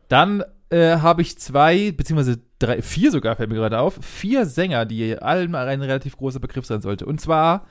Dann 0.09 0.43
äh, 0.71 0.97
habe 0.99 1.23
ich 1.23 1.39
zwei, 1.39 1.93
beziehungsweise 1.93 2.41
drei, 2.59 2.83
vier 2.83 3.11
sogar, 3.11 3.37
fällt 3.37 3.49
mir 3.51 3.57
gerade 3.57 3.79
auf, 3.79 3.99
vier 4.01 4.47
Sänger, 4.47 4.85
die 4.87 5.19
allen 5.19 5.51
mal 5.51 5.67
ein 5.69 5.81
relativ 5.83 6.17
großer 6.17 6.41
Begriff 6.41 6.67
sein 6.67 6.81
sollte. 6.81 7.07
Und 7.07 7.21
zwar 7.21 7.67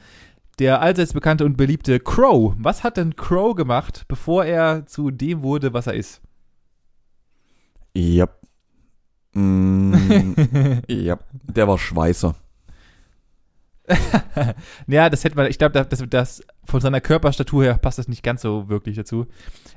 der 0.60 0.82
allseits 0.82 1.13
bekannte 1.13 1.45
und 1.45 1.58
beliebte 1.58 2.00
Crow. 2.00 2.54
Was 2.58 2.84
hat 2.84 2.98
denn 2.98 3.15
Crow 3.15 3.56
gemacht, 3.56 4.06
bevor 4.08 4.45
er 4.45 4.86
zu 4.86 5.12
dem 5.12 5.41
wurde, 5.41 5.74
was 5.74 5.88
er 5.88 5.93
ist? 5.93 6.22
Ja. 7.95 8.28
Mm, 9.34 10.34
ja. 10.88 11.17
Der 11.43 11.67
war 11.67 11.78
Schweißer. 11.78 12.36
ja, 14.88 15.10
das 15.10 15.24
hätte 15.24 15.36
man, 15.36 15.48
ich 15.48 15.58
glaube, 15.58 15.84
das, 15.84 16.04
das 16.10 16.43
von 16.63 16.80
seiner 16.80 17.02
Körperstatur 17.02 17.63
her 17.63 17.78
passt 17.78 17.98
das 17.98 18.08
nicht 18.08 18.24
ganz 18.24 18.41
so 18.41 18.69
wirklich 18.69 18.95
dazu. 18.95 19.26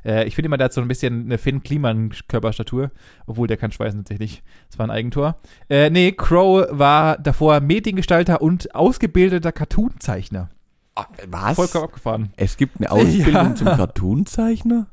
Äh, 0.04 0.26
ich 0.26 0.34
finde 0.34 0.46
immer, 0.46 0.58
der 0.58 0.66
hat 0.66 0.72
so 0.72 0.80
ein 0.80 0.88
bisschen 0.88 1.24
eine 1.24 1.38
Finn 1.38 1.62
Kliman 1.62 2.12
Körperstatur, 2.28 2.90
obwohl 3.26 3.48
der 3.48 3.56
kann 3.56 3.72
schweißen 3.72 4.00
tatsächlich. 4.00 4.42
Das 4.68 4.78
war 4.78 4.86
ein 4.86 4.90
Eigentor. 4.90 5.40
Äh, 5.70 5.90
nee, 5.90 6.12
Crow 6.12 6.66
war 6.70 7.18
davor 7.18 7.60
Mediengestalter 7.60 8.42
und 8.42 8.74
ausgebildeter 8.74 9.52
Cartoonzeichner. 9.52 10.50
Ah, 10.94 11.06
was? 11.28 11.56
Vollkommen 11.56 11.84
abgefahren. 11.84 12.32
Es 12.36 12.56
gibt 12.56 12.78
eine 12.78 12.90
Ausbildung 12.90 13.32
Ja. 13.34 13.54
zum 13.54 13.66
Cartoonzeichner? 13.68 14.86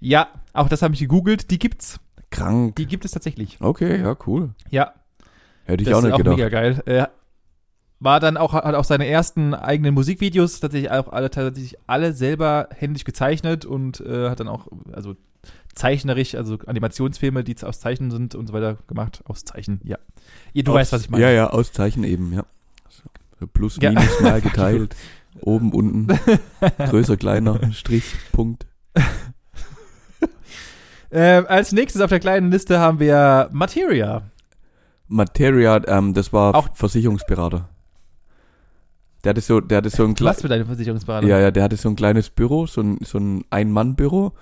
Ja, 0.00 0.28
auch 0.52 0.68
das 0.68 0.82
habe 0.82 0.94
ich 0.94 1.00
gegoogelt. 1.00 1.50
Die 1.50 1.58
gibt's. 1.58 2.00
Krank. 2.30 2.76
Die 2.76 2.86
gibt 2.86 3.04
es 3.04 3.12
tatsächlich. 3.12 3.56
Okay, 3.60 4.00
ja, 4.00 4.16
cool. 4.26 4.50
Ja, 4.70 4.92
Hätte 5.64 5.82
ich 5.82 5.88
das 5.88 5.98
auch 5.98 6.02
nicht 6.02 6.08
ist 6.08 6.14
auch 6.14 6.18
gedacht. 6.18 6.36
mega 6.36 6.48
geil. 6.48 6.82
Äh, 6.86 7.06
war 8.00 8.20
dann 8.20 8.36
auch, 8.36 8.52
hat 8.52 8.74
auch 8.74 8.84
seine 8.84 9.06
ersten 9.08 9.54
eigenen 9.54 9.94
Musikvideos 9.94 10.60
tatsächlich 10.60 10.90
auch 10.90 11.08
alle, 11.08 11.30
tatsächlich 11.30 11.76
alle 11.88 12.12
selber 12.12 12.68
händisch 12.76 13.04
gezeichnet 13.04 13.64
und 13.64 14.00
äh, 14.00 14.28
hat 14.30 14.40
dann 14.40 14.48
auch, 14.48 14.68
also 14.92 15.16
zeichnerisch, 15.74 16.34
also 16.34 16.58
Animationsfilme, 16.66 17.42
die 17.44 17.56
aus 17.62 17.80
Zeichen 17.80 18.10
sind 18.10 18.34
und 18.34 18.46
so 18.48 18.52
weiter 18.52 18.76
gemacht. 18.86 19.22
Aus 19.24 19.44
Zeichen, 19.44 19.80
ja. 19.84 19.98
Du 20.54 20.70
Aus- 20.72 20.76
weißt, 20.76 20.92
was 20.92 21.00
ich 21.02 21.10
meine. 21.10 21.24
Ja, 21.24 21.30
ja, 21.30 21.50
Auszeichen 21.50 22.04
eben, 22.04 22.32
ja. 22.32 22.44
So 23.40 23.46
Plus, 23.46 23.78
Ja. 23.80 23.90
minus, 23.90 24.20
mal 24.20 24.40
geteilt. 24.42 24.94
Oben, 25.42 25.72
unten. 25.72 26.08
Größer, 26.90 27.16
kleiner, 27.16 27.58
Strich, 27.72 28.14
Punkt. 28.32 28.66
Ähm, 31.10 31.46
als 31.48 31.72
nächstes 31.72 32.02
auf 32.02 32.10
der 32.10 32.20
kleinen 32.20 32.50
Liste 32.50 32.78
haben 32.80 33.00
wir 33.00 33.48
Materia. 33.52 34.22
Materia, 35.06 35.80
ähm, 35.86 36.12
das 36.12 36.32
war 36.34 36.54
Auch- 36.54 36.68
Versicherungsberater. 36.74 37.68
Der 39.24 39.30
hatte 39.30 39.40
so, 39.40 39.60
der 39.60 39.78
hatte 39.78 39.90
so 39.90 40.04
ein 40.04 40.10
Was 40.10 40.16
kleines, 40.16 40.40
für 40.42 40.48
deine 40.48 40.66
Versicherungsberater? 40.66 41.26
ja, 41.26 41.38
ja, 41.40 41.50
der 41.50 41.64
hatte 41.64 41.76
so 41.76 41.88
ein 41.88 41.96
kleines 41.96 42.28
Büro, 42.30 42.66
so 42.66 42.82
ein, 42.82 42.98
so 43.02 43.18
ein 43.18 43.42
Ein-Mann-Büro, 43.50 44.32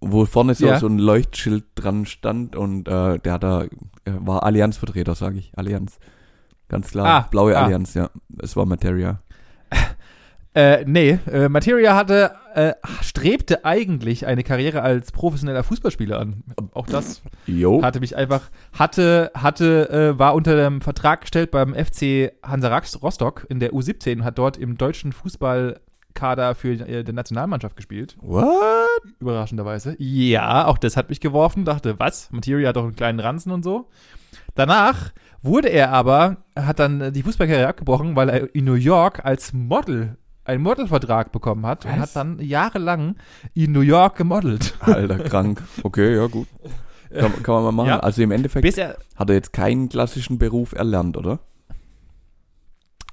wo 0.00 0.26
vorne 0.26 0.54
so, 0.54 0.66
Ja. 0.66 0.78
so 0.80 0.88
ein 0.88 0.98
Leuchtschild 0.98 1.64
dran 1.76 2.06
stand 2.06 2.56
und 2.56 2.88
äh, 2.88 3.18
der 3.20 3.32
hat 3.32 3.42
da, 3.44 3.64
er 4.04 4.26
war 4.26 4.42
Allianzvertreter, 4.42 5.14
sage 5.14 5.38
ich, 5.38 5.52
Allianz. 5.56 5.98
Ganz 6.68 6.90
klar, 6.90 7.06
Ah, 7.06 7.28
blaue 7.30 7.56
ah. 7.56 7.64
Allianz, 7.64 7.94
ja. 7.94 8.10
Es 8.42 8.56
war 8.56 8.66
Materia. 8.66 9.20
Äh, 10.54 10.84
nee, 10.86 11.18
äh, 11.30 11.48
Materia 11.48 11.96
hatte, 11.96 12.30
äh, 12.54 12.74
strebte 13.02 13.64
eigentlich 13.64 14.24
eine 14.26 14.44
Karriere 14.44 14.82
als 14.82 15.10
professioneller 15.10 15.64
Fußballspieler 15.64 16.20
an. 16.20 16.44
Auch 16.72 16.86
das 16.86 17.22
Jo. 17.46 17.82
hatte 17.82 17.98
mich 17.98 18.16
einfach, 18.16 18.50
hatte, 18.72 19.32
hatte, 19.34 19.90
äh, 19.90 20.18
war 20.18 20.34
unter 20.36 20.54
dem 20.54 20.80
Vertrag 20.80 21.22
gestellt 21.22 21.50
beim 21.50 21.74
FC 21.74 22.32
Hansa 22.44 22.80
Rostock 23.02 23.46
in 23.48 23.58
der 23.58 23.72
U17 23.72 24.18
und 24.18 24.24
hat 24.24 24.38
dort 24.38 24.56
im 24.56 24.78
deutschen 24.78 25.12
Fußballkader 25.12 26.54
für 26.54 26.74
äh, 26.86 27.02
die 27.02 27.12
Nationalmannschaft 27.12 27.74
gespielt. 27.74 28.16
What? 28.20 28.46
Überraschenderweise. 29.18 29.96
Ja, 29.98 30.66
auch 30.66 30.78
das 30.78 30.96
hat 30.96 31.08
mich 31.08 31.18
geworfen. 31.18 31.64
Dachte, 31.64 31.98
was? 31.98 32.30
Materia 32.30 32.68
hat 32.68 32.76
doch 32.76 32.84
einen 32.84 32.94
kleinen 32.94 33.18
Ranzen 33.18 33.50
und 33.50 33.64
so. 33.64 33.88
Danach 34.54 35.12
wurde 35.42 35.68
er 35.68 35.90
aber, 35.90 36.36
hat 36.54 36.78
dann 36.78 37.00
äh, 37.00 37.10
die 37.10 37.24
Fußballkarriere 37.24 37.66
abgebrochen, 37.66 38.14
weil 38.14 38.28
er 38.28 38.54
in 38.54 38.64
New 38.64 38.74
York 38.74 39.24
als 39.24 39.52
Model 39.52 40.16
einen 40.44 40.62
Modelvertrag 40.62 41.32
bekommen 41.32 41.66
hat 41.66 41.84
und 41.84 41.92
Was? 41.92 42.00
hat 42.00 42.16
dann 42.16 42.38
jahrelang 42.40 43.16
in 43.54 43.72
New 43.72 43.80
York 43.80 44.16
gemodelt. 44.16 44.74
Alter, 44.80 45.18
krank. 45.18 45.62
Okay, 45.82 46.16
ja, 46.16 46.26
gut. 46.26 46.48
Kann, 47.10 47.42
kann 47.42 47.54
man 47.54 47.64
mal 47.64 47.72
machen. 47.72 47.88
Ja. 47.88 48.00
Also 48.00 48.22
im 48.22 48.30
Endeffekt 48.30 48.62
Bis 48.62 48.76
er, 48.76 48.98
hat 49.16 49.28
er 49.30 49.36
jetzt 49.36 49.52
keinen 49.52 49.88
klassischen 49.88 50.38
Beruf 50.38 50.72
erlernt, 50.72 51.16
oder? 51.16 51.38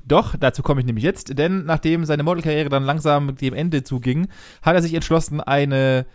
Doch, 0.06 0.36
dazu 0.36 0.64
komme 0.64 0.82
ich 0.82 0.86
nämlich 0.88 1.04
jetzt, 1.04 1.38
denn 1.38 1.66
nachdem 1.66 2.06
seine 2.06 2.24
Modelkarriere 2.24 2.70
dann 2.70 2.84
langsam 2.84 3.36
dem 3.36 3.54
Ende 3.54 3.84
zuging, 3.84 4.28
hat 4.62 4.76
er 4.76 4.82
sich 4.82 4.94
entschlossen, 4.94 5.40
eine 5.40 6.06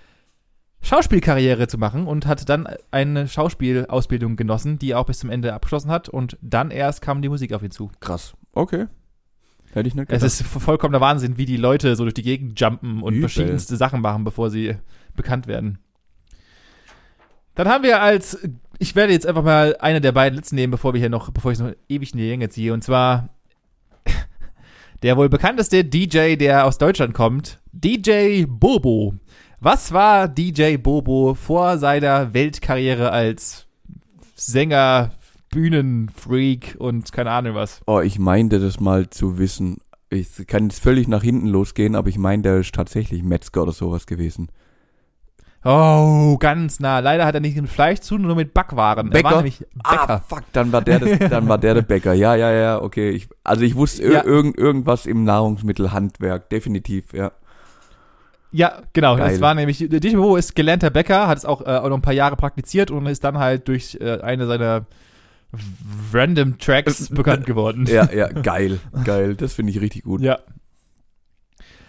Schauspielkarriere 0.83 1.67
zu 1.69 1.79
machen 1.79 2.07
und 2.07 2.27
hat 2.27 2.49
dann 2.49 2.69
eine 2.91 3.29
Schauspielausbildung 3.29 4.37
genossen, 4.37 4.79
die 4.79 4.91
er 4.91 5.01
auch 5.01 5.07
bis 5.07 5.21
zum 5.21 5.31
Ende 5.31 5.55
abgeschlossen 5.55 5.91
hat 5.91 6.09
und 6.09 6.37
dann 6.43 6.71
erst 6.71 7.01
kam 7.01 7.23
die 7.23 7.29
Musik 7.29 7.53
auf 7.53 7.63
ihn 7.63 7.71
zu. 7.71 7.91
Krass. 8.01 8.35
Okay. 8.53 8.87
Hätte 9.77 9.89
ich 9.89 9.95
nicht 9.95 10.11
Es 10.11 10.23
gedacht. 10.23 10.41
ist 10.41 10.43
vollkommener 10.63 11.03
Wahnsinn, 11.03 11.37
wie 11.37 11.45
die 11.45 11.59
Leute 11.59 11.97
so 11.97 12.05
durch 12.05 12.15
die 12.15 12.23
Gegend 12.23 12.59
jumpen 12.59 13.03
und 13.03 13.13
Übel. 13.13 13.29
verschiedenste 13.29 13.77
Sachen 13.77 14.01
machen, 14.01 14.25
bevor 14.25 14.49
sie 14.49 14.77
bekannt 15.15 15.47
werden. 15.47 15.79
Dann 17.55 17.69
haben 17.69 17.85
wir 17.85 18.01
als, 18.01 18.39
ich 18.79 18.97
werde 18.97 19.13
jetzt 19.13 19.27
einfach 19.27 19.43
mal 19.43 19.77
eine 19.79 20.01
der 20.01 20.13
beiden 20.13 20.37
letzten 20.37 20.57
nehmen, 20.57 20.71
bevor 20.71 20.95
wir 20.95 21.01
hier 21.01 21.11
noch, 21.11 21.31
bevor 21.31 21.53
ich 21.53 21.59
es 21.59 21.65
noch 21.65 21.75
ewig 21.91 22.13
in 22.13 22.19
die 22.19 22.29
Länge 22.29 22.49
ziehe, 22.49 22.73
und 22.73 22.85
zwar 22.85 23.29
der 25.03 25.19
wohl 25.19 25.29
bekannteste 25.29 25.85
DJ, 25.85 26.37
der 26.37 26.65
aus 26.65 26.79
Deutschland 26.79 27.13
kommt, 27.13 27.61
DJ 27.73 28.47
Bobo. 28.49 29.15
Was 29.61 29.93
war 29.93 30.27
DJ 30.27 30.79
Bobo 30.79 31.35
vor 31.35 31.77
seiner 31.77 32.33
Weltkarriere 32.33 33.11
als 33.11 33.67
Sänger, 34.37 35.11
Bühnenfreak 35.57 36.77
und 36.79 37.13
keine 37.13 37.31
Ahnung 37.31 37.55
was? 37.55 37.81
oh, 37.87 38.01
ich 38.01 38.19
meinte 38.19 38.61
das 38.61 38.79
mal 38.81 39.09
zu 39.11 39.39
wissen. 39.39 39.79
Ich 40.11 40.47
kann 40.47 40.65
jetzt 40.65 40.81
völlig 40.83 41.09
nach 41.09 41.23
hinten 41.23 41.49
losgehen, 41.49 41.97
aber 41.97 42.09
ich 42.09 42.19
meine, 42.19 42.43
der 42.43 42.59
ist 42.59 42.75
tatsächlich 42.75 43.23
Metzger 43.25 43.63
oder 43.63 43.73
sowas 43.73 44.07
gewesen. 44.07 44.49
Oh, 45.65 46.37
ganz 46.39 46.79
nah. 46.79 47.01
Leider 47.01 47.27
hat 47.27 47.35
er 47.35 47.41
nicht 47.41 47.57
mit 47.61 47.69
Fleisch 47.69 47.99
zu, 47.99 48.19
nur 48.19 48.37
mit 48.37 48.55
Backwaren. 48.55 49.09
Er 49.09 49.13
Bäcker? 49.13 49.25
war 49.31 49.37
nämlich 49.39 49.65
Ah, 49.83 50.07
Bäcker. 50.07 50.25
fuck, 50.29 50.43
dann 50.53 50.71
war 50.71 50.81
der 50.83 51.01
das, 51.01 51.19
dann 51.31 51.49
war 51.49 51.59
der 51.59 51.75
der 51.75 51.83
Bäcker. 51.83 52.13
Ja, 52.13 52.37
ja, 52.37 52.53
ja, 52.53 52.81
okay. 52.81 53.11
Ich, 53.11 53.29
also 53.43 53.63
ich 53.65 53.75
wusste 53.75 54.05
Ja. 54.13 54.23
irgend, 54.25 54.57
irgendwas 54.57 55.07
im 55.07 55.25
Nahrungsmittelhandwerk, 55.25 56.51
definitiv, 56.51 57.13
ja. 57.13 57.33
Ja, 58.53 58.81
genau. 58.93 59.17
Geil. 59.17 59.29
Das 59.31 59.41
war 59.41 59.55
nämlich, 59.55 59.79
DJ 59.79 60.15
Bobo 60.15 60.37
ist 60.37 60.55
gelernter 60.55 60.91
Bäcker, 60.91 61.27
hat 61.27 61.39
es 61.39 61.45
auch, 61.45 61.63
äh, 61.63 61.65
auch 61.65 61.89
noch 61.89 61.97
ein 61.97 62.03
paar 62.03 62.13
Jahre 62.15 62.37
praktiziert 62.37 62.93
und 62.93 63.05
ist 63.07 63.25
dann 63.25 63.39
halt 63.39 63.67
durch 63.67 63.99
äh, 64.01 64.21
eine 64.21 64.47
seiner 64.47 64.87
random 66.13 66.59
Tracks 66.59 67.09
bekannt 67.09 67.47
geworden. 67.47 67.87
Ja, 67.87 68.11
ja, 68.13 68.29
geil, 68.43 68.79
geil. 69.05 69.35
Das 69.35 69.55
finde 69.55 69.73
ich 69.73 69.81
richtig 69.81 70.05
gut. 70.05 70.21
Ja. 70.21 70.39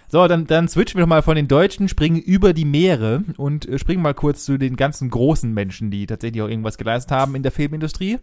So, 0.10 0.26
dann, 0.28 0.48
dann 0.48 0.70
switchen 0.70 0.98
wir 0.98 1.02
nochmal 1.02 1.22
von 1.22 1.36
den 1.36 1.50
Deutschen, 1.50 1.90
springen 1.90 2.18
über 2.18 2.54
die 2.54 2.64
Meere 2.64 3.24
und 3.36 3.68
äh, 3.68 3.78
springen 3.78 4.02
mal 4.02 4.14
kurz 4.14 4.46
zu 4.46 4.58
den 4.58 4.78
ganzen 4.78 5.10
großen 5.10 5.54
Menschen, 5.54 5.92
die 5.92 6.06
tatsächlich 6.06 6.42
auch 6.42 6.48
irgendwas 6.48 6.78
geleistet 6.78 7.12
haben 7.12 7.36
in 7.36 7.44
der 7.44 7.52
Filmindustrie. 7.52 8.20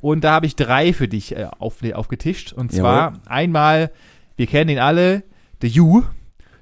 Und 0.00 0.22
da 0.22 0.32
habe 0.32 0.46
ich 0.46 0.54
drei 0.54 0.92
für 0.92 1.08
dich 1.08 1.36
äh, 1.36 1.48
auf, 1.58 1.82
aufgetischt. 1.92 2.52
Und 2.52 2.70
zwar 2.72 3.14
einmal, 3.26 3.90
wir 4.36 4.46
kennen 4.46 4.70
ihn 4.70 4.78
alle, 4.78 5.24
The 5.60 5.68
Hugh, 5.68 6.04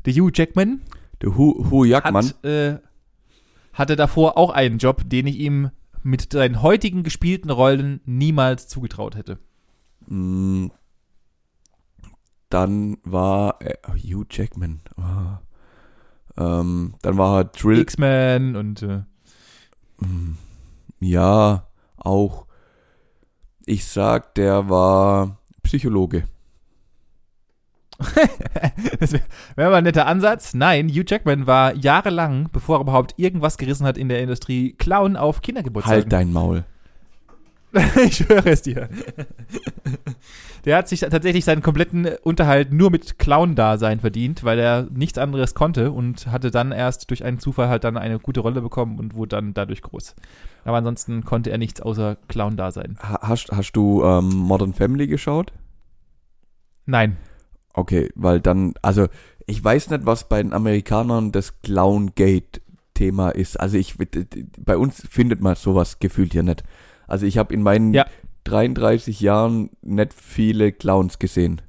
The 0.05 0.19
Hugh 0.19 0.33
Jackman. 0.35 0.81
Der 1.23 1.37
Hu, 1.37 1.71
Hu 1.71 1.85
Jackmann. 1.85 2.27
Hat, 2.27 2.45
äh, 2.45 2.79
hatte 3.75 3.97
davor 3.97 4.39
auch 4.39 4.51
einen 4.51 4.79
Job, 4.79 5.03
den 5.07 5.27
ich 5.27 5.39
ihm 5.39 5.71
mit 6.03 6.33
seinen 6.33 6.63
heutigen 6.63 7.03
gespielten 7.03 7.51
Rollen 7.51 8.01
niemals 8.05 8.69
zugetraut 8.69 9.17
hätte. 9.17 9.39
Mm, 10.07 10.69
Dann 12.51 12.97
war 13.05 13.61
äh, 13.61 13.75
Hugh 13.93 14.27
Jackman. 14.31 14.81
Oh. 14.97 15.39
Ähm, 16.43 16.95
dann 17.03 17.19
war 17.19 17.41
er 17.41 17.45
Drill. 17.45 17.79
X-Men 17.81 18.57
und 18.57 18.83
äh, 18.83 19.03
Mm, 20.01 20.37
Ja, 21.01 21.67
auch. 21.97 22.47
Ich 23.67 23.85
sag, 23.87 24.35
der 24.37 24.69
war 24.71 25.39
Psychologe. 25.65 26.25
das 29.01 29.13
wäre 29.13 29.23
wär 29.57 29.71
mal 29.71 29.77
ein 29.77 29.85
netter 29.85 30.07
Ansatz. 30.07 30.55
Nein, 30.55 30.89
Hugh 30.89 31.05
Jackman 31.07 31.47
war 31.47 31.75
jahrelang, 31.75 32.49
bevor 32.53 32.79
er 32.79 32.83
überhaupt 32.83 33.15
irgendwas 33.17 33.59
gerissen 33.59 33.87
hat 33.87 33.99
in 33.99 34.09
der 34.09 34.21
Industrie, 34.23 34.73
Clown 34.79 35.17
auf 35.17 35.43
Kindergeburtstagen. 35.43 36.03
Halt 36.03 36.13
dein 36.13 36.33
Maul. 36.33 36.65
ich 38.07 38.27
höre 38.29 38.47
es 38.47 38.63
dir. 38.63 38.89
Der 40.65 40.77
hat 40.79 40.89
sich 40.89 41.01
tatsächlich 41.01 41.45
seinen 41.45 41.61
kompletten 41.63 42.07
Unterhalt 42.23 42.73
nur 42.73 42.91
mit 42.91 43.19
Clown-Dasein 43.19 44.01
verdient, 44.01 44.43
weil 44.43 44.59
er 44.59 44.87
nichts 44.91 45.19
anderes 45.19 45.55
konnte 45.55 45.93
und 45.93 46.29
hatte 46.29 46.51
dann 46.51 46.73
erst 46.73 47.11
durch 47.11 47.25
einen 47.25 47.41
Zufall 47.41 47.69
halt 47.69 47.85
dann 47.85 47.99
eine 47.99 48.19
gute 48.21 48.41
Rolle 48.41 48.63
bekommen 48.63 48.99
und 48.99 49.15
wurde 49.15 49.37
dann 49.37 49.53
dadurch 49.53 49.83
groß. 49.83 50.15
Aber 50.65 50.79
ansonsten 50.79 51.25
konnte 51.25 51.51
er 51.51 51.59
nichts 51.59 51.83
außer 51.83 52.17
Clown-Dasein. 52.29 52.97
Ha- 53.03 53.21
Hast, 53.29 53.51
hast 53.53 53.73
du 53.73 54.03
ähm, 54.03 54.29
Modern 54.31 54.73
Family 54.73 55.07
geschaut? 55.07 55.53
Nein. 56.87 57.19
Okay, 57.75 58.11
weil 58.15 58.41
dann, 58.41 58.75
also 58.83 59.07
ich 59.47 59.63
weiß 59.63 59.91
nicht, 59.91 60.05
was 60.07 60.29
bei 60.29 60.43
den 60.43 60.53
Amerikanern 60.53 61.33
das 61.33 61.61
Clown-Gate-Thema 61.63 63.31
ist. 63.31 63.59
Also 63.61 63.77
ich, 63.79 63.95
bei 64.59 64.77
uns 64.77 65.07
findet 65.09 65.41
man 65.41 65.55
sowas 65.55 65.99
gefühlt 66.01 66.33
hier 66.33 66.43
nicht. 66.43 66.65
Also 67.07 67.25
ich 67.27 67.39
habe 67.39 67.55
in 67.55 67.63
meinen 67.63 67.95
Ja. 67.95 68.07
33 68.45 69.21
Jahren 69.21 69.71
nicht 69.83 70.13
viele 70.15 70.73
Clowns 70.73 71.19
gesehen. 71.19 71.61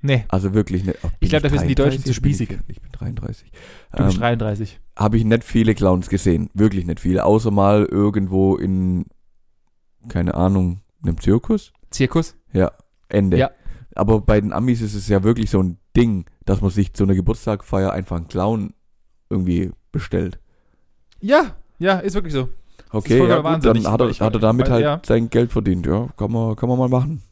Nee, 0.00 0.24
Also 0.28 0.54
wirklich 0.54 0.84
nicht. 0.84 0.98
Oh, 1.02 1.08
Ich 1.18 1.28
glaub, 1.30 1.42
dafür 1.42 1.58
sind 1.58 1.68
die 1.68 1.74
Deutschen 1.74 2.02
33? 2.02 2.14
zu 2.14 2.20
Bin 2.22 2.30
ich- 2.30 2.36
spießig. 2.38 2.58
Ich 2.68 2.80
bin 2.80 2.92
33. 2.92 3.50
du 3.96 4.04
bist 4.04 4.14
Ähm, 4.16 4.20
33. 4.20 4.80
habe 4.96 5.16
ich 5.16 5.24
nicht 5.24 5.42
viele 5.42 5.74
Clowns 5.74 6.08
gesehen. 6.08 6.50
Wirklich 6.54 6.86
nicht 6.86 7.00
viele. 7.00 7.24
Außer 7.24 7.50
mal 7.50 7.84
irgendwo 7.84 8.56
in, 8.56 9.06
keine 10.08 10.34
Ahnung, 10.34 10.82
einem 11.02 11.20
Zirkus. 11.20 11.72
Zirkus? 11.90 12.36
Ende. 13.10 13.38
Ja. 13.38 13.50
Aber 13.98 14.20
bei 14.20 14.40
den 14.40 14.52
Amis 14.52 14.80
ist 14.80 14.94
es 14.94 15.08
ja 15.08 15.24
wirklich 15.24 15.50
so 15.50 15.60
ein 15.60 15.78
Ding, 15.96 16.24
dass 16.44 16.60
man 16.60 16.70
sich 16.70 16.94
zu 16.94 17.02
einer 17.02 17.14
Geburtstagfeier 17.14 17.92
einfach 17.92 18.16
einen 18.16 18.28
Clown 18.28 18.74
irgendwie 19.28 19.72
bestellt. 19.90 20.38
Ja, 21.20 21.56
ja, 21.78 21.98
ist 21.98 22.14
wirklich 22.14 22.32
so. 22.32 22.48
Okay, 22.90 23.18
ja, 23.18 23.36
gut, 23.36 23.64
dann 23.64 23.86
hat 23.90 24.00
er, 24.00 24.08
hat 24.08 24.34
er 24.34 24.40
damit 24.40 24.66
weil- 24.66 24.72
halt 24.72 24.84
ja. 24.84 25.02
sein 25.04 25.28
Geld 25.30 25.52
verdient. 25.52 25.84
Ja, 25.84 26.08
kann 26.16 26.30
man, 26.30 26.54
kann 26.54 26.68
man 26.68 26.78
mal 26.78 26.88
machen. 26.88 27.22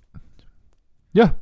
Ja. 1.13 1.37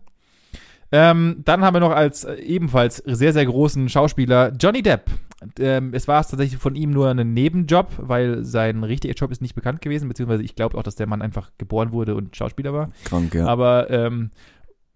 Ähm, 0.92 1.40
dann 1.44 1.64
haben 1.64 1.74
wir 1.74 1.80
noch 1.80 1.90
als 1.90 2.24
äh, 2.24 2.34
ebenfalls 2.34 2.98
sehr, 2.98 3.32
sehr 3.32 3.46
großen 3.46 3.88
Schauspieler 3.88 4.52
Johnny 4.52 4.82
Depp. 4.82 5.10
Ähm, 5.58 5.92
es 5.92 6.06
war 6.06 6.22
tatsächlich 6.22 6.60
von 6.60 6.76
ihm 6.76 6.90
nur 6.90 7.08
ein 7.08 7.32
Nebenjob, 7.32 7.88
weil 7.98 8.44
sein 8.44 8.84
richtiger 8.84 9.14
Job 9.14 9.32
ist 9.32 9.42
nicht 9.42 9.54
bekannt 9.54 9.80
gewesen, 9.80 10.08
beziehungsweise 10.08 10.44
ich 10.44 10.54
glaube 10.54 10.78
auch, 10.78 10.82
dass 10.82 10.94
der 10.94 11.08
Mann 11.08 11.22
einfach 11.22 11.50
geboren 11.58 11.92
wurde 11.92 12.14
und 12.14 12.36
Schauspieler 12.36 12.72
war. 12.72 12.90
Krank, 13.04 13.34
ja. 13.34 13.46
Aber 13.46 13.90
ähm, 13.90 14.30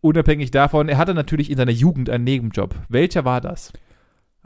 unabhängig 0.01 0.51
davon, 0.51 0.89
er 0.89 0.99
hatte 0.99 1.15
natürlich 1.15 1.51
in 1.51 1.57
seiner 1.57 1.73
Jugend 1.73 2.11
einen 2.11 2.25
Nebenjob. 2.25 2.75
Welcher 2.89 3.25
war 3.25 3.41
das? 3.41 3.73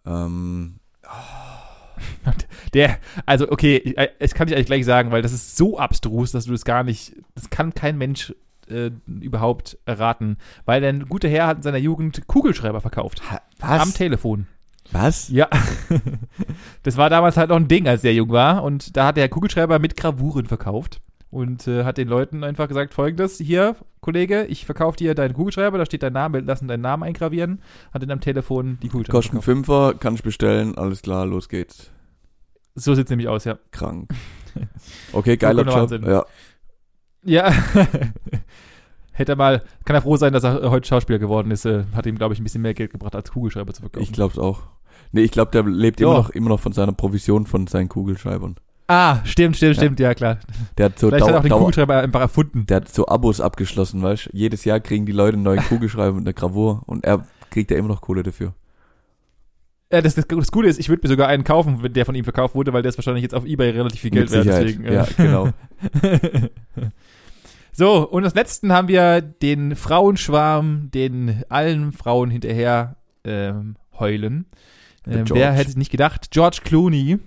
ähm, 0.07 0.77
Der, 2.75 2.99
also 3.27 3.51
okay, 3.51 3.77
ich- 3.77 3.99
äh, 3.99 4.09
das 4.19 4.35
kann 4.35 4.49
ich 4.49 4.55
eigentlich 4.55 4.67
gleich 4.67 4.85
sagen, 4.85 5.11
weil 5.11 5.23
das 5.23 5.33
ist 5.33 5.57
so 5.57 5.79
abstrus, 5.79 6.33
dass 6.33 6.47
du 6.47 6.53
das 6.53 6.65
gar 6.65 6.85
nicht, 6.85 7.13
das 7.35 7.51
kann 7.51 7.75
kein 7.75 7.99
Mensch 7.99 8.35
äh, 8.69 8.91
überhaupt 9.07 9.79
erraten. 9.85 10.39
Weil 10.65 10.81
der 10.81 10.95
gute 10.95 11.29
Herr 11.29 11.47
hat 11.47 11.59
in 11.59 11.63
seiner 11.63 11.79
Jugend 11.79 12.27
Kugelschreiber 12.27 12.81
verkauft. 12.81 13.21
Am 13.61 13.93
Telefon. 13.95 14.47
Was? 14.91 15.29
Ja. 15.29 15.49
das 16.83 16.97
war 16.97 17.09
damals 17.11 17.37
halt 17.37 17.51
noch 17.51 17.57
ein 17.57 17.69
Ding, 17.69 17.87
als 17.87 18.03
der 18.03 18.15
jung 18.15 18.31
war. 18.31 18.63
Und 18.63 18.97
da 18.97 19.07
hat 19.07 19.19
er 19.19 19.29
Kugelschreiber 19.29 19.79
mit 19.79 19.97
Gravuren 19.97 20.47
verkauft. 20.47 21.01
Und 21.33 21.67
äh, 21.67 21.85
hat 21.85 21.97
den 21.97 22.09
Leuten 22.09 22.45
einfach 22.45 22.69
gesagt, 22.69 22.93
folgendes, 22.93 23.39
hier, 23.39 23.75
Kollege, 24.03 24.45
ich 24.45 24.67
verkaufe 24.67 24.99
dir 24.99 25.15
deinen 25.15 25.33
Kugelschreiber, 25.33 25.79
da 25.79 25.87
steht 25.87 26.03
dein 26.03 26.13
Name, 26.13 26.41
lassen 26.41 26.69
deinen 26.69 26.83
Namen 26.83 27.03
eingravieren. 27.03 27.63
Hat 27.93 28.03
ihn 28.03 28.11
am 28.11 28.21
Telefon 28.21 28.79
die 28.83 28.89
Kugelschreiber 28.89 29.17
Kosten 29.19 29.31
verkauft. 29.41 29.45
Fünfer, 29.47 29.95
kann 29.99 30.15
ich 30.15 30.23
bestellen, 30.23 30.77
alles 30.77 31.01
klar, 31.01 31.25
los 31.25 31.49
geht's. 31.49 31.91
So 32.75 32.95
sieht's 32.95 33.09
nämlich 33.09 33.29
aus, 33.29 33.45
ja. 33.45 33.59
Krank. 33.73 34.11
Okay, 35.15 35.39
geiler 35.39 35.65
Job. 35.65 35.91
Ja. 36.07 36.27
Ja. 37.25 37.51
Hätte 39.13 39.33
er 39.33 39.37
mal, 39.37 39.63
kann 39.87 39.97
er 39.97 40.03
froh 40.03 40.19
sein, 40.19 40.35
dass 40.35 40.45
er 40.45 40.71
heute 40.71 40.87
Schauspieler 40.87 41.19
geworden 41.19 41.51
ist. 41.51 41.65
Äh, 41.65 41.85
hat 41.95 42.05
ihm, 42.05 42.17
glaube 42.17 42.35
ich, 42.35 42.41
ein 42.41 42.45
bisschen 42.45 42.61
mehr 42.61 42.75
Geld 42.75 42.91
gebracht, 42.91 43.15
als 43.15 43.31
Kugelschreiber 43.33 43.73
zu 43.73 43.81
verkaufen. 43.81 44.03
Ich 44.03 44.13
glaub's 44.13 44.39
auch. 44.39 44.65
Nee, 45.13 45.23
ich 45.23 45.31
glaube, 45.31 45.51
der 45.53 45.63
lebt 45.65 46.01
Ja. 46.01 46.07
immer 46.09 46.17
noch, 46.19 46.31
immer 46.31 46.49
noch 46.51 46.61
von 46.61 46.73
seiner 46.73 46.93
Provision 46.93 47.47
von 47.47 47.67
seinen 47.67 47.89
Kugelschreibern. 47.89 48.57
Ah, 48.87 49.25
stimmt, 49.25 49.57
stimmt, 49.57 49.77
stimmt, 49.77 50.01
ja 50.01 50.15
klar. 50.15 50.39
Der 50.79 50.87
hat 50.87 50.99
so 50.99 51.09
Vielleicht 51.09 51.25
hat 51.25 51.29
er 51.29 51.33
Dauer, 51.33 51.39
auch 51.39 51.43
den 51.43 51.51
Dauer, 51.51 51.59
Kugelschreiber 51.61 51.97
einfach 52.01 52.21
erfunden. 52.21 52.67
der 52.67 52.79
hat 52.79 52.89
so 52.89 53.07
Abos 53.07 53.41
abgeschlossen, 53.41 54.03
weißt 54.03 54.31
Jedes 54.33 54.65
Jahr 54.65 54.81
kriegen 54.81 55.07
die 55.07 55.13
Leute 55.13 55.35
einen 55.35 55.45
neuen 55.45 55.61
Kugelschreiber 55.61 56.17
und 56.17 56.25
eine 56.25 56.35
Gravur 56.35 56.83
und 56.87 57.05
er 57.05 57.27
kriegt 57.51 57.71
ja 57.71 57.77
immer 57.77 57.89
noch 57.89 58.01
Kohle 58.01 58.23
dafür. 58.23 58.55
Ja, 59.93 60.01
das, 60.01 60.15
das, 60.15 60.27
das 60.27 60.51
Gute 60.51 60.69
ist, 60.69 60.81
ich 60.81 60.89
würde 60.89 61.03
mir 61.05 61.09
sogar 61.11 61.29
einen 61.29 61.45
kaufen, 61.45 61.83
wenn 61.83 61.93
der 61.93 62.07
von 62.07 62.15
ihm 62.15 62.25
verkauft 62.25 62.55
wurde, 62.55 62.73
weil 62.73 62.81
der 62.81 62.89
ist 62.89 62.97
wahrscheinlich 62.97 63.23
jetzt 63.23 63.35
auf 63.35 63.45
Ebay 63.45 63.71
relativ 63.71 64.01
viel 64.01 64.11
Geld 64.11 64.31
wert. 64.31 64.47
Deswegen, 64.47 64.87
äh. 64.87 64.95
Ja, 64.95 65.07
genau. 65.19 65.51
so, 67.73 68.09
und 68.09 68.25
als 68.25 68.35
letzten 68.35 68.73
haben 68.73 68.89
wir 68.89 69.21
den 69.21 69.77
Frauenschwarm, 69.77 70.91
den 70.91 71.43
allen 71.51 71.93
Frauen 71.93 72.31
hinterher 72.31 72.97
ähm, 73.25 73.77
heulen. 73.99 74.47
Ähm, 75.07 75.25
wer 75.29 75.53
hätte 75.53 75.69
es 75.69 75.77
nicht 75.77 75.91
gedacht? 75.91 76.31
George 76.31 76.61
Clooney. 76.65 77.19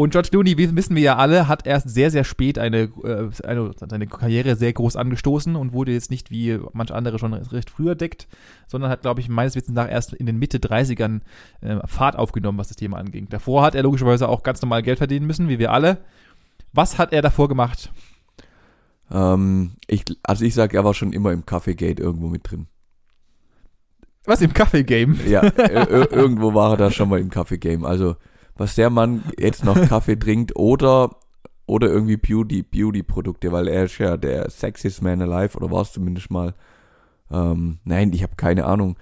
Und 0.00 0.12
George 0.12 0.30
Clooney, 0.30 0.56
wie 0.56 0.74
wissen 0.76 0.96
wir 0.96 1.02
ja 1.02 1.16
alle, 1.16 1.46
hat 1.46 1.66
erst 1.66 1.90
sehr, 1.90 2.10
sehr 2.10 2.24
spät 2.24 2.58
eine, 2.58 2.84
äh, 3.04 3.28
eine, 3.44 3.72
seine 3.76 4.06
Karriere 4.06 4.56
sehr 4.56 4.72
groß 4.72 4.96
angestoßen 4.96 5.56
und 5.56 5.74
wurde 5.74 5.92
jetzt 5.92 6.10
nicht 6.10 6.30
wie 6.30 6.58
manch 6.72 6.90
andere 6.90 7.18
schon 7.18 7.34
recht 7.34 7.68
früher 7.68 7.94
deckt, 7.94 8.26
sondern 8.66 8.90
hat, 8.90 9.02
glaube 9.02 9.20
ich, 9.20 9.28
meines 9.28 9.56
Wissens 9.56 9.74
nach 9.74 9.90
erst 9.90 10.14
in 10.14 10.24
den 10.24 10.38
Mitte 10.38 10.56
30ern 10.56 11.20
äh, 11.60 11.86
Fahrt 11.86 12.16
aufgenommen, 12.16 12.56
was 12.56 12.68
das 12.68 12.78
Thema 12.78 12.96
anging. 12.96 13.28
Davor 13.28 13.62
hat 13.62 13.74
er 13.74 13.82
logischerweise 13.82 14.28
auch 14.30 14.42
ganz 14.42 14.62
normal 14.62 14.82
Geld 14.82 14.96
verdienen 14.96 15.26
müssen, 15.26 15.50
wie 15.50 15.58
wir 15.58 15.70
alle. 15.70 15.98
Was 16.72 16.96
hat 16.98 17.12
er 17.12 17.20
davor 17.20 17.48
gemacht? 17.48 17.92
ähm, 19.12 19.72
ich, 19.86 20.04
also 20.22 20.44
ich 20.46 20.54
sag, 20.54 20.72
er 20.72 20.84
war 20.84 20.94
schon 20.94 21.12
immer 21.12 21.32
im 21.32 21.44
Kaffeegate 21.44 22.02
irgendwo 22.02 22.28
mit 22.28 22.50
drin. 22.50 22.68
Was 24.24 24.40
im 24.40 24.54
Kaffee-Game? 24.54 25.18
Ja, 25.28 25.42
ir- 25.58 25.90
ir- 25.90 26.10
irgendwo 26.12 26.54
war 26.54 26.70
er 26.72 26.76
da 26.78 26.90
schon 26.90 27.08
mal 27.10 27.20
im 27.20 27.28
Kaffee-Game. 27.28 27.84
Also, 27.84 28.16
was 28.60 28.74
der 28.74 28.90
Mann 28.90 29.24
jetzt 29.38 29.64
noch 29.64 29.80
Kaffee 29.88 30.16
trinkt 30.18 30.54
oder, 30.54 31.16
oder 31.66 31.88
irgendwie 31.88 32.18
Beauty, 32.18 32.62
Beauty-Produkte, 32.62 33.50
weil 33.52 33.68
er 33.68 33.84
ist 33.84 33.96
ja 33.98 34.16
der 34.18 34.50
sexiest 34.50 35.02
man 35.02 35.22
alive 35.22 35.56
oder 35.56 35.70
war 35.70 35.80
es 35.82 35.92
zumindest 35.92 36.30
mal. 36.30 36.54
Ähm, 37.30 37.78
nein, 37.84 38.12
ich 38.12 38.22
habe 38.22 38.36
keine 38.36 38.66
Ahnung. 38.66 38.96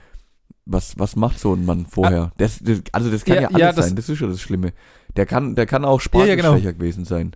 Was, 0.65 0.99
was 0.99 1.17
macht 1.17 1.39
so 1.41 1.55
ein 1.55 1.65
Mann 1.65 1.87
vorher? 1.87 2.31
Das, 2.37 2.59
das, 2.61 2.83
also 2.93 3.11
das 3.11 3.25
kann 3.25 3.37
Ja, 3.37 3.41
ja, 3.43 3.49
alles 3.49 3.59
ja, 3.59 3.73
das- 3.73 3.87
sein, 3.87 3.97
das 3.97 4.09
ist 4.09 4.21
ja 4.21 4.27
das 4.29 4.41
Schlimme. 4.41 4.73
Der 5.17 5.27
kann, 5.27 5.55
der 5.57 5.67
kann 5.67 5.85
auch 5.85 6.01
Ja, 6.13 6.25
ja, 6.27 6.37
genau. 6.37 6.55
Gewesen 6.57 7.05
sein. 7.05 7.33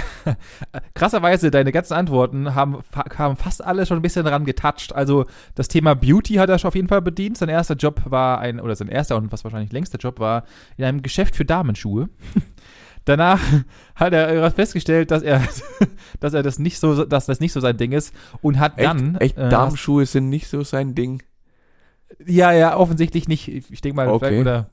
Krasserweise, 0.94 1.50
deine 1.50 1.72
ganzen 1.72 1.94
Antworten 1.94 2.54
haben, 2.54 2.78
haben 3.16 3.36
fast 3.36 3.64
alle 3.64 3.86
schon 3.86 3.98
ein 3.98 4.02
bisschen 4.02 4.24
daran 4.24 4.44
getoucht. 4.44 4.94
Also 4.94 5.26
das 5.54 5.68
Thema 5.68 5.94
Beauty 5.94 6.34
hat 6.34 6.48
er 6.48 6.58
schon 6.58 6.68
auf 6.68 6.74
jeden 6.74 6.88
Fall 6.88 7.02
bedient. 7.02 7.38
Sein 7.38 7.48
erster 7.48 7.74
Job 7.74 8.00
war 8.04 8.38
ein, 8.40 8.60
oder 8.60 8.74
sein 8.76 8.88
erster 8.88 9.16
und 9.16 9.32
was 9.32 9.44
wahrscheinlich 9.44 9.72
längster 9.72 9.98
Job 9.98 10.20
war, 10.20 10.44
in 10.76 10.84
einem 10.84 11.02
Geschäft 11.02 11.36
für 11.36 11.44
Damenschuhe. 11.44 12.08
Danach 13.04 13.40
hat 13.96 14.12
er 14.12 14.48
festgestellt, 14.52 15.10
dass 15.10 15.22
er, 15.22 15.42
dass 16.20 16.34
er 16.34 16.42
das 16.44 16.58
nicht 16.60 16.78
so, 16.78 17.04
dass 17.04 17.26
das 17.26 17.40
nicht 17.40 17.52
so 17.52 17.58
sein 17.60 17.76
Ding 17.76 17.90
ist 17.92 18.14
und 18.42 18.60
hat 18.60 18.78
Echt, 18.78 18.88
dann, 18.88 19.16
echt 19.16 19.36
äh, 19.36 19.48
Damenschuhe 19.48 20.06
sind 20.06 20.28
nicht 20.28 20.46
so 20.48 20.62
sein 20.62 20.94
Ding. 20.94 21.20
ja, 22.24 22.52
ja, 22.52 22.76
offensichtlich 22.76 23.26
nicht. 23.26 23.48
Ich 23.48 23.80
denke 23.80 23.96
mal, 23.96 24.06
Okay. 24.08 24.26
vielleicht, 24.26 24.40
oder, 24.42 24.70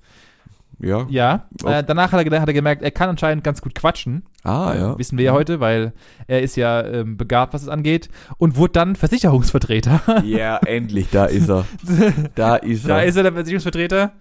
Ja. 0.79 1.05
ja. 1.09 1.45
Äh, 1.65 1.83
danach 1.83 2.11
hat 2.11 2.25
er, 2.25 2.41
hat 2.41 2.47
er 2.47 2.53
gemerkt, 2.53 2.81
er 2.81 2.91
kann 2.91 3.09
anscheinend 3.09 3.43
ganz 3.43 3.61
gut 3.61 3.75
quatschen. 3.75 4.23
Ah, 4.43 4.73
Äh, 4.73 4.79
ja. 4.79 4.97
Wissen 4.97 5.17
wir 5.17 5.25
ja 5.25 5.33
heute, 5.33 5.59
weil 5.59 5.93
er 6.27 6.41
ist 6.41 6.55
ja 6.55 6.81
ähm, 6.85 7.17
begabt, 7.17 7.53
was 7.53 7.61
es 7.63 7.67
angeht. 7.67 8.09
Und 8.37 8.55
wurde 8.55 8.73
dann 8.73 8.95
Versicherungsvertreter. 8.95 10.01
Ja, 10.23 10.57
endlich, 10.57 11.09
da 11.11 11.25
ist 11.25 11.49
er. 11.49 11.65
Da 12.35 12.55
ist 12.55 12.87
da 12.87 12.99
er. 12.99 13.05
ist 13.05 13.15
er 13.17 13.23
der 13.23 13.33
Versicherungsvertreter. 13.33 14.13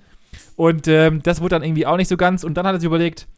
Und 0.57 0.89
ähm, 0.89 1.23
das 1.23 1.41
wurde 1.41 1.51
dann 1.51 1.63
irgendwie 1.63 1.87
auch 1.87 1.97
nicht 1.97 2.09
so 2.09 2.17
ganz. 2.17 2.43
Und 2.43 2.55
dann 2.55 2.67
hat 2.67 2.75
er 2.75 2.81
sich 2.81 2.87
überlegt, 2.87 3.29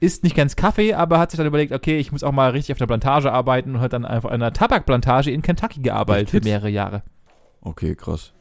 ist 0.00 0.24
nicht 0.24 0.34
ganz 0.34 0.56
Kaffee, 0.56 0.94
aber 0.94 1.18
hat 1.18 1.30
sich 1.30 1.38
dann 1.38 1.46
überlegt, 1.46 1.72
okay, 1.72 1.98
ich 1.98 2.10
muss 2.10 2.24
auch 2.24 2.32
mal 2.32 2.50
richtig 2.50 2.74
auf 2.74 2.80
einer 2.80 2.88
Plantage 2.88 3.30
arbeiten 3.32 3.76
und 3.76 3.80
hat 3.80 3.92
dann 3.92 4.04
einfach 4.04 4.30
an 4.30 4.36
einer 4.42 4.52
Tabakplantage 4.52 5.30
in 5.30 5.42
Kentucky 5.42 5.80
gearbeitet 5.80 6.30
für 6.30 6.40
mehrere 6.40 6.70
Jahre. 6.70 7.02
Okay, 7.60 7.94
krass. 7.94 8.32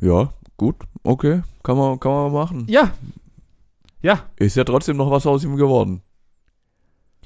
Ja, 0.00 0.32
gut, 0.58 0.76
okay, 1.02 1.40
kann 1.62 1.78
man, 1.78 1.98
kann 1.98 2.12
man 2.12 2.32
machen. 2.32 2.66
Ja. 2.68 2.92
Ja, 4.02 4.26
Ist 4.36 4.56
ja 4.56 4.64
trotzdem 4.64 4.96
noch 4.96 5.10
was 5.10 5.26
aus 5.26 5.42
ihm 5.42 5.56
geworden. 5.56 6.02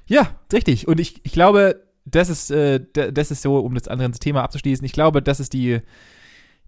Ja, 0.07 0.31
richtig. 0.53 0.89
Und 0.89 1.01
ich, 1.01 1.21
ich 1.25 1.33
glaube, 1.33 1.83
das 2.05 2.29
ist, 2.29 2.51
äh, 2.51 2.81
das 2.93 3.31
ist 3.31 3.43
so, 3.43 3.59
um 3.59 3.75
das 3.75 3.89
andere 3.89 4.13
Thema 4.13 4.43
abzuschließen, 4.43 4.85
ich 4.85 4.93
glaube, 4.93 5.23
das 5.23 5.39
ist 5.41 5.53
die, 5.53 5.81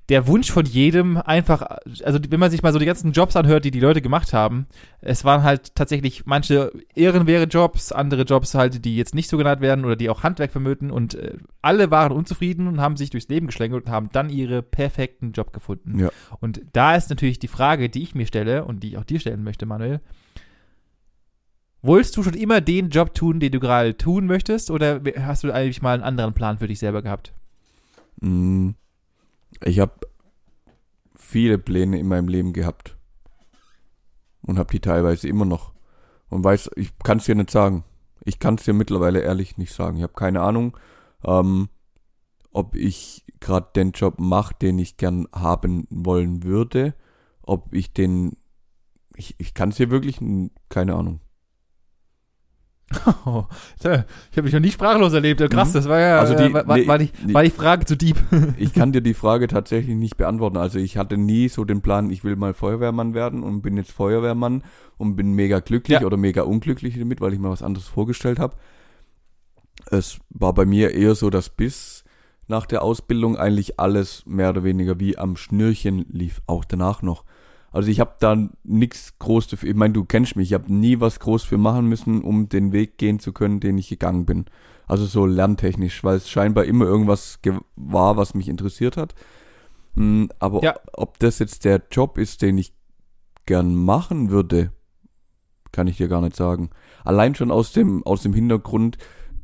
der 0.09 0.27
Wunsch 0.27 0.51
von 0.51 0.67
jedem 0.67 1.17
einfach, 1.17 1.63
also 2.03 2.19
wenn 2.29 2.41
man 2.41 2.51
sich 2.51 2.63
mal 2.63 2.73
so 2.73 2.79
die 2.79 2.85
ganzen 2.85 3.13
Jobs 3.13 3.37
anhört, 3.37 3.65
die 3.65 3.71
die 3.71 3.81
Leute 3.81 4.03
gemacht 4.03 4.35
haben, 4.35 4.67
es 5.01 5.25
waren 5.25 5.43
halt 5.43 5.75
tatsächlich 5.75 6.27
manche 6.27 6.73
ehrenwerte 6.95 7.49
Jobs, 7.49 7.91
andere 7.91 8.23
Jobs 8.23 8.55
halt, 8.55 8.85
die 8.85 8.97
jetzt 8.97 9.15
nicht 9.15 9.29
so 9.29 9.39
genannt 9.39 9.63
werden 9.63 9.85
oder 9.85 9.97
die 9.97 10.11
auch 10.11 10.23
Handwerk 10.23 10.53
vermöten 10.53 10.91
und 10.91 11.15
äh, 11.15 11.39
alle 11.63 11.91
waren 11.91 12.13
unzufrieden 12.13 12.67
und 12.67 12.81
haben 12.81 12.97
sich 12.97 13.11
durchs 13.11 13.29
Leben 13.29 13.47
geschlängelt 13.47 13.87
und 13.87 13.93
haben 13.93 14.11
dann 14.13 14.29
ihre 14.29 14.63
perfekten 14.63 15.33
Job 15.33 15.53
gefunden. 15.55 15.99
Ja. 15.99 16.11
Und 16.41 16.61
da 16.75 16.97
ist 16.97 17.09
natürlich 17.09 17.39
die 17.39 17.49
Frage, 17.49 17.89
die 17.89 18.03
ich 18.03 18.15
mir 18.15 18.27
stelle 18.27 18.67
und 18.67 18.83
die 18.83 18.89
ich 18.89 18.99
auch 18.99 19.05
dir 19.05 19.21
stellen 19.21 19.43
möchte, 19.43 19.65
Manuel, 19.65 20.01
Wolltest 21.85 22.17
du 22.17 22.23
schon 22.23 22.33
immer 22.33 22.63
den 22.63 22.89
Job 22.89 23.15
tun, 23.15 23.41
den 23.41 23.53
du 23.53 23.61
gerade 23.61 23.95
tun 23.95 24.25
möchtest, 24.25 24.71
oder 24.71 25.03
hast 25.19 25.45
du 25.45 25.53
eigentlich 25.53 25.83
mal 25.83 25.93
einen 25.93 26.03
anderen 26.03 26.33
Plan 26.33 26.57
für 26.57 26.67
dich 26.67 26.79
selber 26.79 27.03
gehabt? 27.03 27.35
Mm, 28.23 28.71
Ich 29.63 29.79
habe 29.79 29.93
viele 31.15 31.59
Pläne 31.59 31.99
in 31.99 32.09
meinem 32.09 32.29
Leben 32.29 32.53
gehabt. 32.53 32.97
Und 34.43 34.59
habe 34.59 34.73
die 34.73 34.81
teilweise 34.81 35.27
immer 35.29 35.45
noch. 35.45 35.73
Und 36.29 36.45
weiß, 36.45 36.71
ich 36.77 36.97
kann 36.99 37.19
es 37.19 37.25
dir 37.25 37.35
nicht 37.35 37.51
sagen. 37.51 37.85
Ich 38.25 38.39
kann 38.39 38.57
es 38.57 38.65
dir 38.65 38.75
mittlerweile 38.75 39.21
ehrlich 39.21 39.57
nicht 39.57 39.73
sagen. 39.73 39.97
Ich 39.97 40.03
habe 40.03 40.13
keine 40.15 40.43
Ahnung, 40.43 40.77
ähm, 41.25 41.69
ob 42.51 42.75
ich 42.77 43.25
gerade 43.41 43.69
den 43.75 43.93
Job 43.93 44.19
mache, 44.19 44.55
den 44.61 44.79
ich 44.79 44.97
gern 44.97 45.29
haben 45.35 45.87
wollen 45.91 46.43
würde. 46.43 46.95
Ob 47.43 47.73
ich 47.75 47.93
den. 47.93 48.37
Ich, 49.17 49.35
ich 49.39 49.55
kann 49.55 49.71
es 49.71 49.77
dir 49.77 49.91
wirklich. 49.91 50.19
Keine 50.69 50.95
Ahnung. 50.95 51.21
Oh, 53.27 53.45
ich 53.81 53.85
habe 53.87 54.05
mich 54.43 54.53
noch 54.53 54.61
nie 54.61 54.71
sprachlos 54.71 55.13
erlebt. 55.15 55.41
Krass, 55.51 55.71
Mhm. 55.71 55.73
das 55.73 55.89
war 55.89 55.99
ja, 56.01 56.19
Also 56.21 56.35
die- 56.37 56.45
äh, 56.45 56.53
war, 56.55 56.69
war, 56.69 56.87
war, 56.87 56.99
die, 56.99 57.11
war 57.33 57.43
die 57.43 57.51
Frage 57.51 57.85
zu 57.87 57.97
deep. 57.97 58.17
Ich 58.59 58.73
kann 58.73 58.93
dir 58.93 59.01
die 59.01 59.15
Frage 59.15 59.49
tatsächlich 59.49 59.97
nicht 59.97 60.17
beantworten. 60.17 60.57
Also 60.59 60.79
ich 60.79 60.97
hatte 60.97 61.17
nie 61.17 61.49
so 61.49 61.65
den 61.65 61.81
Plan, 61.81 62.11
ich 62.11 62.23
will 62.25 62.37
mal 62.37 62.55
Feuerwehrmann 62.55 63.15
werden 63.15 63.43
und 63.43 63.63
bin 63.63 63.77
jetzt 63.77 63.91
Feuerwehrmann 63.91 64.63
und 64.97 65.17
bin 65.17 65.33
mega 65.33 65.59
glücklich 65.61 66.01
Ja. 66.01 66.07
oder 66.07 66.17
mega 66.17 66.43
unglücklich 66.43 66.97
damit, 66.99 67.21
weil 67.21 67.33
ich 67.33 67.39
mir 67.41 67.51
was 67.51 67.63
anderes 67.63 67.89
vorgestellt 67.89 68.39
habe. 68.39 68.55
Es 69.91 70.19
war 70.31 70.53
bei 70.55 70.65
mir 70.65 70.93
eher 70.95 71.15
so, 71.15 71.31
dass 71.31 71.49
bis 71.49 72.05
nach 72.47 72.67
der 72.67 72.83
Ausbildung 72.83 73.37
eigentlich 73.37 73.81
alles 73.81 74.25
mehr 74.27 74.51
oder 74.51 74.63
weniger 74.65 75.01
wie 75.01 75.19
am 75.19 75.37
Schnürchen 75.37 76.05
lief, 76.11 76.43
auch 76.47 76.65
danach 76.65 77.03
noch. 77.03 77.25
Also 77.75 77.91
ich 77.91 77.99
habe 77.99 78.15
da 78.21 78.37
nichts 78.63 79.19
groß 79.19 79.49
dafür. 79.49 79.69
Ich 79.69 79.75
meine, 79.75 79.95
du 79.95 80.05
kennst 80.05 80.37
mich. 80.37 80.51
Ich 80.51 80.55
habe 80.55 80.73
nie 80.73 81.01
was 81.01 81.19
groß 81.19 81.43
für 81.43 81.59
machen 81.59 81.89
müssen, 81.89 82.23
um 82.23 82.49
den 82.49 82.71
Weg 82.71 82.99
gehen 82.99 83.19
zu 83.19 83.33
können, 83.33 83.59
den 83.59 83.77
ich 83.79 83.89
gegangen 83.89 84.27
bin. 84.27 84.45
Also 84.87 85.07
so 85.07 85.27
lerntechnisch, 85.27 86.05
weil 86.05 86.19
es 86.19 86.31
scheinbar 86.31 86.67
immer 86.67 86.85
irgendwas 86.85 87.41
war, 87.75 88.17
was 88.17 88.35
mich 88.35 88.49
interessiert 88.49 88.97
hat. 88.97 89.17
Hm, 89.97 90.31
aber 90.39 90.63
Ja. 90.63 90.77
ob, 90.77 90.91
ob 90.93 91.19
das 91.19 91.41
jetzt 91.41 91.65
der 91.65 91.83
Job 91.91 92.17
ist, 92.17 92.43
den 92.43 92.59
ich 92.59 92.73
gern 93.45 93.75
machen 93.75 94.31
würde, 94.31 94.71
kann 95.73 95.89
ich 95.89 95.97
dir 95.97 96.07
gar 96.07 96.21
nicht 96.21 96.37
sagen. 96.37 96.71
Allein 97.03 97.35
schon 97.35 97.51
aus 97.51 97.73
dem, 97.73 98.07
aus 98.07 98.23
dem 98.23 98.35
Hintergrund, 98.35 98.99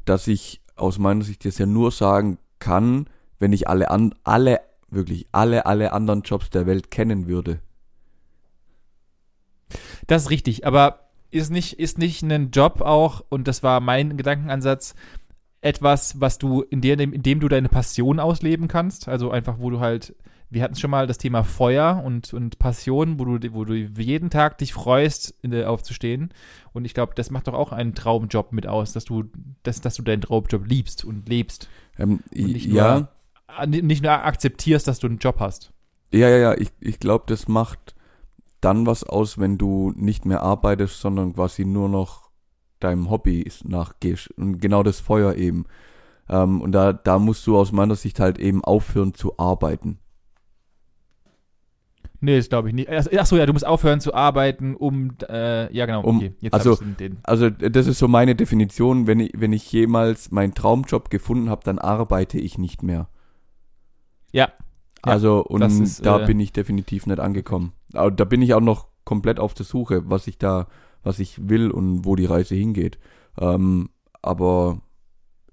dass 0.04 0.28
ich 0.28 0.62
aus 0.76 1.00
meiner 1.00 1.24
Sicht 1.24 1.44
das 1.44 1.58
ja 1.58 1.66
nur 1.66 1.90
sagen 1.90 2.38
kann, 2.60 3.06
wenn 3.40 3.52
ich 3.52 3.68
alle 3.68 3.90
an, 3.90 4.14
alle, 4.22 4.60
wirklich 4.88 5.26
alle, 5.32 5.66
alle 5.66 5.92
anderen 5.92 6.22
Jobs 6.22 6.48
der 6.50 6.66
Welt 6.66 6.92
kennen 6.92 7.26
würde. 7.26 7.58
Das 10.06 10.22
ist 10.22 10.30
richtig, 10.30 10.66
aber 10.66 11.10
ist 11.30 11.50
nicht, 11.50 11.78
ist 11.78 11.98
nicht 11.98 12.22
ein 12.22 12.50
Job 12.50 12.80
auch, 12.80 13.24
und 13.28 13.46
das 13.46 13.62
war 13.62 13.80
mein 13.80 14.16
Gedankenansatz, 14.16 14.94
etwas, 15.60 16.20
was 16.20 16.38
du, 16.38 16.62
in 16.62 16.80
dem, 16.80 17.12
in 17.12 17.22
dem 17.22 17.40
du 17.40 17.48
deine 17.48 17.68
Passion 17.68 18.18
ausleben 18.18 18.68
kannst? 18.68 19.08
Also 19.08 19.30
einfach, 19.30 19.58
wo 19.58 19.70
du 19.70 19.80
halt, 19.80 20.14
wir 20.48 20.62
hatten 20.62 20.74
schon 20.74 20.90
mal 20.90 21.06
das 21.06 21.18
Thema 21.18 21.44
Feuer 21.44 22.02
und, 22.04 22.32
und 22.32 22.58
Passion, 22.58 23.18
wo 23.18 23.24
du, 23.24 23.52
wo 23.52 23.64
du 23.64 23.74
jeden 23.74 24.30
Tag 24.30 24.58
dich 24.58 24.72
freust, 24.72 25.34
aufzustehen. 25.64 26.32
Und 26.72 26.84
ich 26.86 26.94
glaube, 26.94 27.12
das 27.14 27.30
macht 27.30 27.46
doch 27.46 27.54
auch 27.54 27.72
einen 27.72 27.94
Traumjob 27.94 28.52
mit 28.52 28.66
aus, 28.66 28.92
dass 28.92 29.04
du, 29.04 29.24
dass, 29.62 29.80
dass 29.80 29.94
du 29.94 30.02
deinen 30.02 30.22
Traumjob 30.22 30.66
liebst 30.66 31.04
und 31.04 31.28
lebst. 31.28 31.68
Ähm, 31.98 32.20
Und 32.34 32.52
nicht 32.52 32.66
ja, 32.66 33.00
nur, 33.00 33.08
äh, 33.60 33.66
nicht 33.66 34.02
nur 34.02 34.12
akzeptierst, 34.12 34.88
dass 34.88 34.98
du 34.98 35.08
einen 35.08 35.18
Job 35.18 35.36
hast. 35.40 35.72
ja, 36.12 36.28
ja, 36.28 36.38
ja, 36.38 36.54
ich, 36.54 36.70
ich 36.80 36.98
glaube, 36.98 37.24
das 37.28 37.48
macht 37.48 37.94
dann 38.60 38.86
was 38.86 39.04
aus, 39.04 39.38
wenn 39.38 39.58
du 39.58 39.92
nicht 39.96 40.24
mehr 40.26 40.42
arbeitest, 40.42 41.00
sondern 41.00 41.34
quasi 41.34 41.64
nur 41.64 41.88
noch 41.88 42.30
deinem 42.78 43.10
Hobby 43.10 43.50
nachgehst. 43.64 44.30
Und 44.36 44.58
genau 44.60 44.82
das 44.82 45.00
Feuer 45.00 45.34
eben. 45.34 45.66
Ähm, 46.28 46.60
und 46.60 46.72
da, 46.72 46.92
da 46.92 47.18
musst 47.18 47.46
du 47.46 47.56
aus 47.56 47.72
meiner 47.72 47.96
Sicht 47.96 48.20
halt 48.20 48.38
eben 48.38 48.64
aufhören 48.64 49.14
zu 49.14 49.38
arbeiten. 49.38 49.98
Nee, 52.22 52.36
das 52.36 52.50
glaube 52.50 52.68
ich 52.68 52.74
nicht. 52.74 52.90
Ach 52.90 53.06
ach 53.16 53.26
so, 53.26 53.36
ja, 53.38 53.46
du 53.46 53.54
musst 53.54 53.66
aufhören 53.66 54.00
zu 54.00 54.12
arbeiten, 54.12 54.76
um, 54.76 55.16
äh, 55.28 55.74
ja 55.74 55.86
genau, 55.86 56.02
Um- 56.02 56.18
okay. 56.18 56.34
Jetzt 56.40 56.52
also- 56.52 56.76
den, 56.76 56.96
den. 56.98 57.18
Also 57.22 57.48
das 57.48 57.86
ist 57.86 57.98
so 57.98 58.08
meine 58.08 58.34
Definition, 58.34 59.06
wenn 59.06 59.20
ich, 59.20 59.32
wenn 59.34 59.54
ich 59.54 59.72
jemals 59.72 60.30
meinen 60.30 60.54
Traumjob 60.54 61.08
gefunden 61.08 61.48
habe, 61.48 61.62
dann 61.64 61.78
arbeite 61.78 62.38
ich 62.38 62.58
nicht 62.58 62.82
mehr. 62.82 63.08
Ja. 64.32 64.52
Also 65.02 65.42
und 65.42 65.62
ist, 65.62 66.04
da 66.04 66.22
äh, 66.22 66.26
bin 66.26 66.38
ich 66.40 66.52
definitiv 66.52 67.06
nicht 67.06 67.20
angekommen. 67.20 67.72
Aber 67.94 68.10
da 68.10 68.24
bin 68.24 68.42
ich 68.42 68.54
auch 68.54 68.60
noch 68.60 68.88
komplett 69.04 69.40
auf 69.40 69.54
der 69.54 69.66
Suche, 69.66 70.08
was 70.08 70.26
ich 70.26 70.38
da, 70.38 70.68
was 71.02 71.18
ich 71.18 71.48
will 71.48 71.70
und 71.70 72.04
wo 72.04 72.16
die 72.16 72.26
Reise 72.26 72.54
hingeht. 72.54 72.98
Ähm, 73.38 73.90
aber 74.22 74.80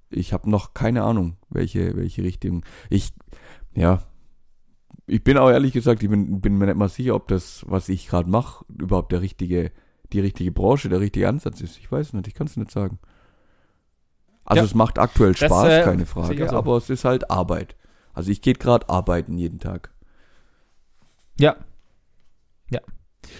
ich 0.10 0.34
habe 0.34 0.50
noch 0.50 0.74
keine 0.74 1.04
Ahnung, 1.04 1.38
welche, 1.50 1.96
welche 1.96 2.24
Richtung. 2.24 2.64
Ich, 2.90 3.14
ja, 3.76 4.04
ich 5.06 5.24
bin 5.24 5.38
auch 5.38 5.50
ehrlich 5.50 5.74
gesagt, 5.74 6.04
ich 6.04 6.10
bin, 6.10 6.42
bin 6.42 6.58
mir 6.58 6.66
nicht 6.66 6.78
mal 6.78 6.90
sicher, 6.90 7.16
ob 7.16 7.28
das, 7.30 7.64
was 7.68 7.90
ich 7.90 8.08
gerade 8.08 8.30
mache, 8.30 8.66
überhaupt 8.78 9.12
der 9.12 9.22
richtige, 9.22 9.72
die 10.14 10.20
richtige 10.20 10.52
Branche, 10.52 10.90
der 10.90 11.00
richtige 11.00 11.28
Ansatz 11.30 11.62
ist. 11.62 11.78
Ich 11.78 11.92
weiß 11.92 12.14
nicht, 12.14 12.28
ich 12.28 12.34
kann 12.34 12.48
es 12.48 12.58
nicht 12.58 12.72
sagen. 12.72 13.00
Also 14.46 14.62
Ja. 14.62 14.66
es 14.66 14.76
macht 14.76 15.00
aktuell 15.00 15.32
Das, 15.34 15.40
Spaß, 15.40 15.68
äh, 15.68 15.84
keine 15.84 16.06
Frage, 16.06 16.52
aber 16.52 16.78
es 16.78 16.90
ist 16.90 17.06
halt 17.06 17.30
Arbeit. 17.32 17.76
Also 18.14 18.32
ich 18.32 18.42
gehe 18.42 18.54
gerade 18.54 18.90
arbeiten 18.90 19.38
jeden 19.38 19.60
Tag. 19.60 19.94
Ja. 21.40 21.56
Ja. 22.70 22.80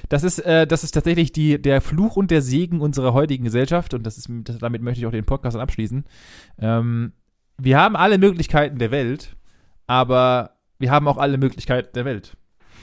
Das 0.10 0.24
ist, 0.24 0.40
äh, 0.40 0.68
das 0.68 0.84
ist 0.84 0.92
tatsächlich 0.92 1.32
die, 1.32 1.62
der 1.62 1.82
Fluch 1.82 2.18
und 2.18 2.30
der 2.32 2.42
Segen 2.42 2.82
unserer 2.82 3.14
heutigen 3.14 3.46
Gesellschaft 3.46 3.94
und 3.94 4.04
das 4.04 4.18
ist, 4.18 4.30
das, 4.44 4.58
damit 4.58 4.82
möchte 4.82 5.00
ich 5.00 5.06
auch 5.08 5.12
den 5.12 5.26
Podcast 5.26 5.56
dann 5.56 5.62
abschließen. 5.62 6.06
Ähm, 6.60 7.14
wir 7.58 7.80
haben 7.80 7.96
alle 7.96 8.18
Möglichkeiten 8.18 8.78
der 8.80 8.92
Welt, 8.92 9.36
aber 9.88 10.52
wir 10.80 10.92
haben 10.92 11.08
auch 11.08 11.18
alle 11.18 11.38
Möglichkeiten 11.38 11.90
der 11.94 12.06
Welt. 12.06 12.36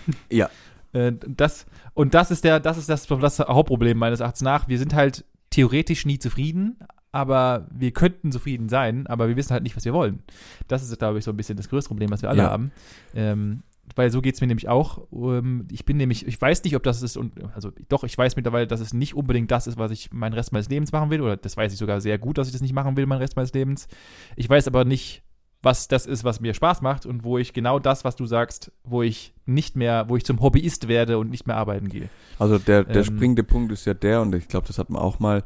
Ja. 0.30 0.50
Äh, 0.92 1.12
das, 1.26 1.66
und 1.94 2.12
das 2.14 2.30
ist 2.30 2.44
der, 2.44 2.60
das 2.60 2.76
ist 2.78 2.88
das, 2.88 3.06
das 3.06 3.38
Hauptproblem 3.40 3.96
meines 3.96 4.20
Erachtens 4.20 4.42
nach. 4.42 4.68
Wir 4.68 4.78
sind 4.78 4.94
halt 4.94 5.24
theoretisch 5.50 6.04
nie 6.04 6.18
zufrieden, 6.18 6.78
aber 7.10 7.68
wir 7.72 7.92
könnten 7.92 8.30
zufrieden 8.32 8.68
sein, 8.68 9.06
aber 9.06 9.28
wir 9.28 9.36
wissen 9.36 9.52
halt 9.52 9.62
nicht, 9.62 9.76
was 9.76 9.84
wir 9.84 9.94
wollen. 9.94 10.22
Das 10.68 10.82
ist, 10.82 10.98
glaube 10.98 11.18
ich, 11.18 11.24
so 11.24 11.30
ein 11.30 11.36
bisschen 11.36 11.56
das 11.56 11.68
größte 11.68 11.88
Problem, 11.88 12.10
was 12.10 12.20
wir 12.22 12.28
alle 12.28 12.42
Ja. 12.42 12.50
haben. 12.50 12.70
Ähm, 13.14 13.62
weil 13.96 14.10
so 14.10 14.20
geht 14.20 14.34
es 14.34 14.40
mir 14.40 14.46
nämlich 14.46 14.68
auch. 14.68 15.06
Ähm, 15.12 15.66
ich 15.70 15.84
bin 15.84 15.96
nämlich, 15.96 16.26
ich 16.26 16.40
weiß 16.40 16.64
nicht, 16.64 16.76
ob 16.76 16.82
das 16.82 17.02
ist, 17.02 17.16
und 17.16 17.32
also 17.54 17.70
doch, 17.88 18.04
ich 18.04 18.16
weiß 18.16 18.36
mittlerweile, 18.36 18.66
dass 18.66 18.80
es 18.80 18.94
nicht 18.94 19.14
unbedingt 19.14 19.50
das 19.50 19.66
ist, 19.66 19.78
was 19.78 19.90
ich 19.90 20.12
meinen 20.12 20.32
Rest 20.32 20.52
meines 20.52 20.68
Lebens 20.68 20.92
machen 20.92 21.10
will, 21.10 21.20
oder 21.20 21.36
das 21.36 21.56
weiß 21.56 21.72
ich 21.72 21.78
sogar 21.78 22.00
sehr 22.00 22.18
gut, 22.18 22.38
dass 22.38 22.48
ich 22.48 22.52
das 22.52 22.62
nicht 22.62 22.74
machen 22.74 22.96
will, 22.96 23.06
meinen 23.06 23.20
Rest 23.20 23.36
meines 23.36 23.52
Lebens. 23.52 23.88
Ich 24.36 24.48
weiß 24.48 24.66
aber 24.68 24.84
nicht, 24.84 25.22
was 25.62 25.88
das 25.88 26.04
ist, 26.04 26.24
was 26.24 26.40
mir 26.40 26.52
Spaß 26.52 26.82
macht 26.82 27.06
und 27.06 27.24
wo 27.24 27.38
ich 27.38 27.54
genau 27.54 27.78
das, 27.78 28.04
was 28.04 28.16
du 28.16 28.26
sagst, 28.26 28.70
wo 28.84 29.02
ich 29.02 29.32
nicht 29.46 29.76
mehr, 29.76 30.08
wo 30.08 30.16
ich 30.16 30.24
zum 30.24 30.40
Hobbyist 30.40 30.88
werde 30.88 31.18
und 31.18 31.30
nicht 31.30 31.46
mehr 31.46 31.56
arbeiten 31.56 31.88
gehe. 31.88 32.10
Also 32.38 32.58
der, 32.58 32.84
der 32.84 32.96
Ähm, 32.96 33.04
springende 33.04 33.44
Punkt 33.44 33.72
ist 33.72 33.86
ja 33.86 33.94
der, 33.94 34.20
und 34.20 34.34
ich 34.34 34.48
glaube, 34.48 34.66
das 34.66 34.78
hat 34.78 34.90
man 34.90 35.00
auch 35.00 35.20
mal, 35.20 35.42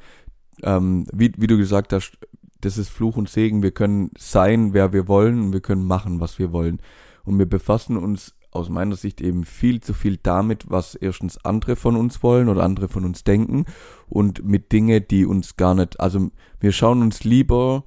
ähm, 0.65 1.07
wie, 1.13 1.33
wie 1.37 1.47
du 1.47 1.57
gesagt 1.57 1.93
hast, 1.93 2.19
das 2.61 2.79
ist 2.79 2.89
Fluch 2.89 3.17
und 3.17 3.29
Segen. 3.29 3.63
Wir 3.63 3.71
können 3.71 4.11
sein, 4.19 4.75
wer 4.75 4.93
wir 4.93 5.07
wollen, 5.07 5.41
und 5.41 5.53
wir 5.53 5.61
können 5.61 5.85
machen, 5.85 6.19
was 6.19 6.41
wir 6.41 6.51
wollen. 6.51 6.81
Und 7.29 7.39
wir 7.39 7.47
befassen 7.47 7.99
uns 7.99 8.35
aus 8.51 8.71
meiner 8.71 8.97
Sicht 8.97 9.21
eben 9.21 9.45
viel 9.45 9.83
zu 9.83 9.93
viel 9.93 10.19
damit, 10.23 10.71
was 10.71 10.95
erstens 10.95 11.45
andere 11.45 11.77
von 11.77 11.95
uns 11.95 12.23
wollen 12.23 12.49
oder 12.49 12.63
andere 12.63 12.89
von 12.89 13.05
uns 13.05 13.23
denken 13.23 13.67
und 14.09 14.43
mit 14.45 14.73
Dinge, 14.73 15.03
die 15.03 15.27
uns 15.27 15.57
gar 15.57 15.75
nicht, 15.75 16.01
also 16.01 16.31
wir 16.59 16.73
schauen 16.73 17.03
uns 17.03 17.25
lieber 17.25 17.85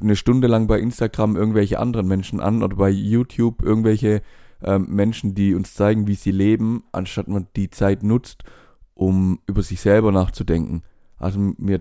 eine 0.00 0.16
Stunde 0.16 0.48
lang 0.48 0.66
bei 0.66 0.80
Instagram 0.80 1.36
irgendwelche 1.36 1.78
anderen 1.78 2.08
Menschen 2.08 2.40
an 2.40 2.64
oder 2.64 2.74
bei 2.74 2.90
YouTube 2.90 3.62
irgendwelche 3.62 4.22
ähm, 4.62 4.86
Menschen, 4.88 5.34
die 5.36 5.54
uns 5.54 5.74
zeigen, 5.74 6.08
wie 6.08 6.16
sie 6.16 6.32
leben, 6.32 6.82
anstatt 6.90 7.28
man 7.28 7.46
die 7.54 7.70
Zeit 7.70 8.02
nutzt, 8.02 8.42
um 8.94 9.38
über 9.46 9.62
sich 9.62 9.80
selber 9.80 10.10
nachzudenken. 10.10 10.82
Also 11.18 11.38
wir 11.58 11.80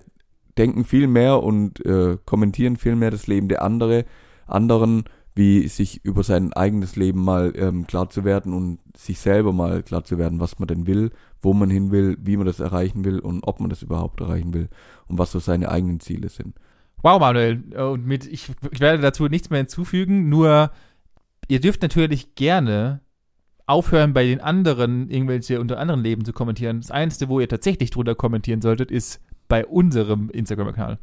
denken 0.57 0.83
viel 0.83 1.07
mehr 1.07 1.41
und 1.41 1.83
äh, 1.85 2.17
kommentieren 2.25 2.77
viel 2.77 2.95
mehr 2.95 3.09
das 3.09 3.25
Leben 3.25 3.47
der 3.47 3.63
andere, 3.63 4.05
anderen, 4.45 5.05
wie 5.33 5.67
sich 5.67 6.03
über 6.03 6.23
sein 6.23 6.51
eigenes 6.53 6.95
Leben 6.95 7.23
mal 7.23 7.53
ähm, 7.55 7.87
klar 7.87 8.09
zu 8.09 8.25
werden 8.25 8.53
und 8.53 8.79
sich 8.97 9.19
selber 9.19 9.53
mal 9.53 9.81
klar 9.81 10.03
zu 10.03 10.17
werden, 10.17 10.39
was 10.39 10.59
man 10.59 10.67
denn 10.67 10.87
will, 10.87 11.11
wo 11.41 11.53
man 11.53 11.69
hin 11.69 11.91
will, 11.91 12.17
wie 12.21 12.37
man 12.37 12.45
das 12.45 12.59
erreichen 12.59 13.05
will 13.05 13.19
und 13.19 13.43
ob 13.43 13.59
man 13.59 13.69
das 13.69 13.81
überhaupt 13.81 14.19
erreichen 14.19 14.53
will 14.53 14.67
und 15.07 15.17
was 15.17 15.31
so 15.31 15.39
seine 15.39 15.69
eigenen 15.69 15.99
Ziele 16.01 16.29
sind. 16.29 16.55
Wow, 17.01 17.19
Manuel. 17.19 17.63
Und 17.75 18.05
mit, 18.05 18.25
ich, 18.25 18.49
ich 18.71 18.79
werde 18.79 19.01
dazu 19.01 19.27
nichts 19.27 19.49
mehr 19.49 19.59
hinzufügen, 19.59 20.29
nur 20.29 20.71
ihr 21.47 21.59
dürft 21.61 21.81
natürlich 21.81 22.35
gerne 22.35 23.01
aufhören, 23.65 24.13
bei 24.13 24.25
den 24.25 24.41
anderen 24.41 25.09
irgendwelche 25.09 25.61
unter 25.61 25.79
anderen 25.79 26.03
Leben 26.03 26.25
zu 26.25 26.33
kommentieren. 26.33 26.81
Das 26.81 26.91
Einzige, 26.91 27.29
wo 27.29 27.39
ihr 27.39 27.47
tatsächlich 27.47 27.89
drunter 27.89 28.15
kommentieren 28.15 28.61
solltet, 28.61 28.91
ist 28.91 29.21
bei 29.47 29.65
unserem 29.65 30.29
Instagram-Kanal. 30.29 30.99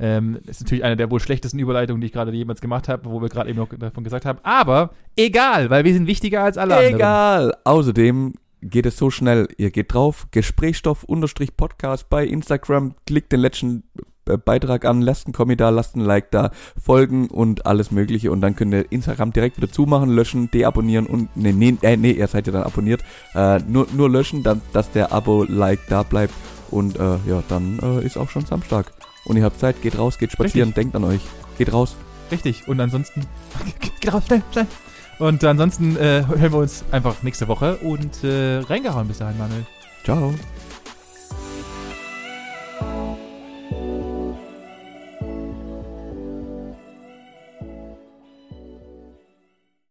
Ähm, 0.00 0.38
ist 0.46 0.60
natürlich 0.62 0.82
eine 0.82 0.96
der 0.96 1.10
wohl 1.10 1.20
schlechtesten 1.20 1.58
Überleitungen, 1.58 2.00
die 2.00 2.06
ich 2.06 2.12
gerade 2.12 2.32
jemals 2.32 2.60
gemacht 2.60 2.88
habe, 2.88 3.10
wo 3.10 3.20
wir 3.20 3.28
gerade 3.28 3.50
eben 3.50 3.58
noch 3.58 3.68
davon 3.68 4.02
gesagt 4.02 4.24
haben. 4.24 4.38
Aber 4.42 4.90
egal, 5.14 5.68
weil 5.68 5.84
wir 5.84 5.92
sind 5.92 6.06
wichtiger 6.06 6.42
als 6.42 6.56
alle 6.56 6.76
anderen. 6.76 6.94
Egal. 6.94 7.54
Außerdem 7.64 8.34
geht 8.62 8.86
es 8.86 8.96
so 8.96 9.10
schnell. 9.10 9.48
Ihr 9.58 9.70
geht 9.70 9.92
drauf, 9.92 10.28
Gesprächsstoff-Podcast 10.30 12.08
bei 12.08 12.24
Instagram, 12.26 12.94
klickt 13.06 13.32
den 13.32 13.40
letzten 13.40 13.84
äh, 14.26 14.36
Beitrag 14.36 14.84
an, 14.84 15.02
lasst 15.02 15.26
einen 15.26 15.34
Kommentar, 15.34 15.70
lasst 15.70 15.96
ein 15.96 16.00
Like 16.00 16.30
da, 16.30 16.50
folgen 16.82 17.28
und 17.28 17.66
alles 17.66 17.90
mögliche 17.90 18.30
und 18.30 18.40
dann 18.40 18.56
könnt 18.56 18.72
ihr 18.72 18.90
Instagram 18.90 19.32
direkt 19.32 19.56
wieder 19.56 19.70
zumachen, 19.70 20.10
löschen, 20.10 20.50
deabonnieren 20.50 21.06
und 21.06 21.34
nee, 21.36 21.52
nee, 21.52 21.76
äh, 21.82 21.96
nee, 21.96 22.12
ihr 22.12 22.26
seid 22.26 22.46
ja 22.46 22.52
dann 22.52 22.62
abonniert. 22.62 23.02
Äh, 23.34 23.58
nur, 23.60 23.86
nur 23.94 24.10
löschen, 24.10 24.42
dann, 24.42 24.60
dass 24.72 24.90
der 24.92 25.12
Abo-Like 25.12 25.80
da 25.88 26.02
bleibt 26.02 26.34
und 26.70 26.98
äh, 26.98 27.18
ja, 27.26 27.42
dann 27.48 27.78
äh, 27.82 28.04
ist 28.04 28.16
auch 28.16 28.30
schon 28.30 28.46
Samstag. 28.46 28.92
Und 29.24 29.36
ihr 29.36 29.44
habt 29.44 29.60
Zeit, 29.60 29.82
geht 29.82 29.98
raus, 29.98 30.18
geht 30.18 30.32
spazieren, 30.32 30.70
Richtig. 30.70 30.92
denkt 30.92 30.96
an 30.96 31.04
euch. 31.04 31.20
Geht 31.58 31.72
raus. 31.72 31.96
Richtig. 32.30 32.68
Und 32.68 32.80
ansonsten. 32.80 33.26
Geht 34.00 34.12
raus, 34.12 34.22
schnell, 34.26 34.42
schnell. 34.52 34.66
Und 35.18 35.44
ansonsten 35.44 35.96
äh, 35.96 36.24
hören 36.26 36.52
wir 36.52 36.58
uns 36.58 36.84
einfach 36.90 37.22
nächste 37.22 37.48
Woche 37.48 37.76
und 37.78 38.24
äh, 38.24 38.58
reingehauen 38.58 39.06
bis 39.08 39.18
dahin, 39.18 39.36
Manuel. 39.36 39.66
Ciao. 40.04 40.32